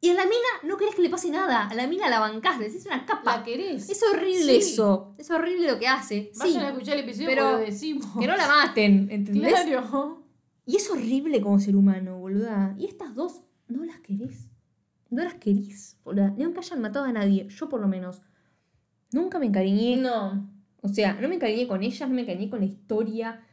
Y 0.00 0.10
a 0.10 0.14
la 0.14 0.24
mina 0.24 0.36
no 0.64 0.76
querés 0.76 0.94
que 0.94 1.02
le 1.02 1.10
pase 1.10 1.28
nada. 1.30 1.66
A 1.68 1.74
la 1.74 1.86
mina 1.88 2.08
la 2.08 2.20
bancás, 2.20 2.58
le 2.58 2.66
decís 2.68 2.86
una 2.86 3.04
capa. 3.04 3.38
¿La 3.38 3.42
querés? 3.42 3.88
Es 3.90 4.00
horrible 4.02 4.60
Sí. 4.60 4.72
eso. 4.72 5.14
Es 5.18 5.28
horrible 5.30 5.66
lo 5.70 5.78
que 5.78 5.88
hace. 5.88 6.30
Sí, 6.32 6.38
Vayan 6.38 6.64
a 6.66 6.68
escuchar 6.70 6.96
el 6.96 7.04
episodio 7.04 7.26
pero 7.28 7.52
lo 7.52 7.58
decimos. 7.58 8.06
que 8.18 8.26
no 8.26 8.36
la 8.36 8.46
maten, 8.46 9.08
¿entendés? 9.10 9.52
Claro. 9.64 10.22
Y 10.66 10.76
es 10.76 10.88
horrible 10.90 11.40
como 11.40 11.58
ser 11.58 11.74
humano, 11.74 12.18
boluda. 12.18 12.74
Y 12.78 12.86
estas 12.86 13.14
dos 13.14 13.42
no 13.66 13.84
las 13.84 13.98
querés. 14.00 14.48
No 15.10 15.24
las 15.24 15.34
querís, 15.34 15.96
boluda. 16.04 16.30
Ni 16.36 16.44
aunque 16.44 16.60
hayan 16.60 16.80
matado 16.80 17.06
a 17.06 17.12
nadie. 17.12 17.48
Yo 17.48 17.68
por 17.68 17.80
lo 17.80 17.88
menos. 17.88 18.22
Nunca 19.12 19.38
me 19.38 19.46
encariñé. 19.46 19.96
No. 19.96 20.48
O 20.80 20.88
sea, 20.88 21.14
no 21.14 21.28
me 21.28 21.34
encariñé 21.36 21.66
con 21.66 21.82
ellas, 21.82 22.08
no 22.08 22.14
me 22.14 22.22
encariñé 22.22 22.50
con 22.50 22.60
la 22.60 22.66
historia. 22.66 23.44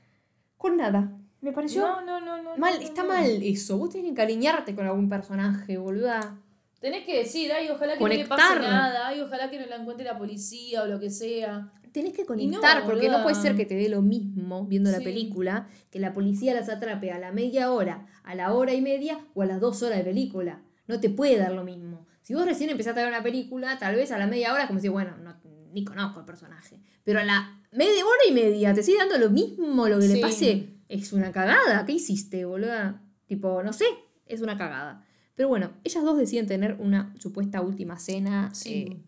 Con 0.58 0.78
nada. 0.78 1.18
Me 1.46 1.52
pareció 1.52 1.82
No, 1.84 2.02
no, 2.02 2.20
no, 2.20 2.42
no. 2.42 2.58
mal. 2.58 2.74
no, 2.74 2.82
está 2.82 3.04
no. 3.04 3.10
mal 3.10 3.44
eso. 3.44 3.78
Vos 3.78 3.92
tenés 3.92 4.06
que 4.06 4.10
encariñarte 4.10 4.74
con 4.74 4.88
algún 4.88 5.08
personaje, 5.08 5.78
boluda. 5.78 6.42
Tenés 6.80 7.06
que 7.06 7.18
decir, 7.20 7.52
ay, 7.52 7.70
ojalá 7.70 7.94
que 7.94 8.04
no 8.04 8.08
le 8.08 8.26
pase 8.26 8.60
nada, 8.60 9.08
ay, 9.08 9.22
ojalá 9.22 9.52
que 9.52 9.60
no 9.60 9.68
la 9.68 9.76
encuentre 9.76 10.04
la 10.04 10.18
policía 10.18 10.82
o 10.82 10.88
lo 10.88 11.00
que 11.00 11.12
sea. 11.12 11.72
Tenés 11.92 12.14
que 12.14 12.24
no, 12.24 12.30
conectar, 12.30 12.84
porque 12.84 13.10
no 13.10 13.22
puede 13.22 13.36
ser 13.36 13.56
que 13.56 13.68
te 13.68 13.76
dé 13.76 13.90
lo 13.90 14.02
mismo 14.02 14.66
viendo 14.66 14.90
la 14.90 15.00
película, 15.00 15.68
que 15.92 16.00
la 16.00 16.14
policía 16.14 16.56
las 16.56 16.68
atrape 16.68 17.12
a 17.12 17.20
la 17.20 17.32
media 17.32 17.72
hora, 17.72 18.08
a 18.24 18.34
la 18.34 18.52
hora 18.52 18.74
y 18.74 18.82
media 18.82 19.20
o 19.36 19.44
a 19.44 19.46
las 19.46 19.62
dos 19.62 19.84
horas 19.84 20.00
de 20.00 20.04
película. 20.04 20.64
No 20.88 21.00
te 21.00 21.12
puede 21.12 21.38
dar 21.38 21.52
lo 21.52 21.64
mismo. 21.64 22.08
Si 22.24 22.34
vos 22.34 22.46
recién 22.46 22.72
empezaste 22.72 23.02
a 23.02 23.04
ver 23.04 23.14
una 23.14 23.22
película, 23.22 23.78
tal 23.78 23.96
vez 23.96 24.12
a 24.12 24.18
la 24.18 24.26
media 24.26 24.52
hora, 24.52 24.66
como 24.66 24.80
si, 24.80 24.90
bueno, 24.90 25.16
no, 25.18 25.36
ni 25.74 25.86
conozco 25.86 26.20
al 26.20 26.26
personaje. 26.26 26.80
Pero 27.04 27.20
a 27.20 27.24
la 27.24 27.62
media 27.72 28.04
hora 28.04 28.22
y 28.28 28.32
media 28.32 28.74
te 28.74 28.82
sigue 28.82 28.98
dando 28.98 29.20
lo 29.20 29.30
mismo, 29.30 29.88
lo 29.88 30.00
que 30.00 30.08
le 30.08 30.20
pase. 30.20 30.75
Es 30.88 31.14
una 31.14 31.32
cagada. 31.32 31.86
¿Qué 31.86 31.94
hiciste, 31.94 32.46
boluda? 32.46 33.02
Tipo, 33.26 33.64
no 33.64 33.74
sé, 33.74 33.86
es 34.26 34.42
una 34.42 34.58
cagada. 34.58 35.06
Pero 35.36 35.50
bueno, 35.50 35.72
ellas 35.84 36.04
dos 36.04 36.18
deciden 36.18 36.48
tener 36.48 36.78
una 36.80 37.14
supuesta 37.20 37.62
última 37.62 38.00
cena. 38.00 38.54
Sí. 38.54 38.88
eh, 38.90 39.04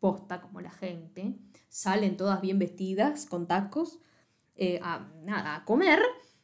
posta 0.00 0.40
como 0.40 0.60
la 0.60 0.70
gente. 0.70 1.34
Salen 1.68 2.16
todas 2.16 2.40
bien 2.40 2.58
vestidas, 2.58 3.26
con 3.26 3.46
tacos, 3.46 3.98
eh, 4.54 4.78
a, 4.82 5.10
nada, 5.24 5.56
a 5.56 5.64
comer. 5.64 6.00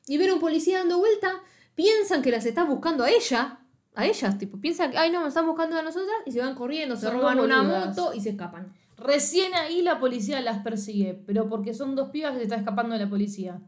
Y 0.07 0.19
ven 0.19 0.31
a 0.31 0.35
un 0.35 0.41
policía 0.41 0.79
dando 0.79 0.99
vuelta. 0.99 1.43
Piensan 1.75 2.23
que 2.23 2.31
las 2.31 2.45
está 2.45 2.65
buscando 2.65 3.05
a 3.05 3.11
ella. 3.11 3.61
A 3.95 4.07
ellas, 4.07 4.38
tipo, 4.38 4.59
piensan 4.59 4.91
que, 4.91 4.99
ay 4.99 5.11
no, 5.11 5.21
me 5.23 5.29
están 5.29 5.47
buscando 5.47 5.77
a 5.77 5.83
nosotras. 5.83 6.17
Y 6.27 6.33
se 6.33 6.41
van 6.41 6.55
corriendo, 6.55 6.97
se 6.97 7.11
roban 7.11 7.38
una 7.41 7.62
moto 7.62 8.12
y 8.15 8.21
se 8.21 8.31
escapan. 8.31 8.73
Recién 8.97 9.55
ahí 9.55 9.83
la 9.83 9.99
policía 9.99 10.41
las 10.41 10.62
persigue, 10.62 11.23
pero 11.27 11.49
porque 11.49 11.75
son 11.75 11.95
dos 11.97 12.11
pibas 12.11 12.33
que 12.33 12.38
se 12.38 12.45
está 12.45 12.57
escapando 12.57 12.95
de 12.95 13.05
la 13.05 13.11
policía. 13.11 13.61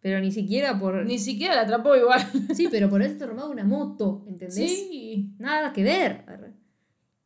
Pero 0.00 0.20
ni 0.20 0.30
siquiera 0.32 0.78
por. 0.78 1.04
Ni 1.04 1.18
siquiera 1.18 1.54
la 1.54 1.62
atrapó 1.62 1.94
igual. 1.96 2.20
Sí, 2.54 2.68
pero 2.70 2.88
por 2.88 3.02
haberse 3.02 3.26
robado 3.26 3.50
una 3.50 3.64
moto, 3.64 4.24
¿entendés? 4.26 4.54
Sí. 4.54 5.34
Nada 5.38 5.72
que 5.72 5.82
ver. 5.82 6.24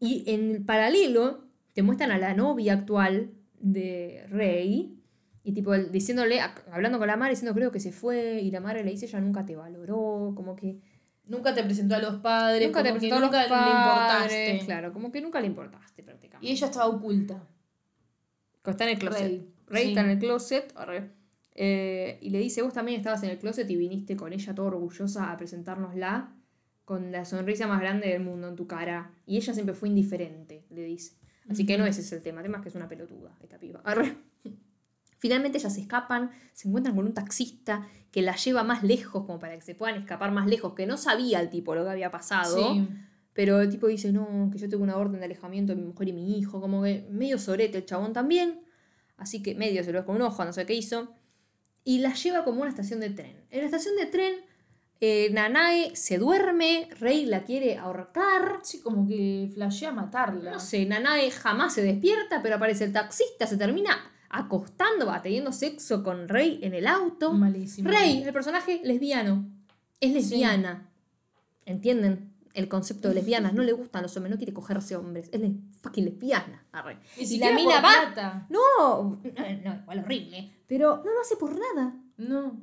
Y 0.00 0.24
en 0.26 0.50
el 0.50 0.64
paralelo 0.64 1.44
te 1.72 1.82
muestran 1.82 2.10
a 2.10 2.18
la 2.18 2.34
novia 2.34 2.74
actual 2.74 3.30
de 3.60 4.26
Rey. 4.28 4.98
Y 5.44 5.52
tipo, 5.52 5.76
diciéndole, 5.76 6.40
hablando 6.72 6.98
con 6.98 7.06
la 7.06 7.16
madre, 7.16 7.32
diciendo 7.32 7.54
creo 7.54 7.70
que 7.70 7.80
se 7.80 7.92
fue. 7.92 8.40
Y 8.40 8.50
la 8.50 8.60
madre 8.60 8.82
le 8.82 8.90
dice, 8.90 9.06
ella 9.06 9.20
nunca 9.20 9.44
te 9.44 9.56
valoró. 9.56 10.32
Como 10.34 10.56
que 10.56 10.80
Nunca 11.26 11.54
te 11.54 11.64
presentó 11.64 11.94
a 11.94 11.98
los 12.00 12.16
padres, 12.16 12.66
nunca 12.66 12.82
te 12.82 12.90
presentó 12.90 13.16
a 13.16 13.20
los 13.20 13.28
nunca 13.28 13.42
le 13.44 13.48
padres, 13.48 14.32
importaste. 14.32 14.66
Claro, 14.66 14.92
como 14.92 15.10
que 15.10 15.20
nunca 15.22 15.40
le 15.40 15.46
importaste 15.46 16.02
prácticamente. 16.02 16.46
Y 16.46 16.52
ella 16.52 16.66
estaba 16.66 16.86
oculta. 16.86 17.42
Está 18.64 18.84
en 18.84 18.90
el 18.90 18.98
closet. 18.98 19.22
Rey, 19.22 19.48
Rey, 19.66 19.82
sí. 19.84 19.88
está 19.90 20.00
en 20.02 20.10
el 20.10 20.18
closet. 20.18 20.72
arre. 20.76 21.10
Eh, 21.54 22.18
y 22.20 22.30
le 22.30 22.38
dice, 22.38 22.62
vos 22.62 22.72
también 22.72 22.98
estabas 22.98 23.22
en 23.22 23.30
el 23.30 23.38
closet 23.38 23.68
y 23.70 23.76
viniste 23.76 24.16
con 24.16 24.32
ella 24.32 24.54
toda 24.54 24.68
orgullosa 24.68 25.30
a 25.30 25.36
presentárnosla 25.36 26.34
con 26.84 27.12
la 27.12 27.24
sonrisa 27.24 27.66
más 27.66 27.80
grande 27.80 28.08
del 28.08 28.22
mundo 28.22 28.48
en 28.48 28.56
tu 28.56 28.66
cara. 28.66 29.12
Y 29.26 29.36
ella 29.36 29.54
siempre 29.54 29.74
fue 29.74 29.88
indiferente, 29.88 30.66
le 30.70 30.82
dice. 30.84 31.16
Así 31.48 31.66
que 31.66 31.78
no 31.78 31.86
ese 31.86 32.00
es 32.00 32.12
el 32.12 32.22
tema. 32.22 32.40
El 32.40 32.46
tema 32.46 32.58
es 32.58 32.62
que 32.62 32.68
es 32.68 32.74
una 32.74 32.88
pelotuda, 32.88 33.36
esta 33.42 33.58
piba. 33.58 33.80
Arre. 33.84 34.16
Finalmente 35.18 35.56
ellas 35.56 35.72
se 35.72 35.80
escapan, 35.80 36.30
se 36.52 36.68
encuentran 36.68 36.94
con 36.94 37.06
un 37.06 37.14
taxista 37.14 37.86
que 38.10 38.20
la 38.20 38.36
lleva 38.36 38.62
más 38.62 38.82
lejos, 38.82 39.24
como 39.24 39.38
para 39.38 39.54
que 39.54 39.62
se 39.62 39.74
puedan 39.74 39.96
escapar 39.96 40.32
más 40.32 40.46
lejos, 40.46 40.74
que 40.74 40.86
no 40.86 40.98
sabía 40.98 41.40
el 41.40 41.48
tipo 41.48 41.74
lo 41.74 41.84
que 41.84 41.90
había 41.90 42.10
pasado. 42.10 42.74
Sí. 42.74 42.88
Pero 43.32 43.60
el 43.60 43.70
tipo 43.70 43.86
dice, 43.86 44.12
no, 44.12 44.50
que 44.52 44.58
yo 44.58 44.68
tengo 44.68 44.84
una 44.84 44.96
orden 44.96 45.18
de 45.18 45.24
alejamiento 45.24 45.74
de 45.74 45.80
mi 45.80 45.86
mujer 45.86 46.08
y 46.08 46.12
mi 46.12 46.38
hijo, 46.38 46.60
como 46.60 46.82
que 46.82 47.08
medio 47.10 47.38
sorete 47.38 47.78
el 47.78 47.86
chabón 47.86 48.12
también. 48.12 48.60
Así 49.16 49.42
que 49.42 49.54
medio 49.54 49.82
se 49.82 49.92
lo 49.92 50.00
ve 50.00 50.04
con 50.04 50.16
un 50.16 50.22
ojo, 50.22 50.44
no 50.44 50.52
sé 50.52 50.66
qué 50.66 50.74
hizo. 50.74 51.14
Y 51.84 51.98
la 51.98 52.14
lleva 52.14 52.44
como 52.44 52.58
a 52.58 52.62
una 52.62 52.70
estación 52.70 53.00
de 53.00 53.10
tren. 53.10 53.36
En 53.50 53.60
la 53.60 53.66
estación 53.66 53.94
de 53.96 54.06
tren, 54.06 54.34
eh, 55.00 55.28
Nanae 55.32 55.94
se 55.94 56.16
duerme, 56.16 56.88
Rey 56.98 57.26
la 57.26 57.44
quiere 57.44 57.76
ahorcar. 57.76 58.60
Sí, 58.62 58.80
como 58.80 59.06
que 59.06 59.50
flashea 59.52 59.92
matarla. 59.92 60.52
No 60.52 60.60
sé, 60.60 60.86
Nanae 60.86 61.30
jamás 61.30 61.74
se 61.74 61.82
despierta, 61.82 62.40
pero 62.42 62.56
aparece 62.56 62.84
el 62.84 62.92
taxista, 62.92 63.46
se 63.46 63.58
termina 63.58 64.10
acostando, 64.30 65.06
va 65.06 65.22
teniendo 65.22 65.52
sexo 65.52 66.02
con 66.02 66.28
Rey 66.28 66.58
en 66.62 66.74
el 66.74 66.86
auto. 66.86 67.32
Malísimo. 67.32 67.90
Rey, 67.90 68.22
el 68.22 68.32
personaje 68.32 68.80
lesbiano. 68.82 69.46
Es 70.00 70.12
lesbiana. 70.12 70.90
¿Entienden? 71.66 72.32
El 72.52 72.68
concepto 72.68 73.08
de 73.08 73.14
lesbianas. 73.14 73.52
No 73.52 73.62
le 73.62 73.72
gustan 73.72 74.02
los 74.02 74.16
hombres, 74.16 74.30
no 74.30 74.38
quiere 74.38 74.52
cogerse 74.52 74.96
hombres. 74.96 75.28
Es 75.32 75.40
fucking 75.82 76.04
lesbiana. 76.04 76.64
Arre. 76.72 76.98
Ni 77.18 77.24
Y 77.24 77.38
la 77.38 77.52
mina 77.52 77.80
va. 77.80 78.46
No, 78.48 79.20
no, 79.64 79.74
igual 79.82 79.98
horrible. 79.98 80.50
Pero 80.76 80.96
no 81.04 81.12
lo 81.12 81.20
hace 81.20 81.36
por 81.36 81.52
nada. 81.56 81.94
No. 82.16 82.60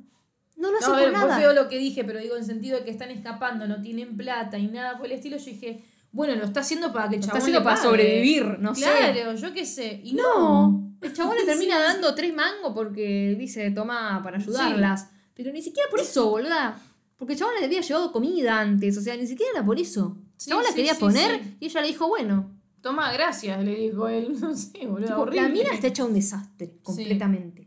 No 0.56 0.70
lo 0.70 0.76
hace 0.76 0.86
No, 0.86 0.92
por 0.92 1.00
ver, 1.00 1.10
fue 1.12 1.18
nada. 1.18 1.38
feo 1.38 1.52
lo 1.54 1.68
que 1.68 1.78
dije, 1.78 2.04
pero 2.04 2.18
digo 2.20 2.36
en 2.36 2.44
sentido 2.44 2.78
de 2.78 2.84
que 2.84 2.90
están 2.90 3.10
escapando, 3.10 3.66
no 3.66 3.80
tienen 3.80 4.16
plata 4.18 4.58
y 4.58 4.66
nada 4.68 4.98
por 4.98 5.06
el 5.06 5.12
estilo. 5.12 5.38
Yo 5.38 5.44
dije, 5.46 5.82
bueno, 6.12 6.34
lo 6.34 6.44
está 6.44 6.60
haciendo 6.60 6.92
para 6.92 7.08
que 7.08 7.14
el 7.16 7.20
Lo 7.22 7.24
está 7.26 7.38
chabón 7.38 7.42
haciendo 7.42 7.60
le 7.60 7.64
para 7.64 7.76
pague. 7.76 7.88
sobrevivir, 7.88 8.58
no 8.58 8.74
sé. 8.74 8.82
Claro, 8.82 9.34
yo 9.34 9.52
qué 9.54 9.64
sé. 9.64 10.00
Y 10.04 10.12
no. 10.12 10.22
No, 10.70 10.94
el 11.00 11.12
chabón 11.14 11.36
le 11.38 11.44
termina 11.46 11.80
dando 11.80 12.14
tres 12.14 12.34
mangos 12.34 12.72
porque 12.74 13.34
dice, 13.38 13.70
toma 13.70 14.20
para 14.22 14.36
ayudarlas. 14.36 15.08
Pero 15.34 15.50
ni 15.50 15.62
siquiera 15.62 15.88
por 15.90 16.00
eso, 16.00 16.28
boluda. 16.28 16.78
Porque 17.16 17.32
el 17.32 17.38
chabón 17.38 17.54
le 17.58 17.64
había 17.64 17.80
llevado 17.80 18.12
comida 18.12 18.60
antes, 18.60 18.98
o 18.98 19.00
sea, 19.00 19.16
ni 19.16 19.26
siquiera 19.26 19.52
era 19.54 19.64
por 19.64 19.80
eso. 19.80 20.18
El 20.18 20.32
Sí, 20.36 20.50
chabón 20.50 20.64
la 20.64 20.70
sí, 20.70 20.76
quería 20.76 20.94
sí, 20.94 21.00
poner 21.00 21.40
sí. 21.42 21.56
y 21.60 21.66
ella 21.66 21.80
le 21.80 21.86
dijo, 21.86 22.08
bueno. 22.08 22.50
Toma, 22.82 23.12
gracias, 23.12 23.64
le 23.64 23.74
dijo 23.76 24.08
él. 24.08 24.32
No 24.40 24.54
sé, 24.56 24.86
boludo. 24.86 25.06
Tipo, 25.06 25.20
horrible. 25.22 25.42
la 25.42 25.48
mina 25.48 25.70
está 25.72 25.86
hecha 25.86 26.04
un 26.04 26.12
desastre, 26.14 26.74
completamente. 26.82 27.61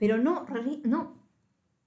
Pero 0.00 0.18
no, 0.18 0.44
re- 0.46 0.80
no. 0.84 1.20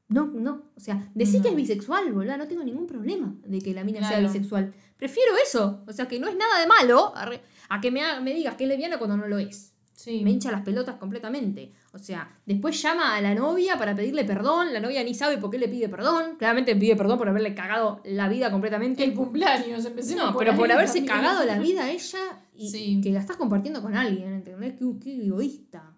No, 0.08 0.28
no. 0.28 0.64
O 0.76 0.80
sea, 0.80 1.10
decir 1.16 1.42
que 1.42 1.48
es 1.50 1.54
No. 1.54 1.58
bisexual, 1.58 2.14
boluda, 2.14 2.38
no 2.38 2.48
tengo 2.48 2.64
ningún 2.64 2.86
problema 2.88 3.36
de 3.46 3.60
que 3.60 3.74
la 3.74 3.84
mina 3.84 4.00
sea 4.00 4.20
Claro. 4.20 4.28
bisexual. 4.28 4.74
Prefiero 4.98 5.32
eso. 5.44 5.84
O 5.88 5.92
sea, 5.92 6.08
que 6.08 6.20
no 6.20 6.28
es 6.28 6.36
nada 6.38 6.60
de 6.62 6.68
malo 6.68 7.12
arre, 7.16 7.42
a 7.70 7.82
que 7.82 7.90
me, 7.92 8.02
me 8.22 8.34
digas 8.34 8.56
que 8.56 8.64
es 8.66 8.70
lesbiana 8.70 8.98
cuando 9.00 9.18
no 9.18 9.28
lo 9.28 9.40
es. 9.40 9.72
Sí. 9.96 10.22
Me 10.24 10.32
hincha 10.32 10.52
las 10.52 10.62
pelotas 10.64 10.96
completamente. 10.96 11.72
O 11.94 12.00
sea, 12.00 12.38
después 12.46 12.82
llama 12.82 13.16
a 13.16 13.22
la 13.22 13.34
novia 13.36 13.78
para 13.78 13.96
pedirle 13.96 14.26
perdón. 14.26 14.74
La 14.74 14.80
novia 14.80 15.04
ni 15.04 15.14
sabe 15.14 15.38
por 15.38 15.50
qué 15.52 15.58
le 15.60 15.68
pide 15.70 15.88
perdón. 15.88 16.36
Claramente 16.38 16.76
pide 16.76 16.96
perdón 16.96 17.18
por 17.18 17.30
haberle 17.30 17.54
cagado 17.56 18.02
la 18.04 18.28
vida 18.28 18.52
completamente. 18.52 19.04
El 19.04 19.14
cumpleaños, 19.14 19.86
empecemos 19.86 20.26
No, 20.26 20.34
por 20.34 20.44
pero 20.46 20.58
por 20.58 20.72
haberse 20.72 21.00
también. 21.02 21.16
cagado 21.16 21.46
la 21.46 21.58
vida 21.60 21.86
a 21.86 21.92
ella 21.92 22.20
y 22.56 22.70
Sí. 22.70 23.02
que 23.02 23.12
la 23.12 23.20
estás 23.20 23.38
compartiendo 23.38 23.82
con 23.82 23.96
alguien, 23.96 24.34
¿entendés? 24.34 24.74
Qué, 24.78 24.86
qué 25.02 25.26
egoísta. 25.28 25.92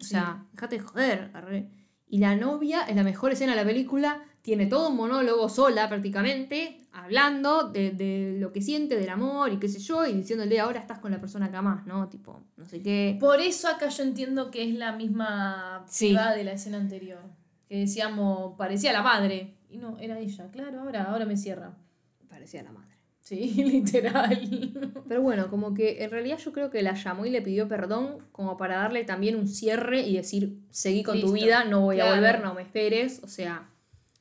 O 0.00 0.04
sea, 0.04 0.44
déjate 0.52 0.76
de 0.76 0.82
joder. 0.82 1.30
arre. 1.34 1.70
Y 2.06 2.18
la 2.18 2.36
novia 2.36 2.82
es 2.82 2.94
la 2.94 3.02
mejor 3.02 3.32
escena 3.32 3.52
de 3.52 3.58
la 3.62 3.64
película. 3.66 4.22
Tiene 4.42 4.66
todo 4.66 4.90
un 4.90 4.96
monólogo 4.96 5.48
sola 5.48 5.88
prácticamente, 5.88 6.78
hablando 6.92 7.70
de, 7.70 7.92
de 7.92 8.36
lo 8.38 8.52
que 8.52 8.60
siente, 8.60 8.94
del 8.96 9.08
amor 9.08 9.50
y 9.52 9.58
qué 9.58 9.68
sé 9.68 9.78
yo, 9.78 10.04
y 10.06 10.12
diciéndole 10.12 10.60
ahora 10.60 10.80
estás 10.80 10.98
con 10.98 11.10
la 11.12 11.18
persona 11.18 11.50
que 11.50 11.56
amás, 11.56 11.86
¿no? 11.86 12.08
Tipo, 12.10 12.42
no 12.58 12.66
sé 12.66 12.82
qué. 12.82 13.16
Por 13.18 13.40
eso 13.40 13.68
acá 13.68 13.88
yo 13.88 14.02
entiendo 14.02 14.50
que 14.50 14.68
es 14.68 14.74
la 14.74 14.92
misma 14.92 15.84
Sí. 15.88 16.14
de 16.36 16.44
la 16.44 16.52
escena 16.52 16.76
anterior. 16.76 17.22
Que 17.66 17.78
decíamos, 17.78 18.54
parecía 18.58 18.92
la 18.92 19.02
madre. 19.02 19.56
Y 19.70 19.78
no, 19.78 19.98
era 19.98 20.18
ella. 20.18 20.50
Claro, 20.50 20.80
ahora, 20.82 21.04
ahora 21.04 21.24
me 21.24 21.36
cierra. 21.38 21.74
Parecía 22.28 22.62
la 22.62 22.70
madre. 22.72 22.93
Sí, 23.24 23.52
literal. 23.64 24.92
Pero 25.08 25.22
bueno, 25.22 25.48
como 25.48 25.72
que 25.74 26.04
en 26.04 26.10
realidad 26.10 26.38
yo 26.38 26.52
creo 26.52 26.70
que 26.70 26.82
la 26.82 26.94
llamó 26.94 27.24
y 27.26 27.30
le 27.30 27.42
pidió 27.42 27.66
perdón 27.68 28.18
como 28.32 28.56
para 28.56 28.76
darle 28.76 29.04
también 29.04 29.34
un 29.36 29.48
cierre 29.48 30.02
y 30.02 30.16
decir, 30.16 30.58
seguí 30.70 31.02
con 31.02 31.20
tu 31.20 31.32
vida, 31.32 31.64
no 31.64 31.80
voy 31.80 32.00
a 32.00 32.14
volver, 32.14 32.40
no 32.42 32.54
me 32.54 32.62
esperes. 32.62 33.20
O 33.24 33.28
sea, 33.28 33.70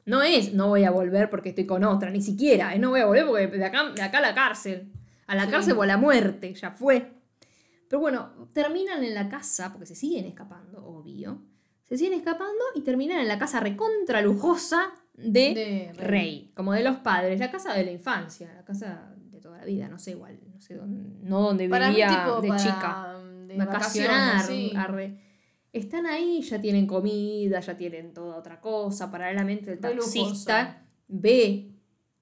no 0.05 0.21
es 0.23 0.53
no 0.53 0.69
voy 0.69 0.85
a 0.85 0.91
volver 0.91 1.29
porque 1.29 1.49
estoy 1.49 1.65
con 1.65 1.83
otra, 1.83 2.09
ni 2.11 2.21
siquiera, 2.21 2.73
es 2.73 2.79
no 2.79 2.89
voy 2.91 3.01
a 3.01 3.05
volver 3.05 3.25
porque 3.25 3.47
de 3.47 3.65
acá, 3.65 3.89
de 3.89 4.01
acá 4.01 4.17
a 4.19 4.21
la 4.21 4.33
cárcel. 4.33 4.91
A 5.27 5.35
la 5.35 5.45
Sí. 5.45 5.51
cárcel 5.51 5.77
o 5.77 5.81
a 5.81 5.85
la 5.87 5.97
muerte, 5.97 6.53
ya 6.53 6.71
fue. 6.71 7.11
Pero 7.89 7.99
bueno, 7.99 8.49
terminan 8.53 9.03
en 9.03 9.13
la 9.13 9.29
casa, 9.29 9.71
porque 9.71 9.85
se 9.85 9.95
siguen 9.95 10.25
escapando, 10.25 10.83
obvio. 10.85 11.41
Se 11.83 11.97
siguen 11.97 12.13
escapando 12.13 12.63
y 12.75 12.81
terminan 12.81 13.19
en 13.19 13.27
la 13.27 13.37
casa 13.37 13.59
recontra 13.59 14.21
lujosa 14.21 14.91
de, 15.13 15.53
De 15.53 15.91
Rey. 15.95 16.07
Rey. 16.07 16.51
como 16.55 16.73
de 16.73 16.83
los 16.83 16.97
padres, 16.97 17.39
la 17.39 17.51
casa 17.51 17.73
de 17.73 17.85
la 17.85 17.91
infancia, 17.91 18.51
la 18.53 18.63
casa 18.65 19.13
de 19.17 19.39
toda 19.39 19.57
la 19.59 19.65
vida, 19.65 19.87
no 19.87 19.99
sé 19.99 20.11
igual, 20.11 20.39
no 20.53 20.59
sé 20.61 20.75
dónde, 20.75 21.03
no 21.27 21.41
donde 21.41 21.69
Para 21.69 21.89
vivía 21.89 22.07
tipo, 22.09 22.41
de 22.41 22.47
para, 22.47 22.59
chica, 22.63 23.13
de 23.47 23.55
vacacionar, 23.57 24.41
sí. 24.41 24.71
arre. 24.75 25.19
Están 25.71 26.05
ahí, 26.05 26.41
ya 26.41 26.61
tienen 26.61 26.85
comida, 26.87 27.59
ya 27.59 27.75
tienen 27.75 28.13
toda 28.13 28.37
otra 28.37 28.61
cosa. 28.61 29.09
Paralelamente 29.09 29.71
el 29.71 29.79
taxista 29.79 30.85
ve 31.07 31.71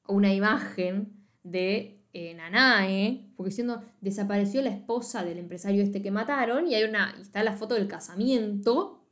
una 0.08 0.34
imagen 0.34 1.14
de 1.44 2.02
eh, 2.14 2.34
Nanae, 2.34 3.32
porque 3.36 3.50
diciendo, 3.50 3.82
desapareció 4.02 4.62
la 4.62 4.70
esposa 4.70 5.24
del 5.24 5.38
empresario 5.38 5.82
este 5.84 6.02
que 6.02 6.12
mataron, 6.12 6.68
y 6.68 6.76
hay 6.76 6.84
una, 6.84 7.14
y 7.18 7.22
está 7.22 7.44
la 7.44 7.54
foto 7.54 7.76
del 7.76 7.88
casamiento, 7.88 9.06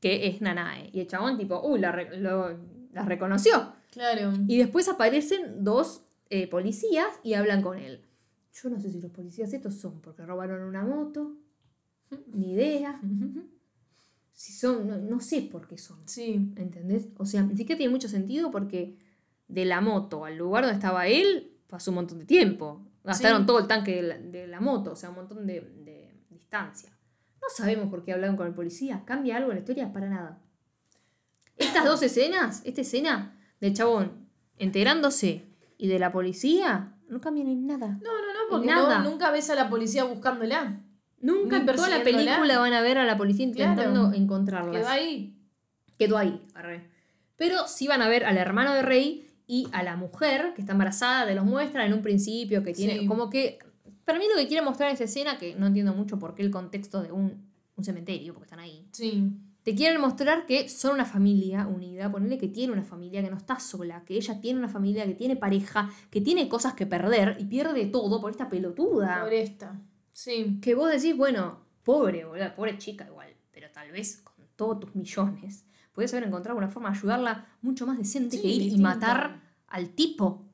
que 0.00 0.26
es 0.28 0.40
Nanae. 0.40 0.90
Y 0.92 1.00
el 1.00 1.06
chabón 1.06 1.36
tipo, 1.38 1.60
uy, 1.64 1.80
la, 1.80 1.92
re- 1.92 2.16
lo- 2.18 2.56
la 2.92 3.04
reconoció. 3.04 3.72
Claro. 3.90 4.32
Y 4.46 4.58
después 4.58 4.88
aparecen 4.88 5.64
dos 5.64 6.02
eh, 6.28 6.48
policías 6.48 7.08
y 7.22 7.34
hablan 7.34 7.62
con 7.62 7.78
él. 7.78 8.04
Yo 8.52 8.68
no 8.70 8.78
sé 8.80 8.90
si 8.90 9.00
los 9.00 9.10
policías 9.10 9.52
estos 9.52 9.74
son 9.74 10.00
porque 10.00 10.24
robaron 10.26 10.62
una 10.62 10.82
moto, 10.84 11.36
ni 12.32 12.52
idea. 12.52 13.00
Si 14.32 14.52
son, 14.52 14.88
no, 14.88 14.98
no 14.98 15.20
sé 15.20 15.42
por 15.42 15.68
qué 15.68 15.76
son. 15.78 15.98
Sí. 16.06 16.52
¿Entendés? 16.56 17.08
O 17.18 17.26
sea, 17.26 17.42
ni 17.42 17.56
siquiera 17.56 17.78
tiene 17.78 17.92
mucho 17.92 18.08
sentido 18.08 18.50
porque 18.50 18.98
de 19.48 19.64
la 19.64 19.80
moto 19.80 20.24
al 20.24 20.36
lugar 20.36 20.64
donde 20.64 20.76
estaba 20.76 21.06
él 21.08 21.56
pasó 21.68 21.90
un 21.90 21.96
montón 21.96 22.18
de 22.20 22.24
tiempo. 22.24 22.86
Gastaron 23.04 23.42
Sí. 23.42 23.46
todo 23.46 23.58
el 23.60 23.66
tanque 23.66 23.96
de 23.96 24.02
la, 24.02 24.18
de 24.18 24.46
la 24.46 24.60
moto, 24.60 24.92
o 24.92 24.96
sea, 24.96 25.10
un 25.10 25.16
montón 25.16 25.46
de, 25.46 25.60
de 25.60 26.14
distancia. 26.28 26.90
No 27.40 27.48
sabemos 27.54 27.88
por 27.88 28.04
qué 28.04 28.12
hablaron 28.12 28.36
con 28.36 28.46
el 28.46 28.54
policía. 28.54 29.02
¿Cambia 29.06 29.36
algo 29.36 29.50
en 29.50 29.56
la 29.56 29.60
historia? 29.60 29.92
Para 29.92 30.08
nada. 30.10 30.38
Estas 31.60 31.84
dos 31.84 32.02
escenas, 32.02 32.62
esta 32.64 32.80
escena 32.80 33.36
del 33.60 33.74
chabón 33.74 34.12
enterándose 34.58 35.44
y 35.78 35.88
de 35.88 35.98
la 35.98 36.12
policía, 36.12 36.94
no 37.08 37.20
cambian 37.20 37.48
en 37.48 37.66
nada. 37.66 37.88
No, 37.88 37.94
no, 37.96 38.32
no, 38.34 38.40
porque 38.50 38.66
Nada. 38.66 38.98
no- 39.00 39.10
nunca 39.10 39.30
ves 39.30 39.48
a 39.50 39.54
la 39.54 39.68
policía 39.70 40.04
buscándola. 40.04 40.80
Nunca 41.20 41.58
en 41.58 41.66
toda 41.66 41.88
la 41.88 42.02
película 42.02 42.58
van 42.58 42.72
a 42.72 42.80
ver 42.80 42.98
a 42.98 43.04
la 43.04 43.16
policía 43.16 43.44
intentando 43.46 44.08
Claro. 44.08 44.12
encontrarlas. 44.14 44.76
Quedó 44.76 44.88
ahí. 44.88 45.36
quedó 45.98 46.16
ahí. 46.18 46.42
arre. 46.54 46.88
Pero 47.36 47.66
sí 47.66 47.86
van 47.86 48.00
a 48.02 48.08
ver 48.08 48.24
al 48.24 48.36
hermano 48.38 48.72
de 48.74 48.82
Rey 48.82 49.26
y 49.46 49.68
a 49.72 49.82
la 49.82 49.96
mujer 49.96 50.52
que 50.54 50.62
está 50.62 50.72
embarazada, 50.72 51.26
te 51.26 51.34
los 51.34 51.44
muestran 51.44 51.86
en 51.86 51.92
un 51.94 52.02
principio, 52.02 52.62
que 52.62 52.72
tiene 52.72 53.00
Sí. 53.00 53.06
como 53.06 53.28
que... 53.28 53.58
Para 54.04 54.18
mí 54.18 54.24
lo 54.32 54.40
que 54.40 54.46
quiere 54.48 54.62
mostrar 54.64 54.90
esa 54.90 55.04
escena, 55.04 55.36
que 55.38 55.54
no 55.56 55.66
entiendo 55.66 55.92
mucho 55.94 56.18
por 56.18 56.34
qué 56.34 56.42
el 56.42 56.50
contexto 56.50 57.02
de 57.02 57.12
un, 57.12 57.50
un 57.76 57.84
cementerio, 57.84 58.32
porque 58.32 58.44
están 58.46 58.60
ahí, 58.60 58.86
Sí. 58.92 59.30
Te 59.70 59.76
quieren 59.76 60.00
mostrar 60.00 60.46
que 60.46 60.68
son 60.68 60.94
una 60.94 61.04
familia 61.04 61.68
unida, 61.68 62.10
ponerle 62.10 62.38
que 62.38 62.48
tiene 62.48 62.72
una 62.72 62.82
familia, 62.82 63.22
que 63.22 63.30
no 63.30 63.36
está 63.36 63.60
sola, 63.60 64.02
que 64.04 64.14
ella 64.16 64.40
tiene 64.40 64.58
una 64.58 64.68
familia, 64.68 65.06
que 65.06 65.14
tiene 65.14 65.36
pareja, 65.36 65.88
que 66.10 66.20
tiene 66.20 66.48
cosas 66.48 66.74
que 66.74 66.86
perder 66.86 67.36
y 67.38 67.44
pierde 67.44 67.86
todo 67.86 68.20
por 68.20 68.32
esta 68.32 68.48
pelotuda. 68.48 69.20
Por 69.22 69.32
esta. 69.32 69.80
Sí. 70.12 70.58
Que 70.60 70.74
vos 70.74 70.90
decís, 70.90 71.16
bueno, 71.16 71.60
pobre, 71.84 72.24
boludo, 72.24 72.52
pobre 72.56 72.78
chica 72.78 73.06
igual, 73.06 73.28
pero 73.52 73.70
tal 73.70 73.92
vez 73.92 74.22
con 74.22 74.44
todos 74.56 74.80
tus 74.80 74.96
millones 74.96 75.64
podés 75.92 76.12
haber 76.14 76.26
encontrado 76.26 76.58
una 76.58 76.68
forma 76.68 76.90
de 76.90 76.98
ayudarla 76.98 77.46
mucho 77.62 77.86
más 77.86 77.96
decente 77.96 78.36
Sí, 78.36 78.42
que 78.42 78.48
ir 78.48 78.72
y 78.72 78.76
matar 78.78 79.40
al 79.68 79.90
tipo. 79.90 80.46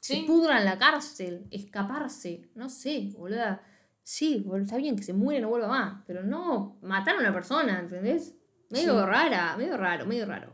Se 0.00 0.14
Sí. 0.14 0.24
pudra 0.26 0.58
en 0.58 0.64
la 0.64 0.78
cárcel, 0.80 1.46
escaparse, 1.52 2.50
no 2.56 2.68
sé, 2.68 3.12
boluda. 3.16 3.62
Sí, 4.02 4.42
boludo, 4.44 4.64
está 4.64 4.78
bien 4.78 4.96
que 4.96 5.02
se 5.04 5.12
muere 5.12 5.38
y 5.38 5.42
no 5.42 5.48
vuelva 5.48 5.68
más, 5.68 6.02
pero 6.06 6.22
no 6.24 6.78
matar 6.82 7.16
a 7.16 7.20
una 7.20 7.32
persona, 7.32 7.78
¿entendés? 7.78 8.34
Medio 8.70 8.98
Sí. 9.00 9.06
rara, 9.06 9.56
medio 9.56 9.76
raro, 9.76 10.06
medio 10.06 10.26
raro. 10.26 10.52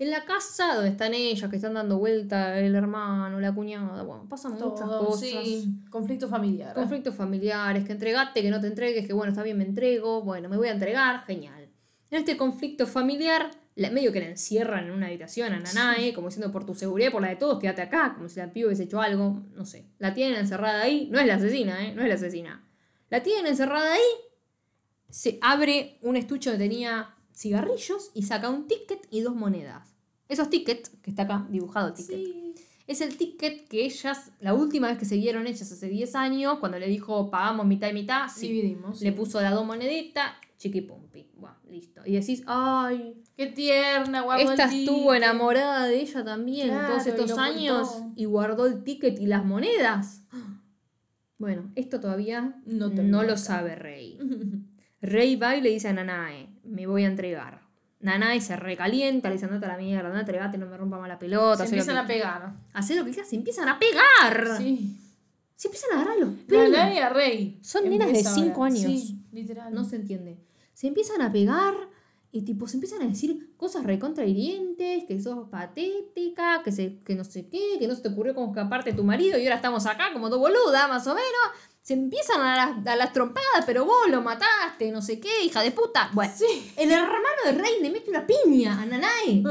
En 0.00 0.10
la 0.12 0.24
casa 0.24 0.74
donde 0.74 0.90
están 0.90 1.12
ellas, 1.12 1.50
que 1.50 1.56
están 1.56 1.74
dando 1.74 1.98
vuelta 1.98 2.56
el 2.60 2.74
hermano, 2.76 3.40
la 3.40 3.52
cuñada, 3.52 4.02
bueno, 4.04 4.28
pasan 4.28 4.52
muchas 4.52 4.74
Todo, 4.76 5.06
cosas 5.06 5.18
sí. 5.28 5.68
Conflicto 5.90 6.28
familiar. 6.28 6.72
conflictos 6.74 7.14
familiares, 7.16 7.84
que 7.84 7.92
entregate, 7.92 8.42
que 8.42 8.50
no 8.50 8.60
te 8.60 8.68
entregues, 8.68 9.06
que 9.06 9.12
bueno, 9.12 9.30
está 9.32 9.42
bien, 9.42 9.58
me 9.58 9.64
entrego, 9.64 10.22
bueno, 10.22 10.48
me 10.48 10.56
voy 10.56 10.68
a 10.68 10.72
entregar, 10.72 11.24
genial. 11.26 11.68
En 12.10 12.18
este 12.20 12.36
conflicto 12.36 12.86
familiar, 12.86 13.50
la- 13.74 13.90
medio 13.90 14.12
que 14.12 14.20
la 14.20 14.26
encierran 14.26 14.84
en 14.84 14.92
una 14.92 15.06
habitación 15.08 15.52
a 15.52 15.58
Nanae, 15.58 16.14
como 16.14 16.28
diciendo 16.28 16.52
por 16.52 16.64
tu 16.64 16.74
seguridad 16.76 17.10
por 17.10 17.20
la 17.22 17.28
de 17.30 17.36
todos, 17.36 17.58
quédate 17.58 17.82
acá, 17.82 18.14
como 18.14 18.28
si 18.28 18.38
la 18.38 18.52
piba 18.52 18.68
hubiese 18.68 18.84
hecho 18.84 19.00
algo, 19.00 19.42
no 19.54 19.64
sé. 19.66 19.84
La 19.98 20.14
tienen 20.14 20.38
encerrada 20.38 20.80
ahí, 20.82 21.08
no 21.10 21.18
es 21.18 21.26
la 21.26 21.34
asesina, 21.34 21.84
¿eh? 21.84 21.92
No 21.92 22.02
es 22.02 22.08
la 22.08 22.14
asesina. 22.14 22.64
La 23.10 23.22
tienen 23.24 23.46
encerrada 23.48 23.92
ahí, 23.94 24.00
se 25.10 25.38
abre 25.42 25.98
un 26.02 26.14
estuche 26.16 26.50
donde 26.50 26.64
tenía 26.68 27.14
cigarrillos 27.38 28.10
y 28.14 28.22
saca 28.24 28.50
un 28.50 28.66
ticket 28.66 29.06
y 29.10 29.20
dos 29.20 29.34
monedas. 29.36 29.94
Esos 30.28 30.50
tickets, 30.50 30.90
que 31.02 31.10
está 31.10 31.22
acá 31.22 31.46
dibujado 31.50 31.88
el 31.88 31.94
ticket, 31.94 32.16
Sí. 32.18 32.54
es 32.86 33.00
el 33.00 33.16
ticket 33.16 33.68
que 33.68 33.84
ellas, 33.84 34.32
la 34.40 34.54
última 34.54 34.88
vez 34.88 34.98
que 34.98 35.04
se 35.04 35.16
vieron 35.16 35.46
ellas 35.46 35.70
hace 35.70 35.88
10 35.88 36.14
años, 36.14 36.58
cuando 36.58 36.78
le 36.78 36.88
dijo 36.88 37.30
pagamos 37.30 37.66
mitad 37.66 37.88
y 37.88 37.92
mitad, 37.94 38.28
sí, 38.28 38.48
Dividimos. 38.48 39.00
le 39.00 39.12
puso 39.12 39.40
las 39.40 39.54
dos 39.54 39.64
moneditas, 39.64 40.32
chiquipumpi, 40.58 41.30
bueno, 41.36 41.56
listo. 41.70 42.02
Y 42.04 42.14
decís, 42.14 42.42
ay, 42.46 43.22
Qué 43.36 43.46
tierna, 43.46 44.22
guardó 44.22 44.50
esta 44.50 44.64
el 44.64 44.80
estuvo 44.80 45.12
ticket. 45.12 45.22
enamorada 45.22 45.86
de 45.86 46.00
ella 46.00 46.24
también 46.24 46.68
Claro, 46.70 46.88
todos 46.94 47.06
estos 47.06 47.38
años 47.38 47.88
y 48.16 48.24
guardó 48.24 48.66
el 48.66 48.82
ticket 48.82 49.18
y 49.20 49.26
las 49.26 49.44
monedas. 49.44 50.22
Bueno, 51.40 51.70
esto 51.76 52.00
todavía 52.00 52.60
No 52.66 52.88
no, 52.88 53.22
lo 53.22 53.36
sabe 53.36 53.76
Rey. 53.76 54.18
Rey 55.00 55.36
va 55.36 55.56
y 55.56 55.60
le 55.60 55.70
dice 55.70 55.88
a 55.88 55.92
Nanae, 55.92 56.48
me 56.64 56.86
voy 56.86 57.04
a 57.04 57.06
entregar. 57.06 57.60
Nanae 58.00 58.40
se 58.40 58.56
recalienta, 58.56 59.28
le 59.28 59.34
dice, 59.34 59.46
andate 59.46 59.66
a 59.66 59.70
la 59.70 59.76
mierda, 59.78 60.06
andate, 60.08 60.20
entregate, 60.20 60.58
no 60.58 60.66
me 60.66 60.76
rompa 60.76 60.98
más 60.98 61.08
la 61.08 61.18
pelota. 61.18 61.58
Se 61.64 61.70
empiezan 61.70 61.94
que- 61.94 62.00
a 62.00 62.06
pegar. 62.06 62.52
Hacé 62.72 62.94
lo 62.94 63.04
que 63.04 63.10
quieras, 63.10 63.28
se 63.28 63.36
empiezan 63.36 63.68
a 63.68 63.78
pegar. 63.78 64.56
Sí. 64.58 64.96
Se 65.56 65.68
empiezan 65.68 65.90
a 65.92 65.94
agarrar 66.02 66.18
los 66.20 66.30
pelos. 66.46 66.70
Nanae 66.70 67.00
a 67.02 67.08
Rey. 67.08 67.58
Son 67.62 67.82
nenas 67.84 68.06
de 68.08 68.18
Empieza 68.18 68.34
cinco 68.34 68.64
ahora. 68.64 68.74
años. 68.74 68.82
Sí, 68.84 69.22
literal. 69.32 69.74
No 69.74 69.84
se 69.84 69.96
entiende. 69.96 70.38
Se 70.74 70.86
empiezan 70.86 71.20
a 71.22 71.32
pegar 71.32 71.74
y 72.30 72.42
tipo 72.42 72.68
se 72.68 72.76
empiezan 72.76 73.02
a 73.02 73.06
decir 73.06 73.52
cosas 73.56 73.82
recontra 73.84 74.24
hirientes, 74.24 75.04
que 75.08 75.20
sos 75.20 75.48
patética, 75.48 76.62
que, 76.62 76.70
se, 76.70 77.00
que 77.00 77.16
no 77.16 77.24
sé 77.24 77.48
qué, 77.48 77.76
que 77.80 77.88
no 77.88 77.94
se 77.96 78.02
te 78.02 78.08
ocurrió 78.10 78.34
como 78.34 78.48
escaparte 78.52 78.90
de 78.90 78.96
tu 78.96 79.02
marido 79.02 79.38
y 79.38 79.44
ahora 79.44 79.56
estamos 79.56 79.86
acá 79.86 80.12
como 80.12 80.28
dos 80.28 80.38
boludas, 80.38 80.88
más 80.88 81.04
o 81.08 81.14
menos. 81.14 81.67
Se 81.88 81.94
empiezan 81.94 82.42
a 82.42 82.54
las, 82.54 82.86
a 82.86 82.96
las 82.96 83.14
trompadas, 83.14 83.64
pero 83.64 83.86
vos 83.86 84.10
lo 84.10 84.20
mataste, 84.20 84.92
no 84.92 85.00
sé 85.00 85.18
qué, 85.18 85.42
hija 85.42 85.62
de 85.62 85.70
puta. 85.70 86.10
Bueno, 86.12 86.30
Sí. 86.36 86.70
el 86.76 86.90
hermano 86.92 87.40
de 87.46 87.52
Rey 87.52 87.80
le 87.80 87.88
mete 87.90 88.10
una 88.10 88.26
piña 88.26 88.78
a 88.82 88.84
Nanae. 88.84 89.42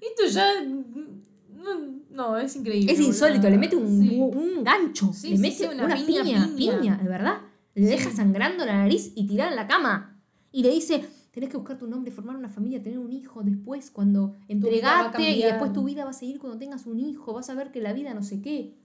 Esto 0.00 0.26
ya. 0.30 0.62
No, 0.62 1.80
no, 2.10 2.38
es 2.38 2.54
increíble. 2.54 2.92
Es 2.92 3.00
insólito, 3.00 3.50
le 3.50 3.58
mete 3.58 3.74
un, 3.74 4.00
Sí. 4.00 4.16
un 4.16 4.62
gancho, 4.62 5.12
Sí, 5.12 5.30
le 5.30 5.38
mete 5.38 5.66
una, 5.70 5.86
una 5.86 5.96
piña, 5.96 6.22
piña, 6.22 6.50
piña, 6.56 6.78
piña. 6.80 6.96
de 7.02 7.08
verdad. 7.08 7.40
Le 7.74 7.86
deja 7.86 8.12
sangrando 8.12 8.64
la 8.64 8.74
nariz 8.76 9.10
y 9.16 9.26
tirada 9.26 9.50
en 9.50 9.56
la 9.56 9.66
cama. 9.66 10.22
Y 10.52 10.62
le 10.62 10.70
dice, 10.70 11.04
tenés 11.32 11.50
que 11.50 11.56
buscar 11.56 11.78
tu 11.78 11.88
nombre, 11.88 12.12
formar 12.12 12.36
una 12.36 12.48
familia, 12.48 12.80
tener 12.80 13.00
un 13.00 13.12
hijo 13.12 13.42
después, 13.42 13.90
cuando 13.90 14.36
entregate 14.46 15.30
y 15.32 15.42
después 15.42 15.72
tu 15.72 15.82
vida 15.82 16.04
va 16.04 16.10
a 16.10 16.14
seguir 16.14 16.38
cuando 16.38 16.60
tengas 16.60 16.86
un 16.86 17.00
hijo, 17.00 17.32
vas 17.32 17.50
a 17.50 17.54
ver 17.54 17.72
que 17.72 17.80
la 17.80 17.92
vida 17.92 18.14
no 18.14 18.22
sé 18.22 18.40
qué. 18.40 18.76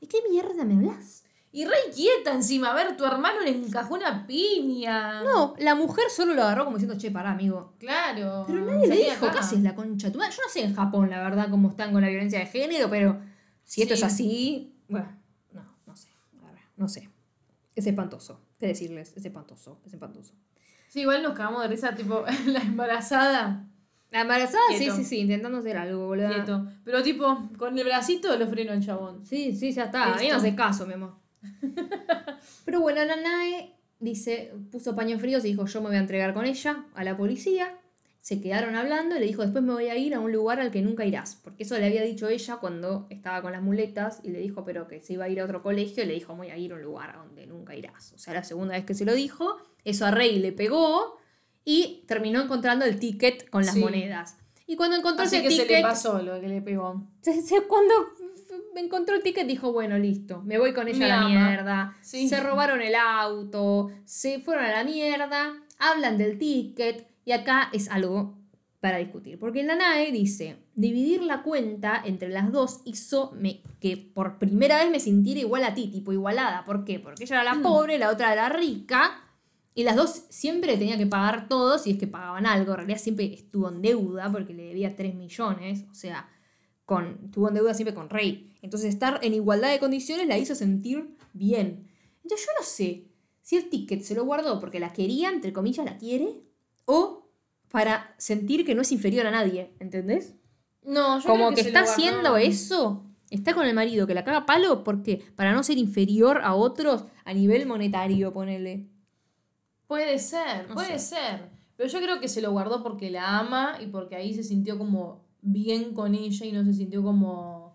¿De 0.00 0.08
qué 0.08 0.18
mierda 0.28 0.64
me 0.64 0.74
hablas? 0.74 1.22
Y 1.56 1.64
Rey 1.64 1.90
quieta 1.94 2.34
encima. 2.34 2.70
A 2.72 2.74
ver, 2.74 2.98
tu 2.98 3.04
hermano 3.06 3.40
le 3.40 3.48
encajó 3.48 3.94
una 3.94 4.26
piña. 4.26 5.22
No, 5.24 5.54
la 5.58 5.74
mujer 5.74 6.04
solo 6.14 6.34
lo 6.34 6.42
agarró 6.42 6.66
como 6.66 6.76
diciendo, 6.76 6.98
che, 7.00 7.10
pará, 7.10 7.30
amigo. 7.30 7.72
Claro. 7.78 8.44
Pero 8.46 8.60
nadie 8.60 8.86
le 8.88 8.96
dijo, 8.96 9.24
acá. 9.24 9.32
¿qué 9.32 9.38
haces 9.38 9.60
la 9.62 9.74
concha? 9.74 10.08
de 10.08 10.12
tu 10.12 10.18
madre?". 10.18 10.34
Yo 10.36 10.42
no 10.44 10.52
sé 10.52 10.62
en 10.64 10.74
Japón, 10.74 11.08
la 11.08 11.22
verdad, 11.22 11.48
cómo 11.48 11.70
están 11.70 11.92
con 11.92 12.02
la 12.02 12.08
violencia 12.08 12.38
de 12.40 12.44
género, 12.44 12.90
pero 12.90 13.18
si 13.64 13.80
esto 13.80 13.94
Sí. 13.96 14.00
es 14.02 14.04
así, 14.06 14.74
bueno, 14.86 15.08
no, 15.52 15.62
no 15.86 15.96
sé, 15.96 16.10
la 16.34 16.42
verdad, 16.48 16.60
no 16.76 16.88
sé. 16.90 17.08
Es 17.74 17.86
espantoso, 17.86 18.38
qué 18.58 18.66
decirles, 18.66 19.14
es 19.16 19.24
espantoso, 19.24 19.80
es 19.86 19.94
espantoso. 19.94 20.34
Sí, 20.88 21.00
igual 21.00 21.22
nos 21.22 21.32
cagamos 21.32 21.62
de 21.62 21.68
risa, 21.68 21.94
tipo, 21.94 22.22
la 22.48 22.60
embarazada. 22.60 23.64
La 24.10 24.20
embarazada, 24.20 24.62
sí, 24.72 24.76
Quieto. 24.80 24.96
sí, 24.96 25.04
sí, 25.04 25.18
intentando 25.20 25.56
hacer 25.56 25.78
algo, 25.78 26.06
boludo. 26.06 26.68
Pero 26.84 27.02
tipo, 27.02 27.48
con 27.56 27.78
el 27.78 27.84
bracito 27.84 28.36
lo 28.36 28.46
frenó 28.46 28.74
el 28.74 28.84
chabón. 28.84 29.24
Sí, 29.24 29.56
sí, 29.56 29.72
ya 29.72 29.84
está, 29.84 30.12
a 30.12 30.18
mí 30.18 30.28
no 30.28 30.36
hace 30.36 30.54
caso, 30.54 30.86
mi 30.86 30.92
amor. 30.92 31.24
Pero 32.64 32.80
bueno, 32.80 33.04
Nanae 33.04 33.74
dice, 34.00 34.52
puso 34.70 34.94
paños 34.94 35.20
fríos 35.20 35.44
y 35.44 35.48
dijo, 35.48 35.66
yo 35.66 35.80
me 35.80 35.88
voy 35.88 35.96
a 35.96 36.00
entregar 36.00 36.34
con 36.34 36.44
ella 36.44 36.84
a 36.94 37.04
la 37.04 37.16
policía. 37.16 37.78
Se 38.20 38.40
quedaron 38.40 38.74
hablando 38.74 39.14
y 39.16 39.20
le 39.20 39.26
dijo, 39.26 39.42
después 39.42 39.62
me 39.62 39.72
voy 39.72 39.86
a 39.86 39.96
ir 39.96 40.12
a 40.14 40.18
un 40.20 40.32
lugar 40.32 40.58
al 40.58 40.72
que 40.72 40.82
nunca 40.82 41.04
irás. 41.04 41.36
Porque 41.44 41.62
eso 41.62 41.78
le 41.78 41.86
había 41.86 42.02
dicho 42.02 42.28
ella 42.28 42.56
cuando 42.56 43.06
estaba 43.08 43.40
con 43.40 43.52
las 43.52 43.62
muletas 43.62 44.18
y 44.24 44.30
le 44.30 44.40
dijo, 44.40 44.64
pero 44.64 44.88
que 44.88 45.00
se 45.00 45.12
iba 45.12 45.26
a 45.26 45.28
ir 45.28 45.40
a 45.40 45.44
otro 45.44 45.62
colegio 45.62 46.02
y 46.02 46.06
le 46.06 46.14
dijo, 46.14 46.34
voy 46.34 46.50
a 46.50 46.56
ir 46.58 46.72
a 46.72 46.74
un 46.74 46.82
lugar 46.82 47.14
donde 47.16 47.46
nunca 47.46 47.76
irás. 47.76 48.12
O 48.14 48.18
sea, 48.18 48.34
la 48.34 48.42
segunda 48.42 48.74
vez 48.74 48.84
que 48.84 48.94
se 48.94 49.04
lo 49.04 49.14
dijo, 49.14 49.58
eso 49.84 50.06
a 50.06 50.10
Rey 50.10 50.40
le 50.40 50.50
pegó 50.50 51.18
y 51.64 52.02
terminó 52.08 52.42
encontrando 52.42 52.84
el 52.84 52.98
ticket 52.98 53.48
con 53.48 53.64
las 53.64 53.74
Sí. 53.74 53.80
monedas. 53.80 54.36
Y 54.66 54.74
cuando 54.74 54.96
encontró 54.96 55.24
Así 55.24 55.36
ese 55.36 55.44
que 55.44 55.50
se 55.54 55.62
ticket, 55.62 55.76
le 55.76 55.82
pasó 55.82 56.20
lo 56.20 56.40
que 56.40 56.48
le 56.48 56.60
pegó. 56.60 57.06
se- 57.20 57.40
se- 57.42 57.62
cuando 57.62 57.94
encontró 58.80 59.14
el 59.16 59.22
ticket 59.22 59.46
dijo, 59.46 59.72
bueno, 59.72 59.98
listo, 59.98 60.42
me 60.42 60.58
voy 60.58 60.72
con 60.74 60.88
ella 60.88 60.98
Me 60.98 61.04
a 61.04 61.08
la 61.08 61.20
ama. 61.26 61.28
mierda. 61.48 61.96
Sí. 62.00 62.28
Se 62.28 62.40
robaron 62.40 62.80
el 62.82 62.94
auto, 62.94 63.90
se 64.04 64.40
fueron 64.40 64.64
a 64.64 64.70
la 64.72 64.84
mierda, 64.84 65.54
hablan 65.78 66.18
del 66.18 66.38
ticket 66.38 67.06
y 67.24 67.32
acá 67.32 67.70
es 67.72 67.88
algo 67.90 68.38
para 68.80 68.98
discutir. 68.98 69.38
Porque 69.38 69.62
la 69.64 69.74
NAE 69.74 70.12
dice, 70.12 70.58
dividir 70.74 71.22
la 71.22 71.42
cuenta 71.42 72.00
entre 72.04 72.28
las 72.28 72.52
dos 72.52 72.80
hizo 72.84 73.32
me- 73.38 73.62
que 73.80 73.96
por 73.96 74.38
primera 74.38 74.78
vez 74.78 74.90
me 74.90 75.00
sintiera 75.00 75.40
igual 75.40 75.64
a 75.64 75.74
ti, 75.74 75.88
tipo 75.88 76.12
igualada. 76.12 76.64
¿Por 76.64 76.84
qué? 76.84 77.00
Porque 77.00 77.24
ella 77.24 77.42
era 77.42 77.54
la 77.56 77.62
pobre, 77.62 77.98
la 77.98 78.10
otra 78.10 78.32
era 78.32 78.48
la 78.48 78.54
rica. 78.56 79.22
Y 79.74 79.82
las 79.84 79.94
dos 79.96 80.24
siempre 80.30 80.78
tenían 80.78 80.98
que 80.98 81.06
pagar 81.06 81.48
todo 81.48 81.78
si 81.78 81.90
es 81.90 81.98
que 81.98 82.06
pagaban 82.06 82.46
algo. 82.46 82.70
En 82.72 82.76
realidad 82.78 82.98
siempre 82.98 83.34
estuvo 83.34 83.68
en 83.68 83.82
deuda 83.82 84.30
porque 84.32 84.54
le 84.54 84.62
debía 84.68 84.94
3 84.96 85.14
millones. 85.14 85.84
O 85.90 85.94
sea, 85.94 86.28
con, 86.86 87.30
tuvo 87.30 87.48
en 87.48 87.54
deuda 87.54 87.74
siempre 87.74 87.94
con 87.94 88.08
Rey. 88.08 88.54
Entonces 88.66 88.88
estar 88.88 89.20
en 89.22 89.32
igualdad 89.32 89.70
de 89.70 89.78
condiciones 89.78 90.26
la 90.26 90.38
hizo 90.38 90.56
sentir 90.56 91.16
bien. 91.32 91.88
Entonces 92.24 92.48
yo 92.48 92.52
no 92.58 92.66
sé 92.66 93.04
si 93.42 93.56
el 93.56 93.70
ticket 93.70 94.02
se 94.02 94.16
lo 94.16 94.24
guardó 94.24 94.58
porque 94.58 94.80
la 94.80 94.92
quería, 94.92 95.28
entre 95.28 95.52
comillas, 95.52 95.86
la 95.86 95.98
quiere, 95.98 96.42
o 96.84 97.30
para 97.70 98.12
sentir 98.18 98.66
que 98.66 98.74
no 98.74 98.82
es 98.82 98.90
inferior 98.90 99.24
a 99.24 99.30
nadie, 99.30 99.70
¿entendés? 99.78 100.34
No, 100.82 101.20
yo 101.20 101.28
Como 101.28 101.46
creo 101.46 101.56
que, 101.56 101.62
se 101.62 101.68
está 101.68 101.82
haciendo 101.82 102.36
eso, 102.36 103.06
está 103.30 103.54
con 103.54 103.66
el 103.66 103.74
marido 103.74 104.08
que 104.08 104.14
la 104.14 104.24
caga 104.24 104.46
palo 104.46 104.82
porque 104.82 105.22
para 105.36 105.52
no 105.52 105.62
ser 105.62 105.78
inferior 105.78 106.40
a 106.42 106.56
otros 106.56 107.04
a 107.24 107.32
nivel 107.32 107.66
monetario, 107.66 108.32
ponele. 108.32 108.88
Puede 109.86 110.18
ser, 110.18 110.68
No 110.68 110.74
puede 110.74 110.98
sé. 110.98 111.14
ser. 111.14 111.50
Pero 111.76 111.88
yo 111.88 112.00
creo 112.00 112.18
que 112.18 112.26
se 112.26 112.42
lo 112.42 112.50
guardó 112.50 112.82
porque 112.82 113.10
la 113.10 113.38
ama 113.38 113.78
y 113.80 113.86
porque 113.86 114.16
ahí 114.16 114.34
se 114.34 114.42
sintió 114.42 114.76
como 114.76 115.24
bien 115.40 115.94
con 115.94 116.16
ella 116.16 116.44
y 116.44 116.50
no 116.50 116.64
se 116.64 116.72
sintió 116.72 117.04
como, 117.04 117.65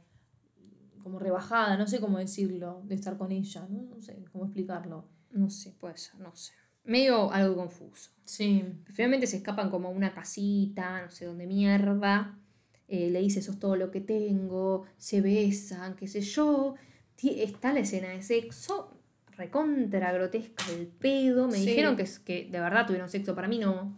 como 1.01 1.19
rebajada, 1.19 1.77
no 1.77 1.87
sé 1.87 1.99
cómo 1.99 2.17
decirlo, 2.19 2.81
de 2.85 2.95
estar 2.95 3.17
con 3.17 3.31
ella, 3.31 3.67
no, 3.69 3.83
No 3.95 4.01
sé 4.01 4.23
cómo 4.31 4.45
explicarlo. 4.45 5.05
No 5.31 5.49
sé, 5.49 5.71
puede 5.79 5.97
ser, 5.97 6.19
no 6.19 6.35
sé. 6.35 6.53
Medio 6.83 7.31
algo 7.31 7.55
confuso. 7.55 8.11
Sí. 8.25 8.63
Finalmente 8.85 9.27
se 9.27 9.37
escapan 9.37 9.69
como 9.69 9.87
a 9.87 9.91
una 9.91 10.13
casita, 10.13 11.01
no 11.03 11.09
sé 11.11 11.25
dónde 11.25 11.45
mierda. 11.47 12.37
Eh, 12.87 13.09
le 13.09 13.19
dice, 13.21 13.41
sos 13.41 13.59
todo 13.59 13.75
lo 13.75 13.91
que 13.91 14.01
tengo. 14.01 14.85
Se 14.97 15.21
besan, 15.21 15.95
qué 15.95 16.07
sé 16.07 16.21
yo. 16.21 16.75
Está 17.23 17.71
la 17.71 17.81
escena 17.81 18.09
de 18.09 18.21
sexo 18.23 18.97
recontra 19.37 20.11
grotesca 20.11 20.65
del 20.71 20.87
pedo. 20.87 21.47
Me 21.47 21.57
Sí. 21.57 21.65
dijeron 21.67 21.95
que, 21.95 22.05
que 22.25 22.45
de 22.51 22.59
verdad 22.59 22.85
tuvieron 22.85 23.09
sexo, 23.09 23.33
para 23.35 23.47
mí 23.47 23.57
no. 23.59 23.97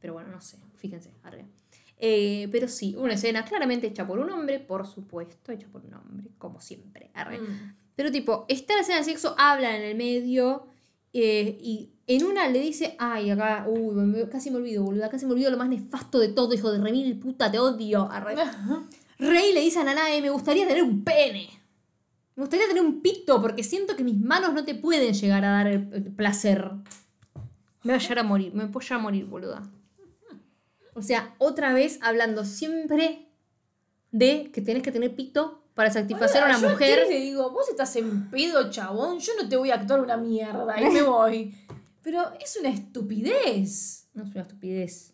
Pero 0.00 0.14
bueno, 0.14 0.30
no 0.30 0.40
sé, 0.40 0.58
fíjense, 0.74 1.10
arriba. 1.22 1.46
Eh, 1.98 2.48
pero 2.52 2.68
sí, 2.68 2.94
una 2.98 3.14
escena 3.14 3.44
claramente 3.44 3.86
hecha 3.86 4.06
por 4.06 4.18
un 4.18 4.28
hombre, 4.30 4.58
por 4.60 4.86
supuesto, 4.86 5.50
hecha 5.52 5.66
por 5.72 5.84
un 5.84 5.94
hombre, 5.94 6.26
como 6.38 6.60
siempre. 6.60 7.10
arre. 7.14 7.38
Mm. 7.40 7.74
Pero 7.94 8.10
tipo, 8.12 8.44
está 8.48 8.74
la 8.74 8.80
escena 8.82 8.98
de 8.98 9.04
sexo, 9.04 9.34
hablan 9.38 9.76
en 9.76 9.82
el 9.82 9.96
medio 9.96 10.66
eh, 11.14 11.56
y 11.60 11.90
en 12.06 12.24
una 12.24 12.46
le 12.48 12.60
dice, 12.60 12.94
ay, 12.98 13.30
acá, 13.30 13.64
uy, 13.66 13.94
me- 13.94 14.28
casi 14.28 14.50
me 14.50 14.58
olvido, 14.58 14.84
boluda, 14.84 15.08
casi 15.08 15.24
me 15.24 15.32
olvido 15.32 15.50
lo 15.50 15.56
más 15.56 15.68
nefasto 15.70 16.18
de 16.18 16.28
todo, 16.28 16.52
hijo 16.54 16.70
de 16.70 16.78
remil 16.82 17.18
puta, 17.18 17.50
te 17.50 17.58
odio. 17.58 18.10
Arre. 18.10 18.34
Rey 19.18 19.54
le 19.54 19.60
dice 19.62 19.78
a 19.80 19.84
Nanae, 19.84 20.20
me 20.20 20.28
gustaría 20.28 20.68
tener 20.68 20.82
un 20.82 21.02
pene. 21.02 21.48
Me 22.36 22.42
gustaría 22.42 22.66
tener 22.68 22.82
un 22.82 23.00
pito 23.00 23.40
porque 23.40 23.64
siento 23.64 23.96
que 23.96 24.04
mis 24.04 24.20
manos 24.20 24.52
no 24.52 24.62
te 24.66 24.74
pueden 24.74 25.14
llegar 25.14 25.42
a 25.46 25.52
dar 25.52 25.66
el, 25.68 25.88
el 25.94 26.02
placer. 26.12 26.70
Me 27.82 27.92
voy 27.92 27.94
a 27.94 27.98
llegar 27.98 28.18
a 28.18 28.22
morir, 28.24 28.52
me 28.54 28.66
puedo 28.66 28.84
llegar 28.84 29.00
a 29.00 29.02
morir, 29.02 29.24
boluda. 29.24 29.62
O 30.96 31.02
sea, 31.02 31.34
otra 31.36 31.74
vez 31.74 31.98
hablando 32.00 32.46
siempre 32.46 33.28
de 34.12 34.50
que 34.50 34.62
tenés 34.62 34.82
que 34.82 34.90
tener 34.90 35.14
pito 35.14 35.62
para 35.74 35.90
satisfacer 35.90 36.42
a 36.42 36.46
una 36.46 36.58
Yo 36.58 36.70
mujer. 36.70 37.04
te 37.04 37.10
le 37.10 37.20
digo, 37.20 37.50
vos 37.50 37.68
estás 37.68 37.94
en 37.96 38.30
pedo, 38.30 38.70
chabón, 38.70 39.18
yo 39.18 39.32
no 39.40 39.46
te 39.46 39.56
voy 39.56 39.70
a 39.70 39.74
actuar 39.74 40.00
una 40.00 40.16
mierda 40.16 40.80
y 40.80 40.90
me 40.90 41.02
voy. 41.02 41.54
Pero 42.00 42.32
es 42.40 42.56
una 42.58 42.70
estupidez. 42.70 44.08
No 44.14 44.22
es 44.24 44.30
una 44.30 44.40
estupidez. 44.40 45.12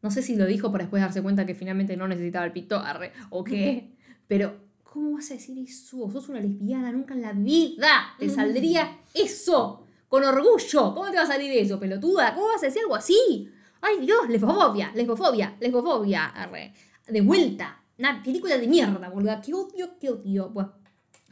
No 0.00 0.10
sé 0.10 0.22
si 0.22 0.34
lo 0.34 0.46
dijo 0.46 0.72
para 0.72 0.84
después 0.84 1.02
darse 1.02 1.20
cuenta 1.20 1.44
que 1.44 1.54
finalmente 1.54 1.94
no 1.98 2.08
necesitaba 2.08 2.46
el 2.46 2.52
pito, 2.52 2.78
arre, 2.78 3.12
o 3.28 3.44
qué. 3.44 3.90
Pero, 4.26 4.56
¿cómo 4.82 5.12
vas 5.12 5.30
a 5.30 5.34
decir 5.34 5.58
eso? 5.58 6.10
Sos 6.10 6.30
una 6.30 6.40
lesbiana, 6.40 6.90
nunca 6.90 7.12
en 7.12 7.20
la 7.20 7.32
vida 7.32 8.14
te 8.18 8.30
saldría 8.30 9.00
eso. 9.12 9.84
Con 10.08 10.24
orgullo. 10.24 10.94
¿Cómo 10.94 11.10
te 11.10 11.18
va 11.18 11.24
a 11.24 11.26
salir 11.26 11.52
eso, 11.52 11.78
pelotuda? 11.78 12.34
¿Cómo 12.34 12.46
vas 12.46 12.62
a 12.62 12.66
decir 12.66 12.80
algo 12.80 12.94
así? 12.94 13.50
Ay, 13.86 14.06
Dios, 14.06 14.30
lesbofobia, 14.30 14.92
lesbofobia, 14.94 15.56
lesbofobia, 15.60 16.24
arre. 16.28 16.72
De 17.06 17.20
vuelta. 17.20 17.82
Una 17.98 18.22
película 18.22 18.56
de 18.56 18.66
mierda, 18.66 19.10
boluda. 19.10 19.42
Qué 19.42 19.52
odio, 19.52 19.98
qué 20.00 20.08
odio. 20.08 20.48
Bueno, 20.48 20.72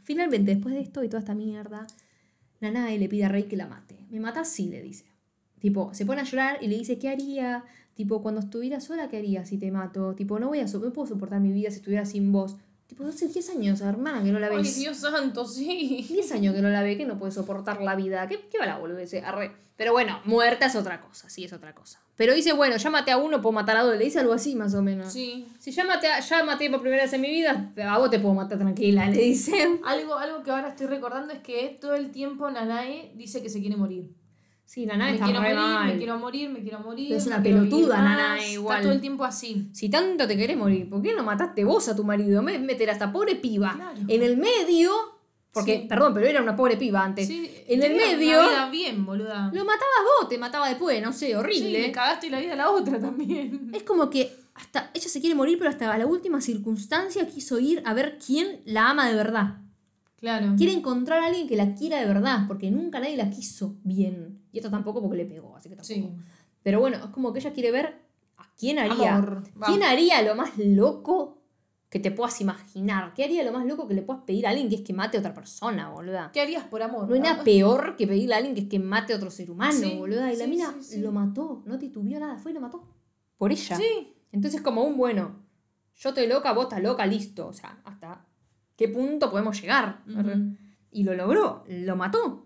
finalmente, 0.03 0.53
después 0.53 0.75
de 0.75 0.81
esto 0.81 1.03
y 1.03 1.09
toda 1.09 1.21
esta 1.21 1.33
mierda, 1.33 1.87
Nanae 2.61 2.99
le 2.99 3.09
pide 3.09 3.25
a 3.25 3.29
Rey 3.29 3.43
que 3.43 3.57
la 3.57 3.65
mate. 3.67 4.05
¿Me 4.11 4.19
mata? 4.19 4.45
Sí, 4.45 4.67
le 4.69 4.83
dice. 4.83 5.05
Tipo, 5.59 5.95
se 5.95 6.05
pone 6.05 6.21
a 6.21 6.25
llorar 6.25 6.59
y 6.61 6.67
le 6.67 6.77
dice, 6.77 6.99
¿qué 6.99 7.09
haría? 7.09 7.63
Tipo, 7.95 8.21
cuando 8.21 8.41
estuviera 8.41 8.79
sola, 8.79 9.09
¿qué 9.09 9.17
haría 9.17 9.45
si 9.45 9.57
te 9.57 9.71
mato? 9.71 10.13
Tipo, 10.13 10.37
no 10.39 10.49
voy 10.49 10.59
a 10.59 10.67
so- 10.67 10.77
no 10.79 10.93
puedo 10.93 11.07
soportar 11.07 11.39
mi 11.39 11.51
vida 11.51 11.71
si 11.71 11.77
estuviera 11.77 12.05
sin 12.05 12.31
vos. 12.31 12.57
Tipo, 12.95 13.07
hace 13.07 13.27
10 13.27 13.49
años, 13.49 13.81
hermana, 13.81 14.23
que 14.23 14.31
no 14.31 14.37
la 14.37 14.49
Ay, 14.49 14.57
ves. 14.57 14.75
Dios 14.77 14.97
santo, 14.97 15.45
sí. 15.45 16.05
10 16.07 16.31
años 16.31 16.53
que 16.53 16.61
no 16.61 16.69
la 16.69 16.83
ve, 16.83 16.95
que 16.95 17.07
no 17.07 17.17
puede 17.17 17.31
soportar 17.31 17.81
la 17.81 17.95
vida. 17.95 18.27
¿Qué, 18.27 18.47
qué 18.51 18.59
va 18.59 18.67
la 18.67 18.77
boludez? 18.77 19.11
Arre. 19.23 19.51
Pero 19.75 19.93
bueno, 19.93 20.21
muerta 20.25 20.67
es 20.67 20.75
otra 20.75 21.01
cosa, 21.01 21.27
sí, 21.27 21.43
es 21.43 21.53
otra 21.53 21.73
cosa. 21.73 21.99
Pero 22.15 22.35
dice, 22.35 22.53
bueno, 22.53 22.75
maté 22.91 23.09
a 23.09 23.17
uno, 23.17 23.41
puedo 23.41 23.53
matar 23.53 23.77
a 23.77 23.81
dos. 23.81 23.97
Le 23.97 24.03
dice 24.05 24.19
algo 24.19 24.33
así, 24.33 24.53
más 24.53 24.75
o 24.75 24.83
menos. 24.83 25.11
Sí. 25.11 25.47
Si 25.57 25.71
maté, 25.81 26.05
a- 26.05 26.19
ya 26.19 26.43
maté 26.43 26.69
por 26.69 26.81
primera 26.81 27.01
vez 27.01 27.13
en 27.13 27.21
mi 27.21 27.31
vida, 27.31 27.73
a 27.83 27.97
vos 27.97 28.11
te 28.11 28.19
puedo 28.19 28.35
matar 28.35 28.59
tranquila, 28.59 29.09
le 29.09 29.17
dice. 29.17 29.79
Algo, 29.83 30.13
algo 30.13 30.43
que 30.43 30.51
ahora 30.51 30.67
estoy 30.69 30.85
recordando 30.85 31.33
es 31.33 31.39
que 31.39 31.75
todo 31.81 31.95
el 31.95 32.11
tiempo 32.11 32.51
Nanae 32.51 33.11
dice 33.15 33.41
que 33.41 33.49
se 33.49 33.59
quiere 33.59 33.75
morir. 33.75 34.11
Sí, 34.73 34.87
Nanae 34.87 35.09
me 35.11 35.13
está 35.17 35.25
quiero 35.25 35.39
re 35.41 35.53
morir, 35.53 35.69
mal. 35.73 35.87
me 35.91 35.97
quiero 35.97 36.17
morir, 36.17 36.49
me 36.49 36.61
quiero 36.63 36.79
morir. 36.79 37.07
Pero 37.09 37.19
es 37.19 37.27
una 37.27 37.43
pelotuda, 37.43 37.97
más. 37.99 38.03
Nanae, 38.17 38.53
igual. 38.53 38.75
Está 38.77 38.83
todo 38.83 38.93
el 38.93 39.01
tiempo 39.01 39.23
así. 39.23 39.69
Si 39.71 39.87
tanto 39.87 40.27
te 40.27 40.35
querés 40.35 40.57
morir, 40.57 40.89
¿por 40.89 40.99
qué 41.03 41.13
no 41.13 41.23
mataste 41.23 41.63
vos 41.63 41.87
a 41.89 41.95
tu 41.95 42.03
marido? 42.03 42.41
Me 42.41 42.57
meter 42.57 42.89
a 42.89 42.93
esta 42.93 43.11
pobre 43.11 43.35
piba 43.35 43.73
Claro. 43.75 43.99
en 44.07 44.23
el 44.23 44.35
medio. 44.37 44.91
Porque, 45.51 45.81
Sí. 45.81 45.85
perdón, 45.87 46.15
pero 46.15 46.25
era 46.25 46.41
una 46.41 46.55
pobre 46.55 46.75
piba 46.77 47.03
antes. 47.03 47.27
Sí, 47.27 47.51
en 47.67 47.83
el 47.83 47.95
medio. 47.95 48.39
Una 48.39 48.49
vida 48.49 48.69
bien, 48.71 49.05
boluda. 49.05 49.51
Lo 49.53 49.63
matabas 49.63 50.03
vos, 50.19 50.27
te 50.29 50.39
mataba 50.39 50.67
después, 50.67 50.99
no 51.03 51.13
sé, 51.13 51.27
Sí, 51.27 51.33
horrible. 51.35 51.71
le 51.79 51.91
cagaste 51.91 52.31
la 52.31 52.39
vida 52.39 52.53
a 52.53 52.55
la 52.55 52.71
otra 52.71 52.99
también. 52.99 53.69
es 53.75 53.83
como 53.83 54.09
que 54.09 54.31
hasta 54.55 54.89
ella 54.95 55.07
se 55.07 55.19
quiere 55.21 55.35
morir, 55.35 55.59
pero 55.59 55.69
hasta 55.69 55.95
la 55.95 56.07
última 56.07 56.41
circunstancia 56.41 57.27
quiso 57.27 57.59
ir 57.59 57.83
a 57.85 57.93
ver 57.93 58.17
quién 58.25 58.61
la 58.65 58.89
ama 58.89 59.07
de 59.07 59.15
verdad. 59.15 59.57
Claro. 60.19 60.53
Quiere 60.57 60.73
encontrar 60.73 61.19
a 61.19 61.27
alguien 61.27 61.47
que 61.47 61.55
la 61.57 61.75
quiera 61.75 61.99
de 61.99 62.05
verdad, 62.07 62.45
porque 62.47 62.71
nunca 62.71 62.99
nadie 62.99 63.17
la 63.17 63.29
quiso 63.29 63.75
bien. 63.83 64.32
Y 64.53 64.59
esto 64.59 64.69
tampoco 64.69 65.01
porque 65.01 65.17
le 65.17 65.25
pegó, 65.25 65.57
así 65.57 65.67
que 65.67 65.75
tampoco. 65.75 65.93
Sí. 65.93 66.09
Pero 66.61 66.79
bueno, 66.79 66.97
es 66.97 67.05
como 67.07 67.33
que 67.33 67.39
ella 67.39 67.51
quiere 67.51 67.71
ver 67.71 67.99
a 68.37 68.45
quién 68.57 68.79
haría. 68.79 69.15
Amor. 69.17 69.43
¿Quién 69.65 69.83
haría 69.83 70.21
lo 70.21 70.35
más 70.35 70.57
loco 70.57 71.41
que 71.89 71.99
te 71.99 72.11
puedas 72.11 72.39
imaginar? 72.39 73.13
¿Qué 73.13 73.23
haría 73.23 73.43
lo 73.43 73.51
más 73.51 73.65
loco 73.65 73.87
que 73.87 73.95
le 73.95 74.03
puedas 74.03 74.23
pedir 74.23 74.47
a 74.47 74.51
alguien 74.51 74.69
que 74.69 74.75
es 74.75 74.81
que 74.81 74.93
mate 74.93 75.17
a 75.17 75.19
otra 75.19 75.33
persona, 75.33 75.89
boluda? 75.89 76.31
¿Qué 76.31 76.39
harías 76.39 76.63
por 76.65 76.81
amor? 76.83 77.09
No 77.09 77.15
hay 77.15 77.19
nada 77.19 77.43
peor 77.43 77.95
que 77.97 78.07
pedirle 78.07 78.35
a 78.35 78.37
alguien 78.37 78.55
que 78.55 78.61
es 78.61 78.69
que 78.69 78.79
mate 78.79 79.13
a 79.13 79.17
otro 79.17 79.31
ser 79.31 79.51
humano, 79.51 79.73
Sí, 79.73 79.97
boluda. 79.97 80.31
Y 80.31 80.37
la 80.37 80.47
mina 80.47 80.73
lo 80.97 81.11
mató, 81.11 81.63
no 81.65 81.77
titubió 81.77 82.19
nada, 82.19 82.37
fue 82.37 82.51
y 82.51 82.53
lo 82.53 82.61
mató. 82.61 82.87
Por 83.37 83.51
ella. 83.51 83.75
Sí. 83.75 84.13
Entonces, 84.31 84.61
como 84.61 84.83
un 84.83 84.97
bueno, 84.97 85.43
yo 85.95 86.09
estoy 86.09 86.27
loca, 86.27 86.53
vos 86.53 86.65
estás 86.65 86.81
loca, 86.81 87.05
listo. 87.05 87.47
O 87.47 87.53
sea, 87.53 87.81
hasta 87.83 88.25
qué 88.75 88.87
punto 88.87 89.29
podemos 89.29 89.59
llegar. 89.59 90.03
Y 90.91 91.03
lo 91.03 91.15
logró, 91.15 91.63
lo 91.67 91.95
mató. 91.95 92.42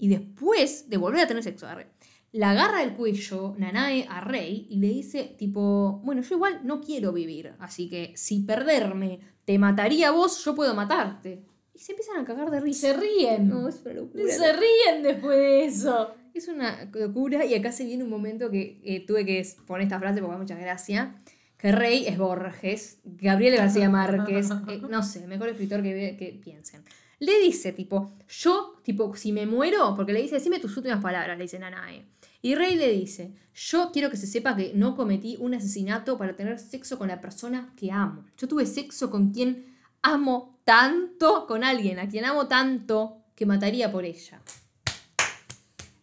Y 0.00 0.08
después 0.08 0.88
de 0.88 0.96
volver 0.96 1.20
a 1.20 1.26
tener 1.26 1.42
sexo, 1.42 1.68
arre, 1.68 1.86
la 2.32 2.52
agarra 2.52 2.80
del 2.80 2.94
cuello 2.94 3.54
Nanae 3.58 4.06
a 4.08 4.20
Rey 4.20 4.66
y 4.70 4.76
le 4.76 4.88
dice, 4.88 5.34
tipo, 5.38 6.00
bueno, 6.02 6.22
yo 6.22 6.36
igual 6.36 6.60
no 6.64 6.80
quiero 6.80 7.12
vivir, 7.12 7.54
así 7.58 7.88
que 7.90 8.14
si 8.16 8.40
perderme 8.40 9.20
te 9.44 9.58
mataría 9.58 10.08
a 10.08 10.12
vos, 10.12 10.42
yo 10.42 10.54
puedo 10.54 10.74
matarte. 10.74 11.44
Y 11.74 11.80
se 11.80 11.92
empiezan 11.92 12.18
a 12.18 12.24
cagar 12.24 12.50
de 12.50 12.60
risa. 12.60 12.88
se 12.88 12.96
ríen. 12.96 13.48
No, 13.48 13.68
es 13.68 13.82
una 13.84 13.94
locura. 13.94 14.24
se 14.26 14.52
ríen 14.52 15.02
después 15.02 15.36
de 15.36 15.64
eso. 15.66 16.14
Es 16.32 16.48
una 16.48 16.88
locura 16.94 17.44
y 17.44 17.54
acá 17.54 17.70
se 17.70 17.84
viene 17.84 18.04
un 18.04 18.10
momento 18.10 18.50
que 18.50 18.80
eh, 18.84 19.04
tuve 19.04 19.26
que 19.26 19.46
poner 19.66 19.84
esta 19.84 19.98
frase 19.98 20.20
porque 20.20 20.32
da 20.32 20.38
mucha 20.38 20.56
gracia. 20.56 21.16
Que 21.58 21.72
Rey 21.72 22.06
es 22.06 22.16
Borges, 22.16 23.00
Gabriel 23.04 23.56
García 23.56 23.90
Márquez, 23.90 24.50
eh, 24.68 24.80
no 24.88 25.02
sé, 25.02 25.26
mejor 25.26 25.48
escritor 25.48 25.82
que, 25.82 26.16
que 26.18 26.40
piensen. 26.42 26.82
Le 27.20 27.38
dice, 27.38 27.72
tipo, 27.72 28.12
yo, 28.28 28.80
tipo, 28.82 29.14
si 29.14 29.30
me 29.30 29.46
muero, 29.46 29.94
porque 29.94 30.12
le 30.12 30.22
dice, 30.22 30.34
decime 30.36 30.58
tus 30.58 30.76
últimas 30.76 31.00
palabras, 31.00 31.38
le 31.38 31.44
dice 31.44 31.58
Nanae. 31.58 32.06
Y 32.42 32.56
Rey 32.56 32.76
le 32.76 32.90
dice, 32.90 33.34
yo 33.54 33.90
quiero 33.92 34.10
que 34.10 34.16
se 34.16 34.26
sepa 34.26 34.56
que 34.56 34.72
no 34.74 34.96
cometí 34.96 35.36
un 35.38 35.54
asesinato 35.54 36.18
para 36.18 36.34
tener 36.34 36.58
sexo 36.58 36.98
con 36.98 37.08
la 37.08 37.20
persona 37.20 37.72
que 37.76 37.92
amo. 37.92 38.24
Yo 38.36 38.48
tuve 38.48 38.66
sexo 38.66 39.10
con 39.10 39.32
quien 39.32 39.76
amo 40.02 40.58
tanto, 40.64 41.46
con 41.46 41.62
alguien 41.62 41.98
a 41.98 42.08
quien 42.08 42.24
amo 42.24 42.48
tanto, 42.48 43.18
que 43.36 43.46
mataría 43.46 43.92
por 43.92 44.04
ella 44.04 44.40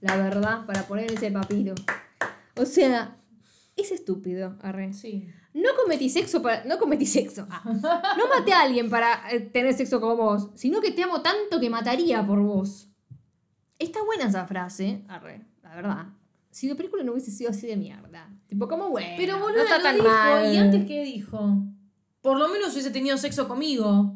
la 0.01 0.15
verdad, 0.17 0.65
para 0.65 0.83
poner 0.83 1.11
ese 1.11 1.31
papiro. 1.31 1.75
O 2.55 2.65
sea, 2.65 3.16
es 3.77 3.91
estúpido, 3.91 4.57
arre. 4.61 4.93
Sí. 4.93 5.27
No 5.53 5.69
cometí 5.81 6.09
sexo 6.09 6.41
para. 6.41 6.63
No 6.65 6.77
cometí 6.77 7.05
sexo. 7.05 7.47
ah. 7.49 7.63
No 8.17 8.27
maté 8.27 8.53
a 8.53 8.61
alguien 8.61 8.89
para 8.89 9.31
eh, 9.31 9.39
tener 9.39 9.73
sexo 9.73 9.99
con 10.01 10.17
vos, 10.17 10.49
sino 10.55 10.81
que 10.81 10.91
te 10.91 11.03
amo 11.03 11.21
tanto 11.21 11.59
que 11.59 11.69
mataría 11.69 12.25
por 12.25 12.39
vos. 12.39 12.89
Está 13.79 14.03
buena 14.03 14.25
esa 14.25 14.45
frase, 14.45 15.03
arre, 15.07 15.45
la 15.63 15.75
verdad. 15.75 16.05
Si 16.49 16.67
la 16.67 16.75
película 16.75 17.03
no 17.03 17.11
hubiese 17.11 17.29
sido 17.31 17.51
así 17.51 17.67
de 17.67 17.77
mierda. 17.77 18.27
Tipo, 18.47 18.67
como 18.67 18.89
bueno. 18.89 19.09
Pero 19.17 19.37
boludo, 19.39 19.57
no 19.57 19.63
está 19.63 19.81
tan 19.81 19.95
dijo. 19.95 20.07
mal. 20.07 20.53
¿Y 20.53 20.57
antes 20.57 20.85
qué 20.85 21.03
dijo? 21.03 21.57
Por 22.21 22.39
lo 22.39 22.47
menos 22.47 22.73
hubiese 22.73 22.89
tenido 22.89 23.17
sexo 23.17 23.47
conmigo. 23.47 24.15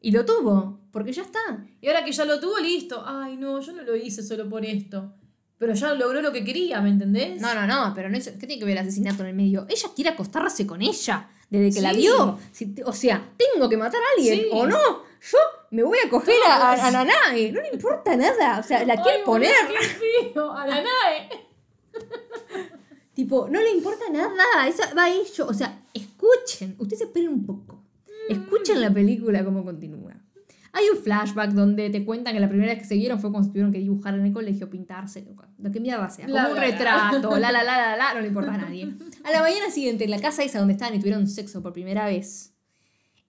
Y 0.00 0.12
lo 0.12 0.24
tuvo, 0.24 0.80
porque 0.92 1.12
ya 1.12 1.22
está. 1.22 1.66
Y 1.80 1.88
ahora 1.88 2.04
que 2.04 2.12
ya 2.12 2.24
lo 2.24 2.38
tuvo, 2.38 2.58
listo. 2.60 3.02
Ay, 3.04 3.36
no, 3.36 3.58
yo 3.60 3.72
no 3.72 3.82
lo 3.82 3.96
hice 3.96 4.22
solo 4.22 4.48
por 4.48 4.64
esto. 4.64 5.14
Pero 5.58 5.72
ya 5.74 5.94
logró 5.94 6.20
lo 6.20 6.32
que 6.32 6.44
quería, 6.44 6.80
¿me 6.80 6.90
entendés? 6.90 7.40
No, 7.40 7.54
no, 7.54 7.66
no, 7.66 7.92
pero 7.94 8.08
no 8.10 8.16
es, 8.16 8.28
¿qué 8.28 8.46
tiene 8.46 8.58
que 8.58 8.64
ver 8.64 8.72
el 8.76 8.82
asesinato 8.82 9.22
en 9.22 9.28
el 9.30 9.34
medio? 9.34 9.66
Ella 9.68 9.88
quiere 9.94 10.10
acostarse 10.10 10.66
con 10.66 10.82
ella. 10.82 11.28
Desde 11.48 11.76
que 11.76 11.80
la 11.82 11.92
vio. 11.92 12.38
Si 12.52 12.74
o 12.84 12.92
sea, 12.92 13.22
tengo 13.36 13.68
que 13.68 13.76
matar 13.76 14.00
a 14.00 14.04
alguien 14.18 14.40
Sí. 14.40 14.48
o 14.50 14.66
no. 14.66 14.78
Yo 15.30 15.38
me 15.70 15.82
voy 15.84 15.98
a 16.04 16.10
coger 16.10 16.34
a, 16.48 16.72
a, 16.72 16.88
a 16.88 16.90
Nanae. 16.90 17.52
No 17.52 17.60
le 17.60 17.68
importa 17.72 18.16
nada. 18.16 18.58
O 18.58 18.62
sea, 18.62 18.84
la 18.84 19.00
quiere 19.00 19.20
poner. 19.24 19.52
qué. 19.68 20.38
A 20.38 20.66
la 20.66 20.74
nave. 20.82 21.28
Tipo, 23.14 23.48
no 23.48 23.60
le 23.60 23.70
importa 23.70 24.04
nada. 24.10 24.66
Eso 24.66 24.82
va 24.96 25.04
ahí 25.04 25.22
yo. 25.36 25.46
O 25.46 25.54
sea, 25.54 25.82
escuchen. 25.94 26.74
Ustedes 26.78 27.02
esperen 27.02 27.28
un 27.28 27.46
poco. 27.46 27.82
Escuchen 28.28 28.80
la 28.80 28.90
película 28.92 29.44
cómo 29.44 29.64
continúa. 29.64 30.14
Hay 30.76 30.84
un 30.92 30.98
flashback 31.02 31.52
donde 31.52 31.88
te 31.88 32.04
cuentan 32.04 32.34
que 32.34 32.40
la 32.40 32.48
primera 32.48 32.72
vez 32.72 32.80
que 32.82 32.88
se 32.88 32.96
vieron 32.96 33.20
fue 33.20 33.30
cuando 33.30 33.46
se 33.46 33.50
tuvieron 33.52 33.72
que 33.72 33.78
dibujar 33.78 34.14
en 34.14 34.26
el 34.26 34.32
colegio, 34.32 34.68
pintarse, 34.68 35.24
lo 35.58 35.70
que 35.70 35.80
mierda 35.80 36.10
sea, 36.10 36.26
como 36.26 36.36
La, 36.36 36.48
un 36.48 36.54
la. 36.56 36.60
retrato, 36.60 37.30
la 37.38 37.52
la 37.52 37.62
la 37.62 37.76
la 37.78 37.96
la, 37.96 38.14
no 38.14 38.20
le 38.20 38.26
importa 38.28 38.54
a 38.54 38.58
nadie. 38.64 38.92
A 39.22 39.30
la 39.30 39.40
mañana 39.40 39.70
siguiente, 39.70 40.04
en 40.04 40.10
la 40.10 40.20
casa 40.20 40.42
esa 40.42 40.58
donde 40.58 40.74
estaban 40.74 40.94
y 40.94 40.98
tuvieron 40.98 41.26
sexo 41.28 41.62
por 41.62 41.72
primera 41.72 42.06
vez, 42.06 42.50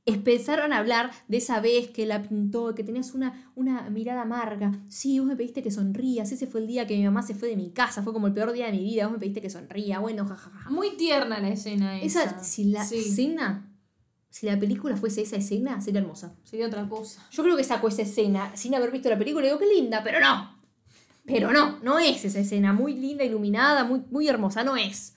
empezaron 0.07 0.71
a 0.71 0.77
hablar 0.77 1.11
de 1.27 1.37
esa 1.37 1.59
vez 1.61 1.89
que 1.89 2.05
la 2.05 2.21
pintó, 2.21 2.75
que 2.75 2.83
tenías 2.83 3.13
una, 3.13 3.51
una 3.55 3.89
mirada 3.89 4.21
amarga. 4.21 4.71
Sí, 4.87 5.19
vos 5.19 5.27
me 5.27 5.35
pediste 5.35 5.63
que 5.63 5.71
sonrías, 5.71 6.31
ese 6.31 6.45
fue 6.47 6.61
el 6.61 6.67
día 6.67 6.85
que 6.85 6.95
mi 6.95 7.03
mamá 7.03 7.23
se 7.23 7.33
fue 7.33 7.47
de 7.49 7.55
mi 7.55 7.71
casa, 7.71 8.03
fue 8.03 8.13
como 8.13 8.27
el 8.27 8.33
peor 8.33 8.51
día 8.53 8.67
de 8.67 8.71
mi 8.73 8.83
vida, 8.83 9.05
vos 9.05 9.13
me 9.13 9.19
pediste 9.19 9.41
que 9.41 9.49
sonría, 9.49 9.99
bueno, 9.99 10.25
jajaja. 10.27 10.69
Muy 10.69 10.95
tierna 10.97 11.39
la 11.39 11.49
escena 11.49 11.99
esa. 11.99 12.23
Esa, 12.23 12.43
si 12.43 12.65
la 12.65 12.83
Sí, 12.85 12.97
escena, 12.99 13.71
si 14.36 14.45
la 14.47 14.59
película 14.59 14.97
fuese 14.97 15.21
esa 15.21 15.38
escena, 15.38 15.79
sería 15.79 16.01
hermosa. 16.01 16.36
sería 16.43 16.67
otra 16.67 16.89
cosa. 16.89 17.25
Yo 17.31 17.41
creo 17.41 17.55
que 17.55 17.63
sacó 17.63 17.88
esa 17.88 18.01
escena 18.01 18.51
sin 18.57 18.75
haber 18.75 18.91
visto 18.91 19.09
la 19.09 19.17
película 19.17 19.45
y 19.45 19.47
digo, 19.47 19.59
qué 19.59 19.65
linda, 19.73 20.03
pero 20.03 20.19
no. 20.19 20.59
Pero 21.25 21.53
no, 21.53 21.79
no 21.81 21.99
es 21.99 22.25
esa 22.25 22.39
escena. 22.39 22.73
Muy 22.73 22.95
linda, 22.95 23.23
iluminada, 23.23 23.86
muy, 23.86 24.01
muy 24.11 24.27
hermosa, 24.27 24.65
no 24.65 24.75
es. 24.75 25.15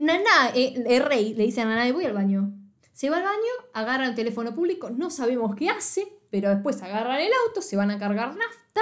Nana, 0.00 0.50
eh, 0.56 0.74
el 0.88 1.04
rey 1.04 1.34
le 1.34 1.44
dice 1.44 1.60
a 1.60 1.66
Nanae, 1.66 1.92
voy 1.92 2.04
al 2.04 2.14
baño. 2.14 2.52
Se 2.92 3.10
va 3.10 3.18
al 3.18 3.22
baño, 3.22 3.52
agarra 3.72 4.06
el 4.08 4.16
teléfono 4.16 4.56
público, 4.56 4.90
no 4.90 5.10
sabemos 5.10 5.54
qué 5.54 5.70
hace, 5.70 6.18
pero 6.30 6.50
después 6.50 6.82
agarran 6.82 7.20
el 7.20 7.30
auto, 7.46 7.62
se 7.62 7.76
van 7.76 7.92
a 7.92 7.98
cargar 8.00 8.34
nafta 8.36 8.80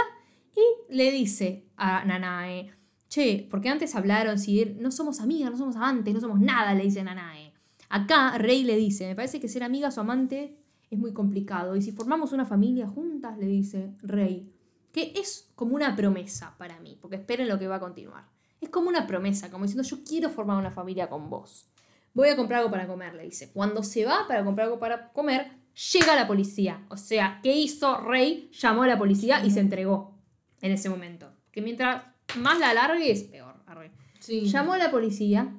y 0.56 0.94
le 0.96 1.10
dice 1.10 1.66
a 1.76 2.02
Nanae, 2.06 2.72
che, 3.10 3.46
porque 3.50 3.68
antes 3.68 3.94
hablaron, 3.94 4.38
si 4.38 4.60
er- 4.62 4.76
no 4.76 4.90
somos 4.90 5.20
amigas, 5.20 5.50
no 5.50 5.58
somos 5.58 5.76
amantes, 5.76 6.14
no 6.14 6.20
somos 6.22 6.40
nada, 6.40 6.72
le 6.72 6.84
dice 6.84 7.02
Nanae. 7.02 7.51
Acá 7.92 8.38
Rey 8.38 8.64
le 8.64 8.74
dice, 8.76 9.06
me 9.06 9.14
parece 9.14 9.38
que 9.38 9.48
ser 9.48 9.62
amigas 9.62 9.98
o 9.98 10.00
amante 10.00 10.56
es 10.90 10.98
muy 10.98 11.12
complicado. 11.12 11.76
Y 11.76 11.82
si 11.82 11.92
formamos 11.92 12.32
una 12.32 12.46
familia 12.46 12.86
juntas, 12.88 13.36
le 13.36 13.46
dice 13.46 13.92
Rey, 14.00 14.50
que 14.92 15.12
es 15.14 15.52
como 15.54 15.74
una 15.74 15.94
promesa 15.94 16.54
para 16.56 16.80
mí, 16.80 16.96
porque 16.98 17.16
esperen 17.16 17.48
lo 17.48 17.58
que 17.58 17.68
va 17.68 17.76
a 17.76 17.80
continuar. 17.80 18.24
Es 18.62 18.70
como 18.70 18.88
una 18.88 19.06
promesa, 19.06 19.50
como 19.50 19.66
diciendo, 19.66 19.86
yo 19.86 20.02
quiero 20.04 20.30
formar 20.30 20.56
una 20.56 20.70
familia 20.70 21.10
con 21.10 21.28
vos. 21.28 21.68
Voy 22.14 22.30
a 22.30 22.36
comprar 22.36 22.60
algo 22.60 22.70
para 22.70 22.86
comer, 22.86 23.12
le 23.14 23.24
dice. 23.24 23.52
Cuando 23.52 23.82
se 23.82 24.06
va 24.06 24.26
para 24.26 24.42
comprar 24.42 24.68
algo 24.68 24.78
para 24.78 25.12
comer, 25.12 25.52
llega 25.92 26.16
la 26.16 26.26
policía. 26.26 26.86
O 26.88 26.96
sea, 26.96 27.40
¿qué 27.42 27.54
hizo 27.54 27.98
Rey? 27.98 28.50
Llamó 28.54 28.84
a 28.84 28.86
la 28.86 28.96
policía 28.96 29.44
y 29.44 29.50
se 29.50 29.60
entregó 29.60 30.18
en 30.62 30.72
ese 30.72 30.88
momento. 30.88 31.30
Que 31.50 31.60
mientras 31.60 32.04
más 32.38 32.58
la 32.58 32.70
alargues, 32.70 33.24
peor. 33.24 33.54
arre. 33.66 33.92
Sí. 34.18 34.46
Llamó 34.46 34.72
a 34.72 34.78
la 34.78 34.90
policía, 34.90 35.52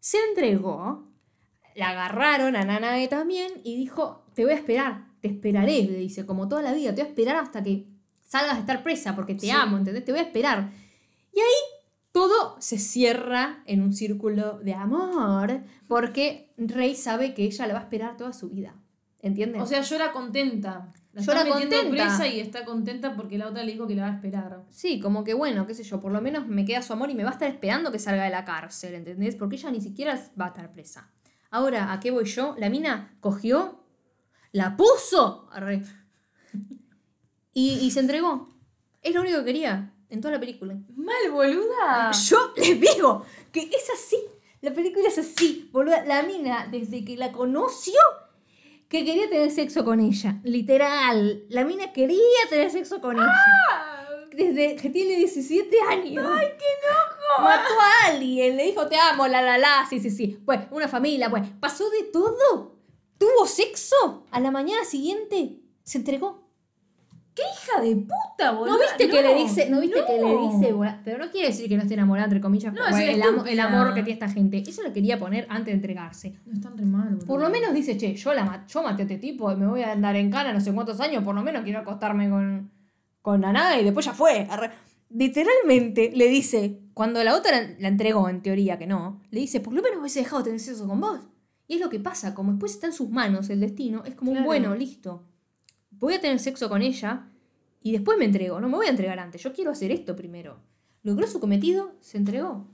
se 0.00 0.18
entregó, 0.28 1.08
la 1.78 1.90
agarraron 1.90 2.56
a 2.56 2.64
Nanae 2.64 3.08
también 3.08 3.50
y 3.64 3.76
dijo, 3.76 4.24
te 4.34 4.44
voy 4.44 4.52
a 4.52 4.56
esperar, 4.56 5.04
te 5.20 5.28
esperaré, 5.28 5.84
le 5.84 5.98
dice, 5.98 6.26
como 6.26 6.48
toda 6.48 6.62
la 6.62 6.72
vida, 6.72 6.94
te 6.94 7.00
voy 7.02 7.06
a 7.08 7.10
esperar 7.10 7.36
hasta 7.36 7.62
que 7.62 7.86
salgas 8.26 8.54
de 8.56 8.60
estar 8.60 8.82
presa 8.82 9.14
porque 9.14 9.34
te 9.34 9.42
Sí. 9.46 9.50
amo, 9.50 9.76
¿entendés? 9.78 10.04
Te 10.04 10.12
voy 10.12 10.20
a 10.20 10.24
esperar. 10.24 10.70
Y 11.32 11.38
ahí 11.40 11.62
todo 12.12 12.56
se 12.60 12.78
cierra 12.78 13.62
en 13.66 13.82
un 13.82 13.92
círculo 13.92 14.58
de 14.58 14.74
amor 14.74 15.62
porque 15.86 16.52
Rey 16.56 16.94
sabe 16.94 17.32
que 17.34 17.44
ella 17.44 17.66
la 17.66 17.74
va 17.74 17.80
a 17.80 17.82
esperar 17.84 18.16
toda 18.16 18.32
su 18.32 18.50
vida. 18.50 18.74
¿Entiendes? 19.20 19.60
O 19.62 19.66
sea, 19.66 19.80
llora 19.82 20.12
contenta. 20.12 20.92
La 21.12 21.22
Llora 21.22 21.40
está 21.42 21.52
contenta. 21.58 21.90
presa 21.90 22.28
y 22.28 22.38
está 22.38 22.64
contenta 22.64 23.16
porque 23.16 23.36
la 23.38 23.48
otra 23.48 23.64
le 23.64 23.72
dijo 23.72 23.88
que 23.88 23.96
la 23.96 24.02
va 24.02 24.08
a 24.12 24.14
esperar. 24.14 24.62
Sí, 24.70 25.00
como 25.00 25.24
que 25.24 25.34
bueno, 25.34 25.66
qué 25.66 25.74
sé 25.74 25.82
yo, 25.82 26.00
por 26.00 26.12
lo 26.12 26.20
menos 26.20 26.46
me 26.46 26.64
queda 26.64 26.82
su 26.82 26.92
amor 26.92 27.10
y 27.10 27.14
me 27.14 27.24
va 27.24 27.30
a 27.30 27.32
estar 27.32 27.48
esperando 27.48 27.90
que 27.90 27.98
salga 27.98 28.22
de 28.24 28.30
la 28.30 28.44
cárcel, 28.44 28.94
¿entendés? 28.94 29.34
Porque 29.34 29.56
ella 29.56 29.70
ni 29.72 29.80
siquiera 29.80 30.20
va 30.40 30.44
a 30.46 30.48
estar 30.48 30.72
presa. 30.72 31.10
Ahora, 31.50 31.92
¿a 31.92 32.00
qué 32.00 32.10
voy 32.10 32.24
yo? 32.26 32.54
La 32.58 32.68
mina 32.68 33.16
cogió, 33.20 33.80
la 34.52 34.76
puso 34.76 35.48
arre, 35.52 35.82
y, 37.52 37.78
y 37.80 37.90
se 37.90 38.00
entregó. 38.00 38.48
Es 39.02 39.14
lo 39.14 39.22
único 39.22 39.38
que 39.38 39.44
quería 39.46 39.94
en 40.10 40.20
toda 40.20 40.34
la 40.34 40.40
película. 40.40 40.76
Mal, 40.96 41.30
boluda. 41.30 42.12
Yo 42.12 42.52
les 42.56 42.80
digo 42.80 43.24
que 43.52 43.60
es 43.60 43.90
así. 43.92 44.18
La 44.60 44.72
película 44.72 45.08
es 45.08 45.18
así, 45.18 45.70
boluda. 45.72 46.04
La 46.04 46.22
mina, 46.22 46.66
desde 46.70 47.04
que 47.04 47.16
la 47.16 47.32
conoció, 47.32 48.00
que 48.88 49.04
quería 49.04 49.28
tener 49.28 49.50
sexo 49.50 49.84
con 49.84 50.00
ella. 50.00 50.40
Literal. 50.44 51.44
La 51.48 51.64
mina 51.64 51.92
quería 51.92 52.18
tener 52.50 52.70
sexo 52.70 53.00
con 53.00 53.16
ella. 53.16 54.07
Desde 54.32 54.76
que 54.76 54.90
tiene 54.90 55.16
17 55.16 55.76
años. 55.88 56.24
¡Ay, 56.28 56.46
qué 56.58 56.64
enojo! 56.88 57.42
Mató 57.42 57.74
a 57.80 58.08
alguien, 58.08 58.56
le 58.56 58.64
dijo 58.66 58.86
te 58.88 58.96
amo, 58.96 59.26
la 59.28 59.42
la 59.42 59.58
la, 59.58 59.86
sí, 59.88 60.00
sí, 60.00 60.10
sí. 60.10 60.38
Pues, 60.44 60.60
una 60.70 60.88
familia, 60.88 61.28
pues. 61.30 61.42
Pasó 61.60 61.88
de 61.90 62.04
todo. 62.04 62.76
Tuvo 63.18 63.46
sexo. 63.46 64.24
A 64.30 64.40
la 64.40 64.50
mañana 64.50 64.84
siguiente 64.84 65.60
se 65.82 65.98
entregó. 65.98 66.46
¡Qué 67.34 67.42
hija 67.42 67.80
de 67.80 67.94
puta, 67.94 68.50
boluda! 68.50 68.72
¿No 68.72 68.78
viste 68.80 69.08
que 69.08 69.22
le 69.22 69.34
dice, 69.36 69.70
no 69.70 69.80
viste 69.80 70.00
no. 70.00 70.06
que 70.06 70.12
le 70.20 70.38
dice, 70.58 70.72
bola- 70.72 71.00
pero 71.04 71.18
no 71.24 71.30
quiere 71.30 71.46
decir 71.48 71.68
que 71.68 71.76
no 71.76 71.82
esté 71.82 71.94
enamorada, 71.94 72.24
entre 72.24 72.40
comillas, 72.40 72.72
No, 72.74 72.80
por 72.80 72.88
es 73.00 73.16
una 73.16 73.42
el, 73.42 73.48
el 73.48 73.60
amor 73.60 73.88
que 73.94 74.02
tiene 74.02 74.14
esta 74.14 74.28
gente. 74.28 74.56
Ella 74.56 74.82
lo 74.82 74.92
quería 74.92 75.20
poner 75.20 75.46
antes 75.48 75.66
de 75.66 75.72
entregarse. 75.74 76.34
No 76.46 76.54
están 76.54 76.76
re 76.76 76.84
mal, 76.84 77.10
boluda. 77.10 77.26
Por 77.26 77.40
lo 77.40 77.48
menos 77.48 77.72
dice, 77.74 77.96
che, 77.96 78.12
yo, 78.16 78.34
la 78.34 78.44
ma- 78.44 78.66
yo 78.66 78.82
maté 78.82 79.02
a 79.02 79.04
este 79.04 79.18
tipo 79.18 79.52
y 79.52 79.56
me 79.56 79.68
voy 79.68 79.82
a 79.82 79.92
andar 79.92 80.16
en 80.16 80.32
cana 80.32 80.52
no 80.52 80.60
sé 80.60 80.72
cuántos 80.74 80.98
años, 81.00 81.22
por 81.22 81.32
lo 81.36 81.42
menos 81.42 81.62
quiero 81.62 81.78
acostarme 81.78 82.28
con, 82.28 82.72
con 83.22 83.40
Naná 83.40 83.80
y 83.80 83.84
después 83.84 84.06
ya 84.06 84.12
fue. 84.14 84.46
Arre. 84.50 84.70
Literalmente 85.10 86.12
le 86.14 86.28
dice, 86.28 86.80
cuando 86.94 87.22
la 87.24 87.34
otra 87.34 87.60
la, 87.60 87.74
la 87.78 87.88
entregó, 87.88 88.28
en 88.28 88.42
teoría 88.42 88.78
que 88.78 88.86
no, 88.86 89.22
le 89.30 89.40
dice, 89.40 89.60
por 89.60 89.72
lo 89.72 89.82
menos 89.82 90.00
hubiese 90.00 90.20
dejado 90.20 90.42
tener 90.42 90.60
sexo 90.60 90.86
con 90.86 91.00
vos. 91.00 91.20
Y 91.66 91.74
es 91.74 91.80
lo 91.80 91.88
que 91.90 92.00
pasa, 92.00 92.34
como 92.34 92.52
después 92.52 92.72
está 92.72 92.86
en 92.86 92.92
sus 92.92 93.10
manos 93.10 93.50
el 93.50 93.60
destino, 93.60 94.02
es 94.04 94.14
como 94.14 94.30
un 94.30 94.36
Claro. 94.38 94.46
bueno, 94.46 94.74
listo. 94.74 95.22
Voy 95.90 96.14
a 96.14 96.20
tener 96.20 96.38
sexo 96.38 96.68
con 96.68 96.82
ella 96.82 97.28
y 97.82 97.92
después 97.92 98.18
me 98.18 98.24
entrego, 98.24 98.60
no 98.60 98.68
me 98.68 98.76
voy 98.76 98.86
a 98.86 98.90
entregar 98.90 99.18
antes, 99.18 99.42
yo 99.42 99.52
quiero 99.52 99.70
hacer 99.70 99.90
esto 99.92 100.14
primero. 100.16 100.60
Logró 101.02 101.26
su 101.26 101.40
cometido, 101.40 101.94
se 102.00 102.16
entregó. 102.18 102.66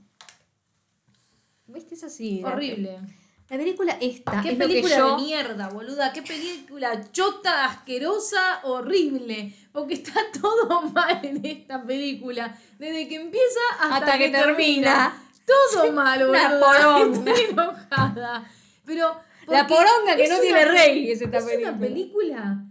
¿Viste? 1.67 1.95
Es 1.95 2.05
así. 2.05 2.43
Horrible. 2.45 2.93
La 2.93 3.09
película 3.49 3.97
esta 4.01 4.41
Qué 4.43 4.51
es 4.53 4.55
que 4.59 4.65
película 4.67 4.97
yo- 4.99 5.17
de 5.17 5.23
mierda, 5.23 5.69
boluda. 5.69 6.13
Qué 6.13 6.23
película 6.23 7.11
chota, 7.13 7.67
asquerosa, 7.67 8.61
horrible. 8.65 9.55
Porque 9.73 9.95
está 9.95 10.15
todo 10.41 10.83
mal 10.83 11.21
en 11.23 11.45
esta 11.45 11.83
película. 11.85 12.57
Desde 12.79 13.07
que 13.09 13.17
empieza 13.17 13.61
hasta, 13.81 13.97
Hasta 13.97 14.19
que 14.19 14.29
termina. 14.31 15.21
Todo 15.47 15.93
mal, 15.93 16.19
boluda. 16.27 16.49
La 16.59 16.61
poronga. 16.61 17.31
Estoy 17.33 17.45
enojada. 17.51 18.51
Pero. 18.85 19.15
La 19.47 19.67
poronga 19.67 20.17
que 20.17 20.25
es 20.25 20.31
no 20.31 20.41
tiene 20.41 20.65
rey 20.65 21.11
es 21.11 21.21
esta 21.21 21.37
es 21.39 21.45
película. 21.45 21.71
una 21.71 21.79
película 21.81 22.65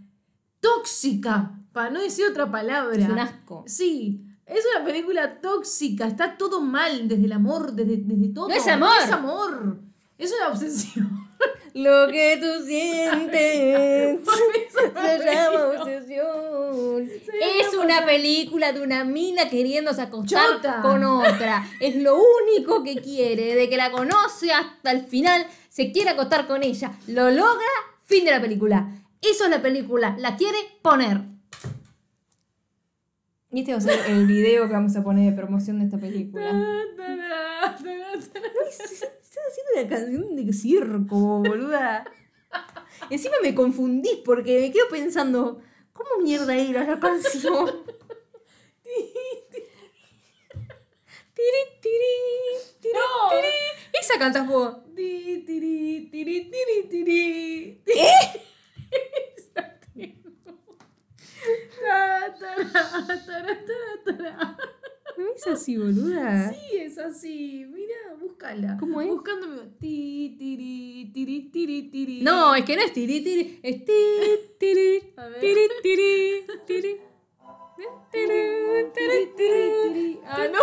tóxica. 0.60 1.50
Para 1.72 1.90
no 1.90 2.00
decir 2.00 2.26
otra 2.30 2.50
palabra. 2.50 2.96
Es 2.96 3.08
un 3.08 3.18
asco. 3.18 3.64
Sí. 3.66 4.20
Es 4.46 4.64
una 4.76 4.84
película 4.84 5.40
tóxica, 5.40 6.06
está 6.06 6.36
todo 6.36 6.60
mal 6.60 7.08
desde 7.08 7.24
el 7.24 7.32
amor, 7.32 7.72
desde, 7.72 7.96
desde 7.96 8.28
todo. 8.34 8.48
No 8.48 8.54
es 8.54 8.68
amor. 8.68 8.90
es 9.02 9.10
amor. 9.10 9.78
Es 10.24 10.32
una 10.32 10.48
obsesión. 10.48 11.28
Lo 11.74 12.08
que 12.08 12.38
tú 12.40 12.64
sientes 12.64 14.20
se 15.02 15.34
llama 15.34 15.82
obsesión. 15.82 17.10
Es 17.60 17.74
una 17.74 18.06
película 18.06 18.72
de 18.72 18.80
una 18.80 19.04
mina 19.04 19.50
queriéndose 19.50 20.00
acostar 20.00 20.56
Chota. 20.56 20.80
con 20.80 21.04
otra. 21.04 21.66
Es 21.78 21.96
lo 21.96 22.16
único 22.16 22.82
que 22.82 22.96
quiere. 23.02 23.54
De 23.54 23.68
que 23.68 23.76
la 23.76 23.90
conoce 23.90 24.50
hasta 24.50 24.92
el 24.92 25.04
final, 25.04 25.46
se 25.68 25.92
quiere 25.92 26.08
acostar 26.10 26.46
con 26.46 26.62
ella. 26.62 26.92
Lo 27.06 27.30
logra, 27.30 27.68
fin 28.06 28.24
de 28.24 28.30
la 28.30 28.40
película. 28.40 28.88
Eso 29.20 29.44
es 29.44 29.50
la 29.50 29.60
película. 29.60 30.16
La 30.18 30.36
quiere 30.36 30.56
poner. 30.80 31.20
Y 33.52 33.60
este 33.60 33.72
va 33.72 33.78
a 33.78 33.82
ser 33.82 34.00
el 34.08 34.26
video 34.26 34.68
que 34.68 34.72
vamos 34.72 34.96
a 34.96 35.04
poner 35.04 35.30
de 35.30 35.36
promoción 35.36 35.80
de 35.80 35.84
esta 35.84 35.98
película. 35.98 36.50
Estás 39.46 39.58
haciendo 39.58 39.72
una 39.80 39.88
canción 39.88 40.36
de 40.36 40.52
circo, 40.52 41.16
boluda. 41.42 42.04
Encima 43.10 43.34
me 43.42 43.54
confundís 43.54 44.16
porque 44.24 44.60
me 44.60 44.72
quedo 44.72 44.88
pensando, 44.88 45.60
¿cómo 45.92 46.22
mierda 46.22 46.56
era 46.56 46.84
la 46.84 46.98
canción? 46.98 47.84
Tiri, 51.34 51.58
tiri, 51.82 52.12
tiri, 52.80 52.94
No. 52.94 53.28
tiri. 53.30 53.52
Esa 54.00 54.18
cantás 54.18 54.46
vos. 54.46 54.76
Ti, 54.94 55.42
tiri, 55.46 56.08
tiri, 56.10 56.50
tiri, 56.50 56.88
tiri. 56.88 57.82
Tara, 61.82 62.34
tara, 63.26 63.64
tara. 64.04 64.56
¿No 65.18 65.34
es 65.34 65.46
así, 65.46 65.76
boluda? 65.76 66.52
Sí, 66.52 66.76
es 66.78 66.98
así. 66.98 67.64
Búscala. 68.44 68.76
¿Cómo 68.78 69.00
es? 69.00 69.08
Buscándome. 69.08 69.62
Ti, 69.80 70.36
tiri, 70.38 71.10
tiri, 71.14 71.50
tiri, 71.50 71.90
tiri. 71.90 72.20
No, 72.22 72.54
es 72.54 72.64
que 72.64 72.76
no 72.76 72.82
es 72.82 72.92
tiri 72.92 73.22
tiri, 73.22 73.60
es 73.62 73.84
ti, 73.84 73.92
tiri, 74.58 75.14
tiri, 75.40 75.68
tiri, 75.82 76.46
tiri. 76.66 77.00
Ah, 80.26 80.46
no. 80.52 80.58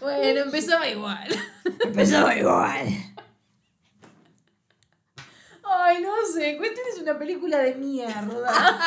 Bueno, 0.00 0.40
empezaba 0.40 0.88
igual. 0.88 1.28
Empezaba 1.80 2.36
igual. 2.36 2.86
Ay, 5.62 6.02
no 6.02 6.12
sé. 6.32 6.58
Cuestión 6.58 6.86
es 6.92 7.00
una 7.00 7.18
película 7.18 7.58
de 7.58 7.74
mierda. 7.76 8.78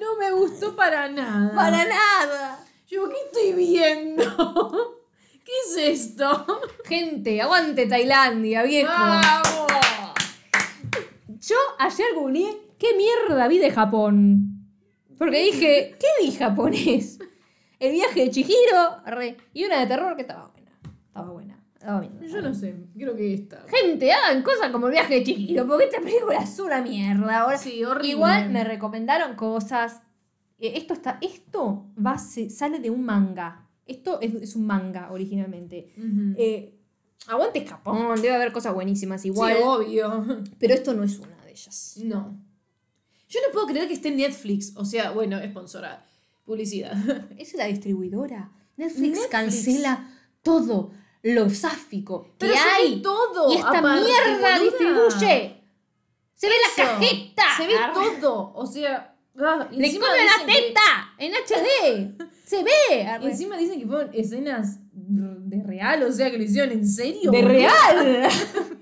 No 0.00 0.16
me 0.16 0.32
gustó 0.32 0.74
para 0.74 1.08
nada. 1.08 1.54
Para 1.54 1.84
nada. 1.84 2.66
Yo, 2.88 3.08
¿qué 3.08 3.16
estoy 3.26 3.52
viendo? 3.52 4.97
¿Qué 5.48 5.82
es 5.82 6.00
esto? 6.00 6.44
Gente, 6.84 7.40
aguante 7.40 7.86
Tailandia, 7.86 8.64
viejo. 8.64 8.90
¡Vamos! 8.92 9.72
Yo 11.40 11.56
ayer 11.78 12.06
googleé 12.14 12.54
qué 12.78 12.88
mierda 12.96 13.48
vi 13.48 13.58
de 13.58 13.70
Japón. 13.70 14.66
Porque 15.16 15.42
dije, 15.44 15.96
¿qué 15.98 16.06
vi 16.22 16.32
japonés? 16.32 17.18
El 17.80 17.92
viaje 17.92 18.24
de 18.24 18.30
Chihiro 18.30 19.02
re, 19.06 19.36
y 19.54 19.64
una 19.64 19.80
de 19.80 19.86
terror 19.86 20.14
que 20.16 20.22
estaba 20.22 20.48
buena. 20.48 20.70
Estaba 21.06 21.30
buena. 21.30 21.58
Estaba 21.74 22.00
bien. 22.00 22.20
Yo 22.28 22.42
no 22.42 22.52
sé. 22.54 22.74
Creo 22.94 23.16
que 23.16 23.32
esta. 23.34 23.64
Gente, 23.68 24.12
hagan 24.12 24.42
cosas 24.42 24.70
como 24.70 24.86
el 24.88 24.92
viaje 24.92 25.14
de 25.14 25.24
Chihiro, 25.24 25.66
porque 25.66 25.84
esta 25.84 26.00
película 26.00 26.40
es 26.40 26.58
una 26.58 26.82
mierda. 26.82 27.38
Ahora, 27.40 27.56
Sí, 27.56 27.82
horrible. 27.84 28.10
Igual 28.10 28.50
me 28.50 28.64
recomendaron 28.64 29.34
cosas. 29.34 30.02
Eh, 30.58 30.72
Esto 30.76 30.92
está. 30.92 31.18
Esto 31.22 31.86
va, 32.04 32.18
se- 32.18 32.50
sale 32.50 32.80
de 32.80 32.90
un 32.90 33.04
manga. 33.04 33.64
Esto 33.88 34.20
es, 34.20 34.34
es 34.34 34.54
un 34.56 34.66
manga 34.66 35.10
originalmente. 35.10 35.92
Ujú. 35.96 36.34
Eh, 36.38 36.78
aguante 37.26 37.64
Japón, 37.66 38.20
debe 38.22 38.34
haber 38.34 38.52
cosas 38.52 38.74
buenísimas 38.74 39.24
igual. 39.24 39.56
Sí, 39.56 39.62
obvio. 39.64 40.26
pero 40.58 40.74
esto 40.74 40.94
no 40.94 41.02
es 41.02 41.18
una 41.18 41.36
de 41.44 41.50
ellas. 41.50 41.94
No. 42.04 42.38
Yo 43.28 43.40
no 43.46 43.52
puedo 43.52 43.66
creer 43.66 43.88
que 43.88 43.94
esté 43.94 44.08
en 44.08 44.16
Netflix. 44.18 44.72
O 44.76 44.84
sea, 44.84 45.10
bueno, 45.10 45.38
sponsora. 45.50 46.04
Publicidad. 46.44 46.94
Es 47.36 47.54
la 47.54 47.66
distribuidora. 47.66 48.50
Netflix, 48.76 49.00
Netflix. 49.10 49.26
cancela 49.28 50.10
todo 50.42 50.92
lo 51.22 51.50
sáfico 51.50 52.32
Pero 52.38 52.52
que 52.54 52.58
hay. 52.58 53.02
todo. 53.02 53.52
y 53.52 53.56
esta 53.56 53.78
aparte, 53.80 54.04
mierda 54.04 54.32
boluda. 54.58 54.58
distribuye. 54.60 55.60
Se 56.34 56.46
ve 56.48 56.54
la 56.54 56.84
Eso. 56.84 56.92
cajeta. 56.92 57.42
Se 57.56 57.66
ve 57.66 57.74
todo. 58.20 58.52
O 58.54 58.64
sea. 58.66 59.14
Ah, 59.40 59.68
Le 59.70 59.92
comen 59.98 60.10
la 60.26 60.46
que- 60.46 60.52
teta 60.52 61.14
en 61.18 61.32
HD. 61.34 62.28
Se 62.44 62.62
ve. 62.64 63.06
Arre. 63.06 63.26
encima 63.30 63.56
dicen 63.58 63.78
que 63.78 63.86
fueron 63.86 64.10
escenas 64.14 64.78
de 64.94 65.62
real, 65.62 66.02
o 66.02 66.12
sea 66.12 66.30
que 66.30 66.38
lo 66.38 66.44
hicieron 66.44 66.72
en 66.72 66.86
serio. 66.88 67.30
De 67.30 67.42
real. 67.42 68.28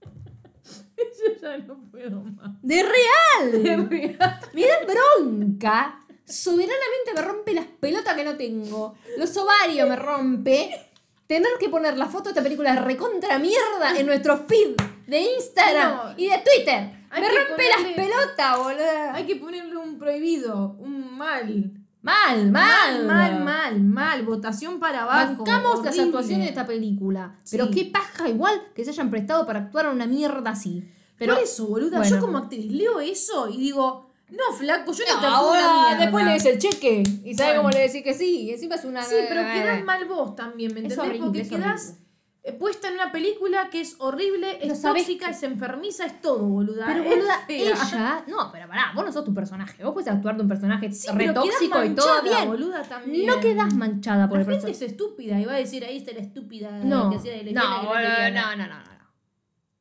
Yo 0.96 1.40
ya 1.40 1.58
no 1.58 1.80
puedo 1.90 2.20
más. 2.22 2.50
De 2.62 2.82
real. 2.82 3.62
De 3.62 3.76
real. 3.76 4.40
Me 4.52 4.66
da 4.66 4.74
bronca. 4.86 6.00
Soberanamente 6.24 7.12
me 7.14 7.22
rompe 7.22 7.54
las 7.54 7.66
pelotas 7.66 8.14
que 8.14 8.24
no 8.24 8.36
tengo. 8.36 8.94
Los 9.18 9.36
ovarios 9.36 9.88
me 9.88 9.96
rompe. 9.96 10.70
Tener 11.26 11.50
que 11.60 11.68
poner 11.68 11.96
la 11.96 12.06
foto 12.06 12.24
de 12.24 12.30
esta 12.30 12.42
película 12.42 12.74
recontra 12.76 13.38
mierda 13.38 13.96
en 13.98 14.06
nuestro 14.06 14.36
feed 14.46 14.76
de 15.06 15.20
Instagram 15.20 15.96
No. 15.96 16.14
y 16.16 16.28
de 16.28 16.38
Twitter. 16.38 16.99
Hay 17.10 17.22
me 17.22 17.28
rompe 17.28 17.64
las 17.68 17.92
pelotas, 17.94 18.58
boludo. 18.58 19.10
Hay 19.14 19.26
que 19.26 19.36
ponerle 19.36 19.76
un 19.76 19.98
prohibido, 19.98 20.76
un 20.78 21.16
mal. 21.16 21.72
Mal, 22.02 22.50
mal. 22.50 23.04
Mal, 23.04 23.04
mal, 23.06 23.44
mal, 23.44 23.80
mal. 23.82 24.22
Votación 24.24 24.78
para 24.80 25.02
abajo. 25.02 25.44
Bancamos 25.44 25.84
las 25.84 25.98
actuaciones 25.98 26.44
de 26.46 26.50
esta 26.50 26.66
película. 26.66 27.36
Pero 27.50 27.66
Sí. 27.66 27.72
qué 27.72 27.84
paja 27.90 28.28
igual 28.28 28.62
que 28.74 28.84
se 28.84 28.90
hayan 28.90 29.10
prestado 29.10 29.44
para 29.44 29.58
actuar 29.60 29.86
a 29.86 29.90
una 29.90 30.06
mierda 30.06 30.50
así. 30.50 30.88
Pero 31.18 31.34
Por 31.34 31.42
eso, 31.42 31.66
boluda, 31.66 31.98
bueno. 31.98 32.16
yo 32.16 32.20
como 32.20 32.38
actriz 32.38 32.64
leo 32.72 33.00
eso 33.00 33.48
y 33.50 33.58
digo, 33.58 34.06
no, 34.30 34.54
flaco, 34.56 34.92
yo 34.92 35.04
no, 35.12 35.20
te 35.20 35.26
ahora 35.26 35.96
después 35.98 36.24
le 36.24 36.32
des 36.32 36.44
el 36.46 36.58
cheque 36.58 37.02
y 37.24 37.34
sabe 37.34 37.50
Bueno. 37.50 37.62
cómo 37.64 37.70
le 37.72 37.80
decís 37.80 38.02
que 38.02 38.14
sí. 38.14 38.42
Y 38.44 38.50
encima 38.52 38.76
es 38.76 38.84
una. 38.86 39.02
Sí, 39.02 39.16
pero 39.28 39.42
quedás 39.52 39.84
mal 39.84 40.06
vos 40.06 40.34
también, 40.36 40.72
¿me 40.72 40.80
entendés? 40.80 40.98
horrible, 40.98 41.26
Porque 41.26 41.46
quedás 41.48 41.82
horrible. 41.88 42.06
Eh, 42.42 42.52
puesta 42.54 42.88
en 42.88 42.94
una 42.94 43.12
película 43.12 43.68
que 43.70 43.80
es 43.82 43.96
horrible, 43.98 44.56
Pero 44.60 44.72
es 44.72 44.80
tóxica, 44.82 45.26
que- 45.26 45.32
es 45.32 45.42
enfermiza, 45.42 46.06
es 46.06 46.20
todo, 46.22 46.46
boluda. 46.46 46.86
Pero 46.86 47.04
boluda, 47.04 47.44
ella. 47.48 48.24
No, 48.28 48.50
pero 48.50 48.66
pará, 48.66 48.92
vos 48.94 49.04
no 49.04 49.12
sos 49.12 49.24
tu 49.24 49.34
personaje. 49.34 49.82
Vos 49.84 49.92
puedes 49.92 50.08
actuar 50.08 50.36
de 50.36 50.42
un 50.42 50.48
personaje 50.48 50.90
Sí, 50.92 51.08
re 51.12 51.32
tóxico 51.32 51.84
y 51.84 51.94
todo 51.94 52.22
bien. 52.22 52.46
boluda, 52.48 52.82
también. 52.82 53.26
No 53.26 53.40
quedás 53.40 53.74
manchada 53.74 54.28
por 54.28 54.38
La 54.38 54.44
el 54.44 54.50
gente 54.50 54.66
personaje. 54.68 54.84
es 54.86 54.90
estúpida 54.92 55.38
y 55.38 55.44
va 55.44 55.52
a 55.52 55.56
decir, 55.56 55.84
ahí 55.84 55.98
está 55.98 56.12
la 56.12 56.20
estúpida 56.20 56.70
No, 56.82 57.10
que 57.10 57.16
hacía 57.16 57.32
de 57.32 57.52
no, 57.52 57.60
que 57.62 57.86
boluda, 57.86 58.00
lesbiana". 58.00 58.56
no, 58.56 58.62
no, 58.68 58.68
no, 58.74 58.80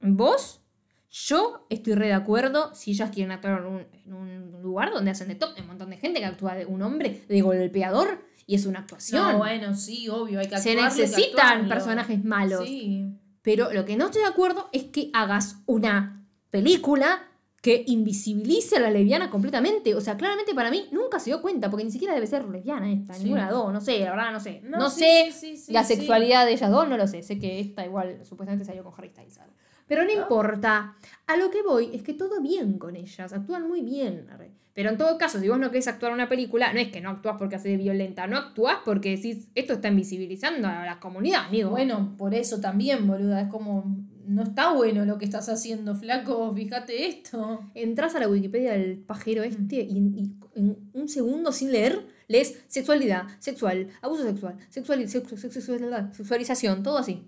no. 0.01 0.15
Vos, 0.15 0.61
yo 1.09 1.65
estoy 1.69 1.93
re 1.95 2.07
de 2.07 2.13
acuerdo 2.13 2.73
si 2.75 2.91
ellas 2.91 3.09
quieren 3.11 3.31
actuar 3.31 3.59
en 3.61 3.65
un, 3.67 3.87
en 4.05 4.13
un 4.13 4.61
lugar 4.61 4.91
donde 4.91 5.11
hacen 5.11 5.27
de 5.27 5.35
todo. 5.35 5.53
Hay 5.55 5.61
un 5.61 5.67
montón 5.67 5.89
de 5.89 5.97
gente 5.97 6.19
que 6.19 6.25
actúa 6.25 6.55
de 6.55 6.65
un 6.65 6.81
hombre 6.81 7.23
de 7.27 7.41
golpeador 7.41 8.21
y 8.49 8.55
es 8.55 8.65
una 8.65 8.79
actuación. 8.79 9.33
No, 9.33 9.37
bueno, 9.37 9.75
sí, 9.75 10.09
obvio, 10.09 10.39
hay 10.39 10.47
que 10.49 10.57
Se 10.57 10.73
necesitan 10.73 11.45
actuarlo. 11.47 11.69
personajes 11.69 12.23
malos. 12.25 12.65
Sí. 12.67 13.05
Pero 13.43 13.71
lo 13.71 13.85
que 13.85 13.95
no 13.95 14.05
estoy 14.05 14.23
de 14.23 14.27
acuerdo 14.27 14.69
es 14.71 14.85
que 14.85 15.11
hagas 15.13 15.57
una 15.67 16.25
película 16.49 17.27
que 17.61 17.83
invisibilice 17.85 18.77
a 18.77 18.79
la 18.79 18.89
lesbiana 18.89 19.29
completamente. 19.29 19.93
O 19.93 20.01
sea, 20.01 20.17
claramente 20.17 20.55
para 20.55 20.71
mí 20.71 20.87
nunca 20.91 21.19
se 21.19 21.29
dio 21.29 21.43
cuenta, 21.43 21.69
porque 21.69 21.83
ni 21.85 21.91
siquiera 21.91 22.15
debe 22.15 22.25
ser 22.25 22.43
lesbiana 22.45 22.91
esta, 22.91 23.13
Sí. 23.13 23.25
ninguna 23.25 23.45
de 23.47 23.51
dos, 23.53 23.71
no 23.71 23.81
sé, 23.81 23.99
la 23.99 24.11
verdad 24.11 24.31
no 24.31 24.39
sé. 24.39 24.61
No, 24.63 24.77
No, 24.79 24.89
sí, 24.89 25.03
sé 25.31 25.55
sí, 25.57 25.71
la 25.71 25.83
sexualidad 25.83 26.45
de 26.47 26.53
ellas 26.53 26.71
dos, 26.71 26.89
no 26.89 26.97
lo 26.97 27.05
sé. 27.05 27.21
Sé 27.21 27.37
que 27.37 27.59
esta 27.59 27.85
igual 27.85 28.19
supuestamente 28.25 28.65
salió 28.65 28.83
con 28.83 28.93
Harry 28.97 29.09
Styles. 29.09 29.35
¿sabes? 29.35 29.53
Pero 29.89 30.05
no 30.05 30.11
importa. 30.11 30.95
A 31.27 31.35
lo 31.35 31.49
que 31.49 31.63
voy 31.63 31.89
es 31.93 32.03
que 32.03 32.13
todo 32.13 32.39
bien 32.41 32.77
con 32.77 32.95
ellas, 32.95 33.33
actúan 33.33 33.67
muy 33.67 33.81
bien. 33.81 34.27
Pero 34.73 34.91
en 34.91 34.97
todo 34.97 35.17
caso, 35.17 35.39
si 35.39 35.49
vos 35.49 35.59
no 35.59 35.71
querés 35.71 35.87
actuar 35.87 36.13
una 36.13 36.29
película, 36.29 36.71
no 36.71 36.79
es 36.79 36.89
que 36.89 37.01
no 37.01 37.09
actúas 37.09 37.35
porque 37.37 37.55
hace 37.55 37.69
de 37.69 37.77
violenta, 37.77 38.27
no 38.27 38.37
actúas 38.37 38.77
porque 38.85 39.17
decís, 39.17 39.47
esto 39.55 39.73
está 39.73 39.89
invisibilizando 39.89 40.67
a 40.67 40.85
la 40.85 40.99
comunidad, 40.99 41.47
amigo. 41.47 41.71
Bueno, 41.71 42.15
por 42.17 42.33
eso 42.33 42.61
también, 42.61 43.07
boluda, 43.07 43.41
es 43.41 43.47
como, 43.49 43.97
no 44.25 44.43
está 44.43 44.71
bueno 44.71 45.05
lo 45.05 45.17
que 45.17 45.25
estás 45.25 45.49
haciendo, 45.49 45.95
flaco, 45.95 46.53
fíjate 46.53 47.07
esto. 47.07 47.59
Entras 47.73 48.15
a 48.15 48.19
la 48.19 48.29
Wikipedia 48.29 48.73
del 48.73 48.99
pajero 48.99 49.43
este 49.43 49.77
y, 49.77 49.97
y 49.97 50.31
en 50.55 50.77
un 50.93 51.09
segundo 51.09 51.51
sin 51.51 51.71
leer 51.71 52.05
lees 52.27 52.63
sexualidad, 52.67 53.23
sexual, 53.39 53.89
abuso 54.01 54.23
sexual, 54.23 54.55
sexual, 54.69 55.09
sexualización, 55.09 56.83
todo 56.83 56.99
así. 56.99 57.27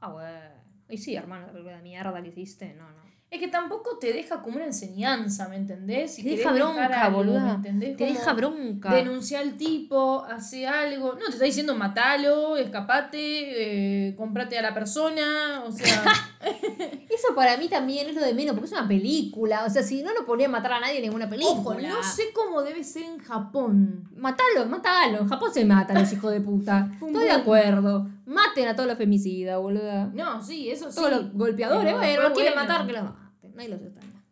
Ah, 0.00 0.12
bueno. 0.12 0.57
Y 0.88 0.98
sí, 0.98 1.14
hermano, 1.16 1.46
la 1.52 1.80
mierda 1.82 2.22
que 2.22 2.28
hiciste, 2.28 2.74
no, 2.74 2.90
no. 2.90 3.08
Es 3.30 3.40
que 3.40 3.48
tampoco 3.48 3.98
te 3.98 4.10
deja 4.14 4.40
como 4.40 4.56
una 4.56 4.64
enseñanza, 4.64 5.48
¿me 5.48 5.56
entendés? 5.56 6.14
Si 6.14 6.22
Te 6.22 6.30
deja 6.30 6.50
bronca, 6.50 7.04
algo, 7.04 7.18
boluda. 7.18 7.44
¿me 7.44 7.50
entendés? 7.52 7.96
Te 7.98 8.06
Como 8.06 8.18
deja 8.18 8.32
bronca. 8.32 8.94
Denuncia 8.94 9.40
al 9.40 9.58
tipo, 9.58 10.24
hace 10.24 10.66
algo. 10.66 11.12
No, 11.12 11.26
te 11.26 11.32
está 11.32 11.44
diciendo 11.44 11.74
matalo, 11.74 12.56
escapate, 12.56 13.18
eh, 14.08 14.16
comprate 14.16 14.58
a 14.58 14.62
la 14.62 14.72
persona, 14.72 15.62
o 15.66 15.72
sea... 15.72 16.04
Eso 17.10 17.34
para 17.34 17.56
mí 17.56 17.68
también 17.68 18.08
es 18.08 18.14
lo 18.14 18.22
de 18.22 18.32
menos, 18.32 18.54
porque 18.54 18.66
es 18.66 18.72
una 18.72 18.86
película. 18.86 19.64
O 19.64 19.70
sea, 19.70 19.82
si 19.82 20.02
no 20.02 20.12
lo 20.14 20.24
podría 20.24 20.48
matar 20.48 20.74
a 20.74 20.80
nadie 20.80 20.96
en 20.98 21.02
ninguna 21.02 21.28
película. 21.28 21.52
Ojo, 21.58 21.74
no 21.74 22.02
sé 22.02 22.24
cómo 22.32 22.62
debe 22.62 22.84
ser 22.84 23.02
en 23.02 23.18
Japón. 23.18 24.08
Matalo, 24.16 24.66
matalo. 24.66 25.18
En 25.18 25.28
Japón 25.28 25.52
se 25.52 25.64
matan 25.64 25.98
los 25.98 26.12
hijos 26.12 26.30
de 26.30 26.40
puta. 26.40 26.90
Estoy 26.94 27.24
de 27.24 27.32
acuerdo. 27.32 28.08
Maten 28.28 28.68
a 28.68 28.76
todos 28.76 28.88
los 28.88 28.98
femicidas, 28.98 29.58
boluda. 29.60 30.06
No, 30.14 30.42
sí, 30.42 30.70
eso 30.70 30.90
sí. 30.90 30.96
Todos 30.96 31.10
los 31.10 31.32
golpeadores, 31.32 31.94
bueno, 31.94 32.28
no 32.28 32.34
quieren 32.34 32.54
bueno. 32.54 32.68
matar, 32.68 32.86
que 32.86 32.92
los 32.92 33.02
maten. 33.04 33.54
Nadie 33.54 33.68
los 33.70 33.80
extraña. 33.82 34.24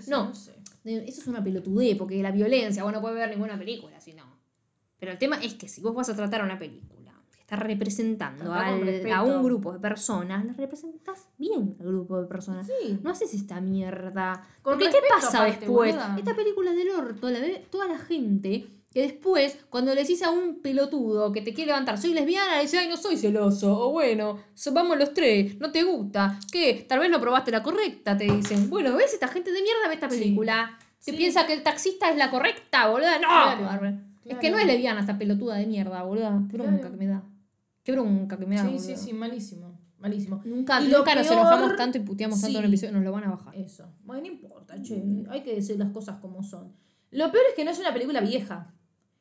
Sí, 0.00 0.10
No, 0.10 0.34
sé. 0.34 0.54
eso 0.84 1.20
es 1.20 1.26
una 1.26 1.42
pelotudez, 1.42 1.96
porque 1.96 2.22
la 2.22 2.30
violencia, 2.30 2.82
vos 2.84 2.92
no 2.92 3.00
puedes 3.00 3.16
ver 3.18 3.30
ninguna 3.30 3.58
película, 3.58 4.00
si 4.00 4.14
no. 4.14 4.24
Pero 4.98 5.12
el 5.12 5.18
tema 5.18 5.36
es 5.42 5.54
que 5.54 5.68
si 5.68 5.80
vos 5.80 5.94
vas 5.94 6.08
a 6.10 6.14
tratar 6.16 6.42
a 6.42 6.44
una 6.44 6.58
película 6.58 7.12
que 7.32 7.40
está 7.40 7.56
representando 7.56 8.52
al- 8.52 9.10
a 9.12 9.22
un 9.22 9.42
grupo 9.42 9.72
de 9.72 9.78
personas, 9.80 10.44
la 10.44 10.52
representas 10.52 11.26
bien 11.38 11.76
al 11.80 11.86
grupo 11.86 12.20
de 12.20 12.26
personas. 12.28 12.66
Sí. 12.66 12.98
No 13.02 13.10
haces 13.10 13.34
esta 13.34 13.60
mierda. 13.60 14.42
Con 14.62 14.74
Porque 14.78 14.90
¿qué 14.90 14.98
pasa 15.08 15.38
aparte, 15.38 15.60
después? 15.66 15.92
boluda. 15.94 16.16
Esta 16.18 16.36
película 16.36 16.70
es 16.70 16.76
del 16.76 16.90
orto 16.90 17.30
la 17.30 17.40
ve 17.40 17.66
toda 17.70 17.88
la 17.88 17.98
gente 17.98 18.66
que 18.92 19.02
después, 19.02 19.56
cuando 19.70 19.94
le 19.94 20.00
decís 20.02 20.20
a 20.22 20.30
un 20.30 20.60
pelotudo 20.60 21.30
que 21.30 21.42
te 21.42 21.54
quiere 21.54 21.68
levantar, 21.68 21.96
soy 21.96 22.12
lesbiana, 22.12 22.56
le 22.56 22.62
dice, 22.62 22.78
ay, 22.78 22.88
no 22.88 22.96
soy 22.96 23.16
celoso. 23.16 23.78
O 23.78 23.92
bueno, 23.92 24.38
so- 24.54 24.72
vamos 24.72 24.98
los 24.98 25.14
tres, 25.14 25.58
no 25.60 25.70
te 25.70 25.84
gusta. 25.84 26.38
¿Qué? 26.50 26.84
Tal 26.88 26.98
vez 26.98 27.08
no 27.08 27.20
probaste 27.20 27.52
la 27.52 27.62
correcta, 27.62 28.16
te 28.16 28.24
dicen. 28.24 28.68
Bueno, 28.68 28.96
¿ves? 28.96 29.14
Esta 29.14 29.28
gente 29.28 29.52
de 29.52 29.62
mierda 29.62 29.86
ve 29.88 29.94
esta 29.94 30.10
Sí. 30.10 30.18
película. 30.18 30.76
Se 30.98 31.12
Sí. 31.12 31.16
piensa 31.16 31.46
que 31.46 31.52
el 31.52 31.62
taxista 31.62 32.10
es 32.10 32.16
la 32.16 32.30
correcta, 32.32 32.88
boluda. 32.88 33.18
¡No! 33.20 33.28
Claro. 33.58 33.96
Es 34.24 34.38
que 34.38 34.50
no 34.50 34.58
es 34.58 34.66
lesbiana 34.66 35.00
esta 35.00 35.16
pelotuda 35.16 35.54
de 35.56 35.66
mierda, 35.66 36.02
boluda. 36.02 36.42
Qué 36.50 36.56
bronca 36.56 36.76
Claro. 36.80 36.90
que 36.90 36.96
me 36.96 37.06
da. 37.06 37.22
Qué 37.84 37.92
bronca 37.92 38.38
que 38.38 38.46
me 38.46 38.56
da. 38.56 38.62
Sí, 38.62 38.68
boluda. 38.68 38.82
sí, 38.84 38.96
sí, 38.96 39.12
malísimo. 39.12 39.78
Malísimo. 39.98 40.40
Nunca, 40.44 40.80
Y 40.82 40.88
nunca 40.88 41.14
nos 41.14 41.30
enojamos 41.30 41.76
tanto 41.76 41.98
y 41.98 42.00
puteamos 42.00 42.40
tanto 42.40 42.58
en 42.58 42.64
un 42.64 42.70
episodio, 42.70 42.92
nos 42.94 43.04
lo 43.04 43.12
van 43.12 43.24
a 43.24 43.30
bajar. 43.30 43.54
Eso. 43.54 43.86
Bueno, 44.02 44.22
no 44.22 44.28
importa, 44.28 44.80
che. 44.82 45.00
Hay 45.30 45.42
que 45.42 45.54
decir 45.54 45.78
las 45.78 45.90
cosas 45.90 46.18
como 46.20 46.42
son. 46.42 46.72
Lo 47.12 47.30
peor 47.30 47.44
es 47.50 47.54
que 47.54 47.64
no 47.64 47.70
es 47.70 47.78
una 47.78 47.92
película 47.92 48.20
vieja. 48.20 48.72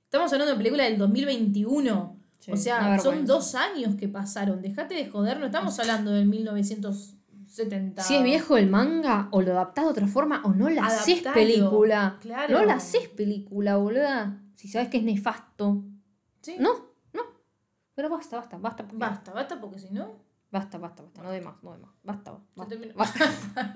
Estamos 0.09 0.33
hablando 0.33 0.47
de 0.47 0.51
una 0.53 0.57
película 0.57 0.83
del 0.85 0.97
2021. 0.97 2.17
Sí, 2.39 2.51
o 2.51 2.57
sea, 2.57 2.97
son 2.97 3.27
dos 3.27 3.53
años 3.53 3.93
que 3.95 4.07
pasaron. 4.07 4.59
Dejate 4.59 4.95
de 4.95 5.07
joder, 5.07 5.39
no 5.39 5.45
estamos 5.45 5.77
hablando 5.79 6.09
del 6.11 6.25
1970. 6.25 8.01
Si 8.01 8.15
es 8.15 8.23
viejo 8.23 8.57
el 8.57 8.67
manga, 8.71 9.27
o 9.29 9.43
lo 9.43 9.51
adaptás 9.51 9.85
de 9.85 9.91
otra 9.91 10.07
forma, 10.07 10.41
o 10.45 10.49
no 10.53 10.67
la 10.67 10.87
haces 10.87 11.21
película. 11.21 12.17
claro. 12.21 12.57
No 12.59 12.65
la 12.65 12.73
haces 12.75 13.07
película, 13.09 13.77
boluda. 13.77 14.41
Si 14.55 14.67
sabes 14.67 14.87
que 14.89 14.97
es 14.97 15.03
nefasto. 15.03 15.83
Sí. 16.41 16.55
No, 16.59 16.73
no. 17.13 17.21
Pero 17.93 18.09
basta, 18.09 18.37
basta, 18.37 18.57
basta. 18.57 18.83
porque- 18.87 18.97
Basta, 18.97 19.31
basta, 19.31 19.61
porque 19.61 19.77
si 19.77 19.91
no. 19.91 20.13
Basta, 20.49 20.79
basta, 20.79 21.03
basta. 21.03 21.21
No 21.21 21.29
de 21.29 21.41
más, 21.41 21.61
no 21.61 21.73
de 21.73 21.77
más. 21.77 21.91
Basta, 22.01 22.35
basta. 22.55 22.75
termino- 22.75 22.95
basta. 22.95 23.25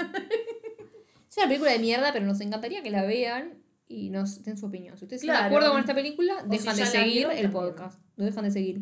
es 1.30 1.38
una 1.38 1.46
película 1.48 1.70
de 1.72 1.78
mierda, 1.80 2.12
pero 2.12 2.26
nos 2.26 2.42
encantaría 2.42 2.82
que 2.82 2.90
la 2.90 3.04
vean 3.04 3.62
y 3.94 4.10
nos 4.10 4.44
den 4.44 4.58
su 4.58 4.66
opinión. 4.66 4.98
Si 4.98 5.06
ustedes 5.06 5.22
están 5.24 5.36
de 5.36 5.40
Claro. 5.40 5.56
acuerdo 5.56 5.72
con 5.72 5.80
esta 5.82 5.94
película, 5.94 6.34
O 6.44 6.48
dejan 6.48 6.76
si 6.76 6.82
de 6.82 6.88
seguir 6.88 7.28
el 7.32 7.50
podcast. 7.52 8.00
Lo 8.18 8.26
dejan 8.26 8.44
de 8.46 8.52
seguir. 8.52 8.82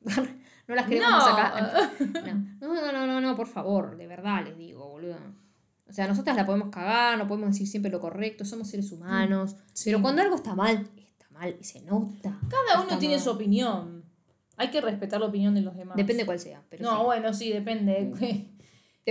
no 0.68 0.74
las 0.74 0.86
queremos 0.86 1.10
No. 1.10 1.26
acá. 1.26 1.90
No, 2.60 2.74
no, 2.74 2.92
no, 2.92 3.06
no, 3.06 3.20
no, 3.20 3.36
por 3.36 3.46
favor, 3.46 3.96
de 3.96 4.06
verdad 4.06 4.44
les 4.44 4.56
digo, 4.56 4.88
boludo. 4.88 5.16
O 5.88 5.92
sea, 5.92 6.06
nosotras 6.06 6.36
la 6.36 6.46
podemos 6.46 6.68
cagar, 6.70 7.18
no 7.18 7.26
podemos 7.26 7.50
decir 7.50 7.66
siempre 7.66 7.90
lo 7.90 8.00
correcto, 8.00 8.44
somos 8.44 8.68
seres 8.68 8.92
humanos. 8.92 9.56
Sí. 9.72 9.84
Pero 9.90 10.00
cuando 10.00 10.22
algo 10.22 10.36
está 10.36 10.54
mal, 10.54 10.88
está 10.96 11.26
mal 11.30 11.56
y 11.60 11.64
se 11.64 11.80
nota. 11.82 12.38
Cada 12.48 12.82
uno 12.82 12.98
tiene 12.98 13.16
mal. 13.16 13.24
su 13.24 13.30
opinión. 13.30 14.04
Hay 14.56 14.70
que 14.70 14.80
respetar 14.80 15.18
la 15.20 15.26
opinión 15.26 15.54
de 15.54 15.62
los 15.62 15.74
demás. 15.74 15.96
Depende 15.96 16.24
cuál 16.26 16.38
sea. 16.38 16.62
Pero 16.68 16.84
No, 16.84 16.98
sí. 16.98 17.04
bueno, 17.04 17.32
sí, 17.34 17.52
depende. 17.52 18.46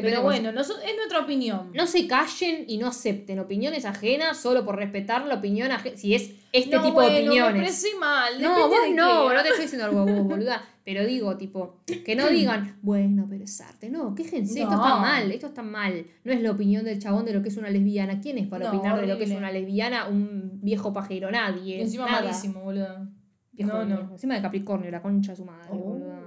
Pero 0.01 0.21
bueno, 0.21 0.49
es 0.49 0.55
nuestra 0.97 1.19
opinión. 1.19 1.71
No 1.73 1.87
se 1.87 2.07
callen 2.07 2.65
y 2.67 2.77
no 2.77 2.87
acepten 2.87 3.39
opiniones 3.39 3.85
ajenas 3.85 4.37
solo 4.37 4.65
por 4.65 4.75
respetar 4.77 5.25
la 5.25 5.35
opinión 5.35 5.71
ajena. 5.71 5.97
Si 5.97 6.13
es 6.15 6.31
este 6.51 6.75
No, 6.75 6.81
tipo 6.81 6.93
bueno, 6.95 7.09
de 7.13 7.21
Me 7.23 7.27
opiniones. 7.29 7.61
expresé 7.69 7.97
mal. 7.99 8.41
No, 8.41 8.67
vos 8.67 8.77
no, 8.95 9.29
qué. 9.29 9.35
no 9.35 9.41
te 9.43 9.49
estoy 9.49 9.61
diciendo 9.65 9.85
algo 9.85 10.05
vos, 10.05 10.23
boluda. 10.25 10.63
Pero 10.83 11.05
digo, 11.05 11.37
tipo, 11.37 11.81
que 12.03 12.15
no 12.15 12.27
digan, 12.29 12.77
bueno, 12.81 13.27
pero 13.29 13.43
es 13.43 13.61
arte. 13.61 13.89
No, 13.89 14.15
quéjense, 14.15 14.61
esto 14.61 14.71
No. 14.75 14.77
está 14.83 14.95
mal, 14.99 15.31
esto 15.31 15.47
está 15.47 15.61
mal. 15.61 16.05
No 16.23 16.33
es 16.33 16.41
la 16.41 16.51
opinión 16.51 16.83
del 16.85 16.99
chabón 16.99 17.25
de 17.25 17.33
lo 17.33 17.43
que 17.43 17.49
es 17.49 17.57
una 17.57 17.69
lesbiana. 17.69 18.19
¿Quién 18.21 18.37
es 18.39 18.47
para 18.47 18.65
No, 18.71 18.77
opinar 18.77 18.99
de 18.99 19.05
lo 19.07 19.17
que 19.17 19.25
es 19.25 19.31
una 19.31 19.51
lesbiana? 19.51 20.07
Un 20.07 20.59
viejo 20.61 20.91
pajero, 20.93 21.29
nadie. 21.29 21.77
Y 21.77 21.81
encima 21.81 22.05
nada. 22.07 22.21
malísimo, 22.23 22.61
boludo. 22.61 23.07
Viejo 23.51 23.71
No, 23.73 23.85
no. 23.85 24.11
Encima 24.13 24.35
de 24.35 24.41
Capricornio, 24.41 24.89
la 24.89 25.01
concha 25.01 25.31
de 25.33 25.35
su 25.37 25.45
madre, 25.45 25.67
Oh. 25.71 25.77
boluda. 25.77 26.19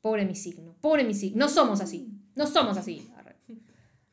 Pobre 0.00 0.24
mi 0.24 0.34
signo, 0.34 0.74
pobre 0.80 1.02
mi 1.04 1.12
signo. 1.14 1.38
No 1.38 1.48
somos 1.48 1.80
así, 1.80 2.08
no 2.38 2.46
somos 2.46 2.76
así. 2.76 3.10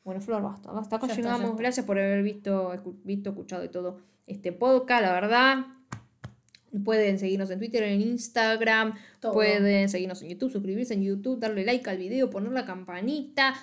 Bueno, 0.04 0.20
Flor, 0.20 0.42
basta, 0.42 0.70
basta. 0.70 0.96
Acá 0.96 1.06
Ya 1.06 1.12
está, 1.14 1.22
ya 1.22 1.28
llegamos. 1.28 1.50
está. 1.50 1.62
Gracias 1.62 1.86
por 1.86 1.98
haber 1.98 2.22
visto, 2.22 2.72
visto, 3.04 3.30
escuchado 3.30 3.64
y 3.64 3.68
todo 3.68 3.98
este 4.26 4.52
podcast, 4.52 5.02
la 5.02 5.12
verdad. 5.12 5.66
Pueden 6.84 7.18
seguirnos 7.18 7.50
en 7.50 7.58
Twitter, 7.58 7.82
en 7.84 8.00
Instagram. 8.02 8.94
Todo. 9.20 9.32
Pueden 9.32 9.88
seguirnos 9.88 10.20
en 10.22 10.30
YouTube, 10.30 10.50
suscribirse 10.50 10.94
en 10.94 11.02
YouTube, 11.02 11.38
darle 11.40 11.64
like 11.64 11.88
al 11.88 11.98
video, 11.98 12.28
poner 12.28 12.52
la 12.52 12.64
campanita, 12.64 13.54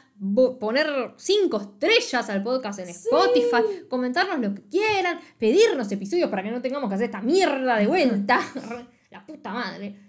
poner 0.60 1.14
cinco 1.18 1.62
estrellas 1.62 2.30
al 2.30 2.42
podcast 2.42 2.80
en 2.80 2.90
Spotify, 2.90 3.86
comentarnos 3.90 4.40
lo 4.40 4.56
que 4.56 4.64
quieran, 4.64 5.20
pedirnos 5.38 5.92
episodios 5.92 6.30
para 6.30 6.42
que 6.44 6.52
no 6.52 6.62
tengamos 6.62 6.90
que 6.90 6.96
hacer 6.96 7.06
esta 7.06 7.22
mierda 7.22 7.78
de 7.78 7.88
vuelta. 7.88 8.40
la 9.12 9.26
puta 9.26 9.54
madre. 9.54 10.00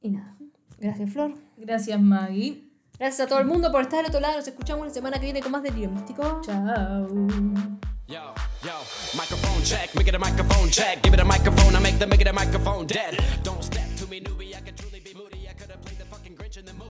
Y 0.00 0.10
nada. 0.10 0.36
Gracias, 0.78 1.10
Flor. 1.10 1.34
Gracias, 1.56 2.00
Maggie. 2.00 2.67
Gracias 2.98 3.26
a 3.26 3.28
todo 3.28 3.38
el 3.38 3.46
mundo 3.46 3.70
por 3.70 3.82
estar 3.82 3.98
del 3.98 4.06
otro 4.06 4.18
lado. 4.18 4.38
Nos 4.38 4.48
escuchamos 4.48 4.86
la 4.86 4.92
semana 4.92 5.18
que 5.18 5.24
viene 5.24 5.40
con 5.40 5.52
más 5.52 5.62
Delirio 5.62 5.88
Místico. 5.88 6.40
Chao. 6.44 7.06
Yo, 8.08 8.34
yo, 8.64 8.72
a 9.14 9.26
the 13.66 13.97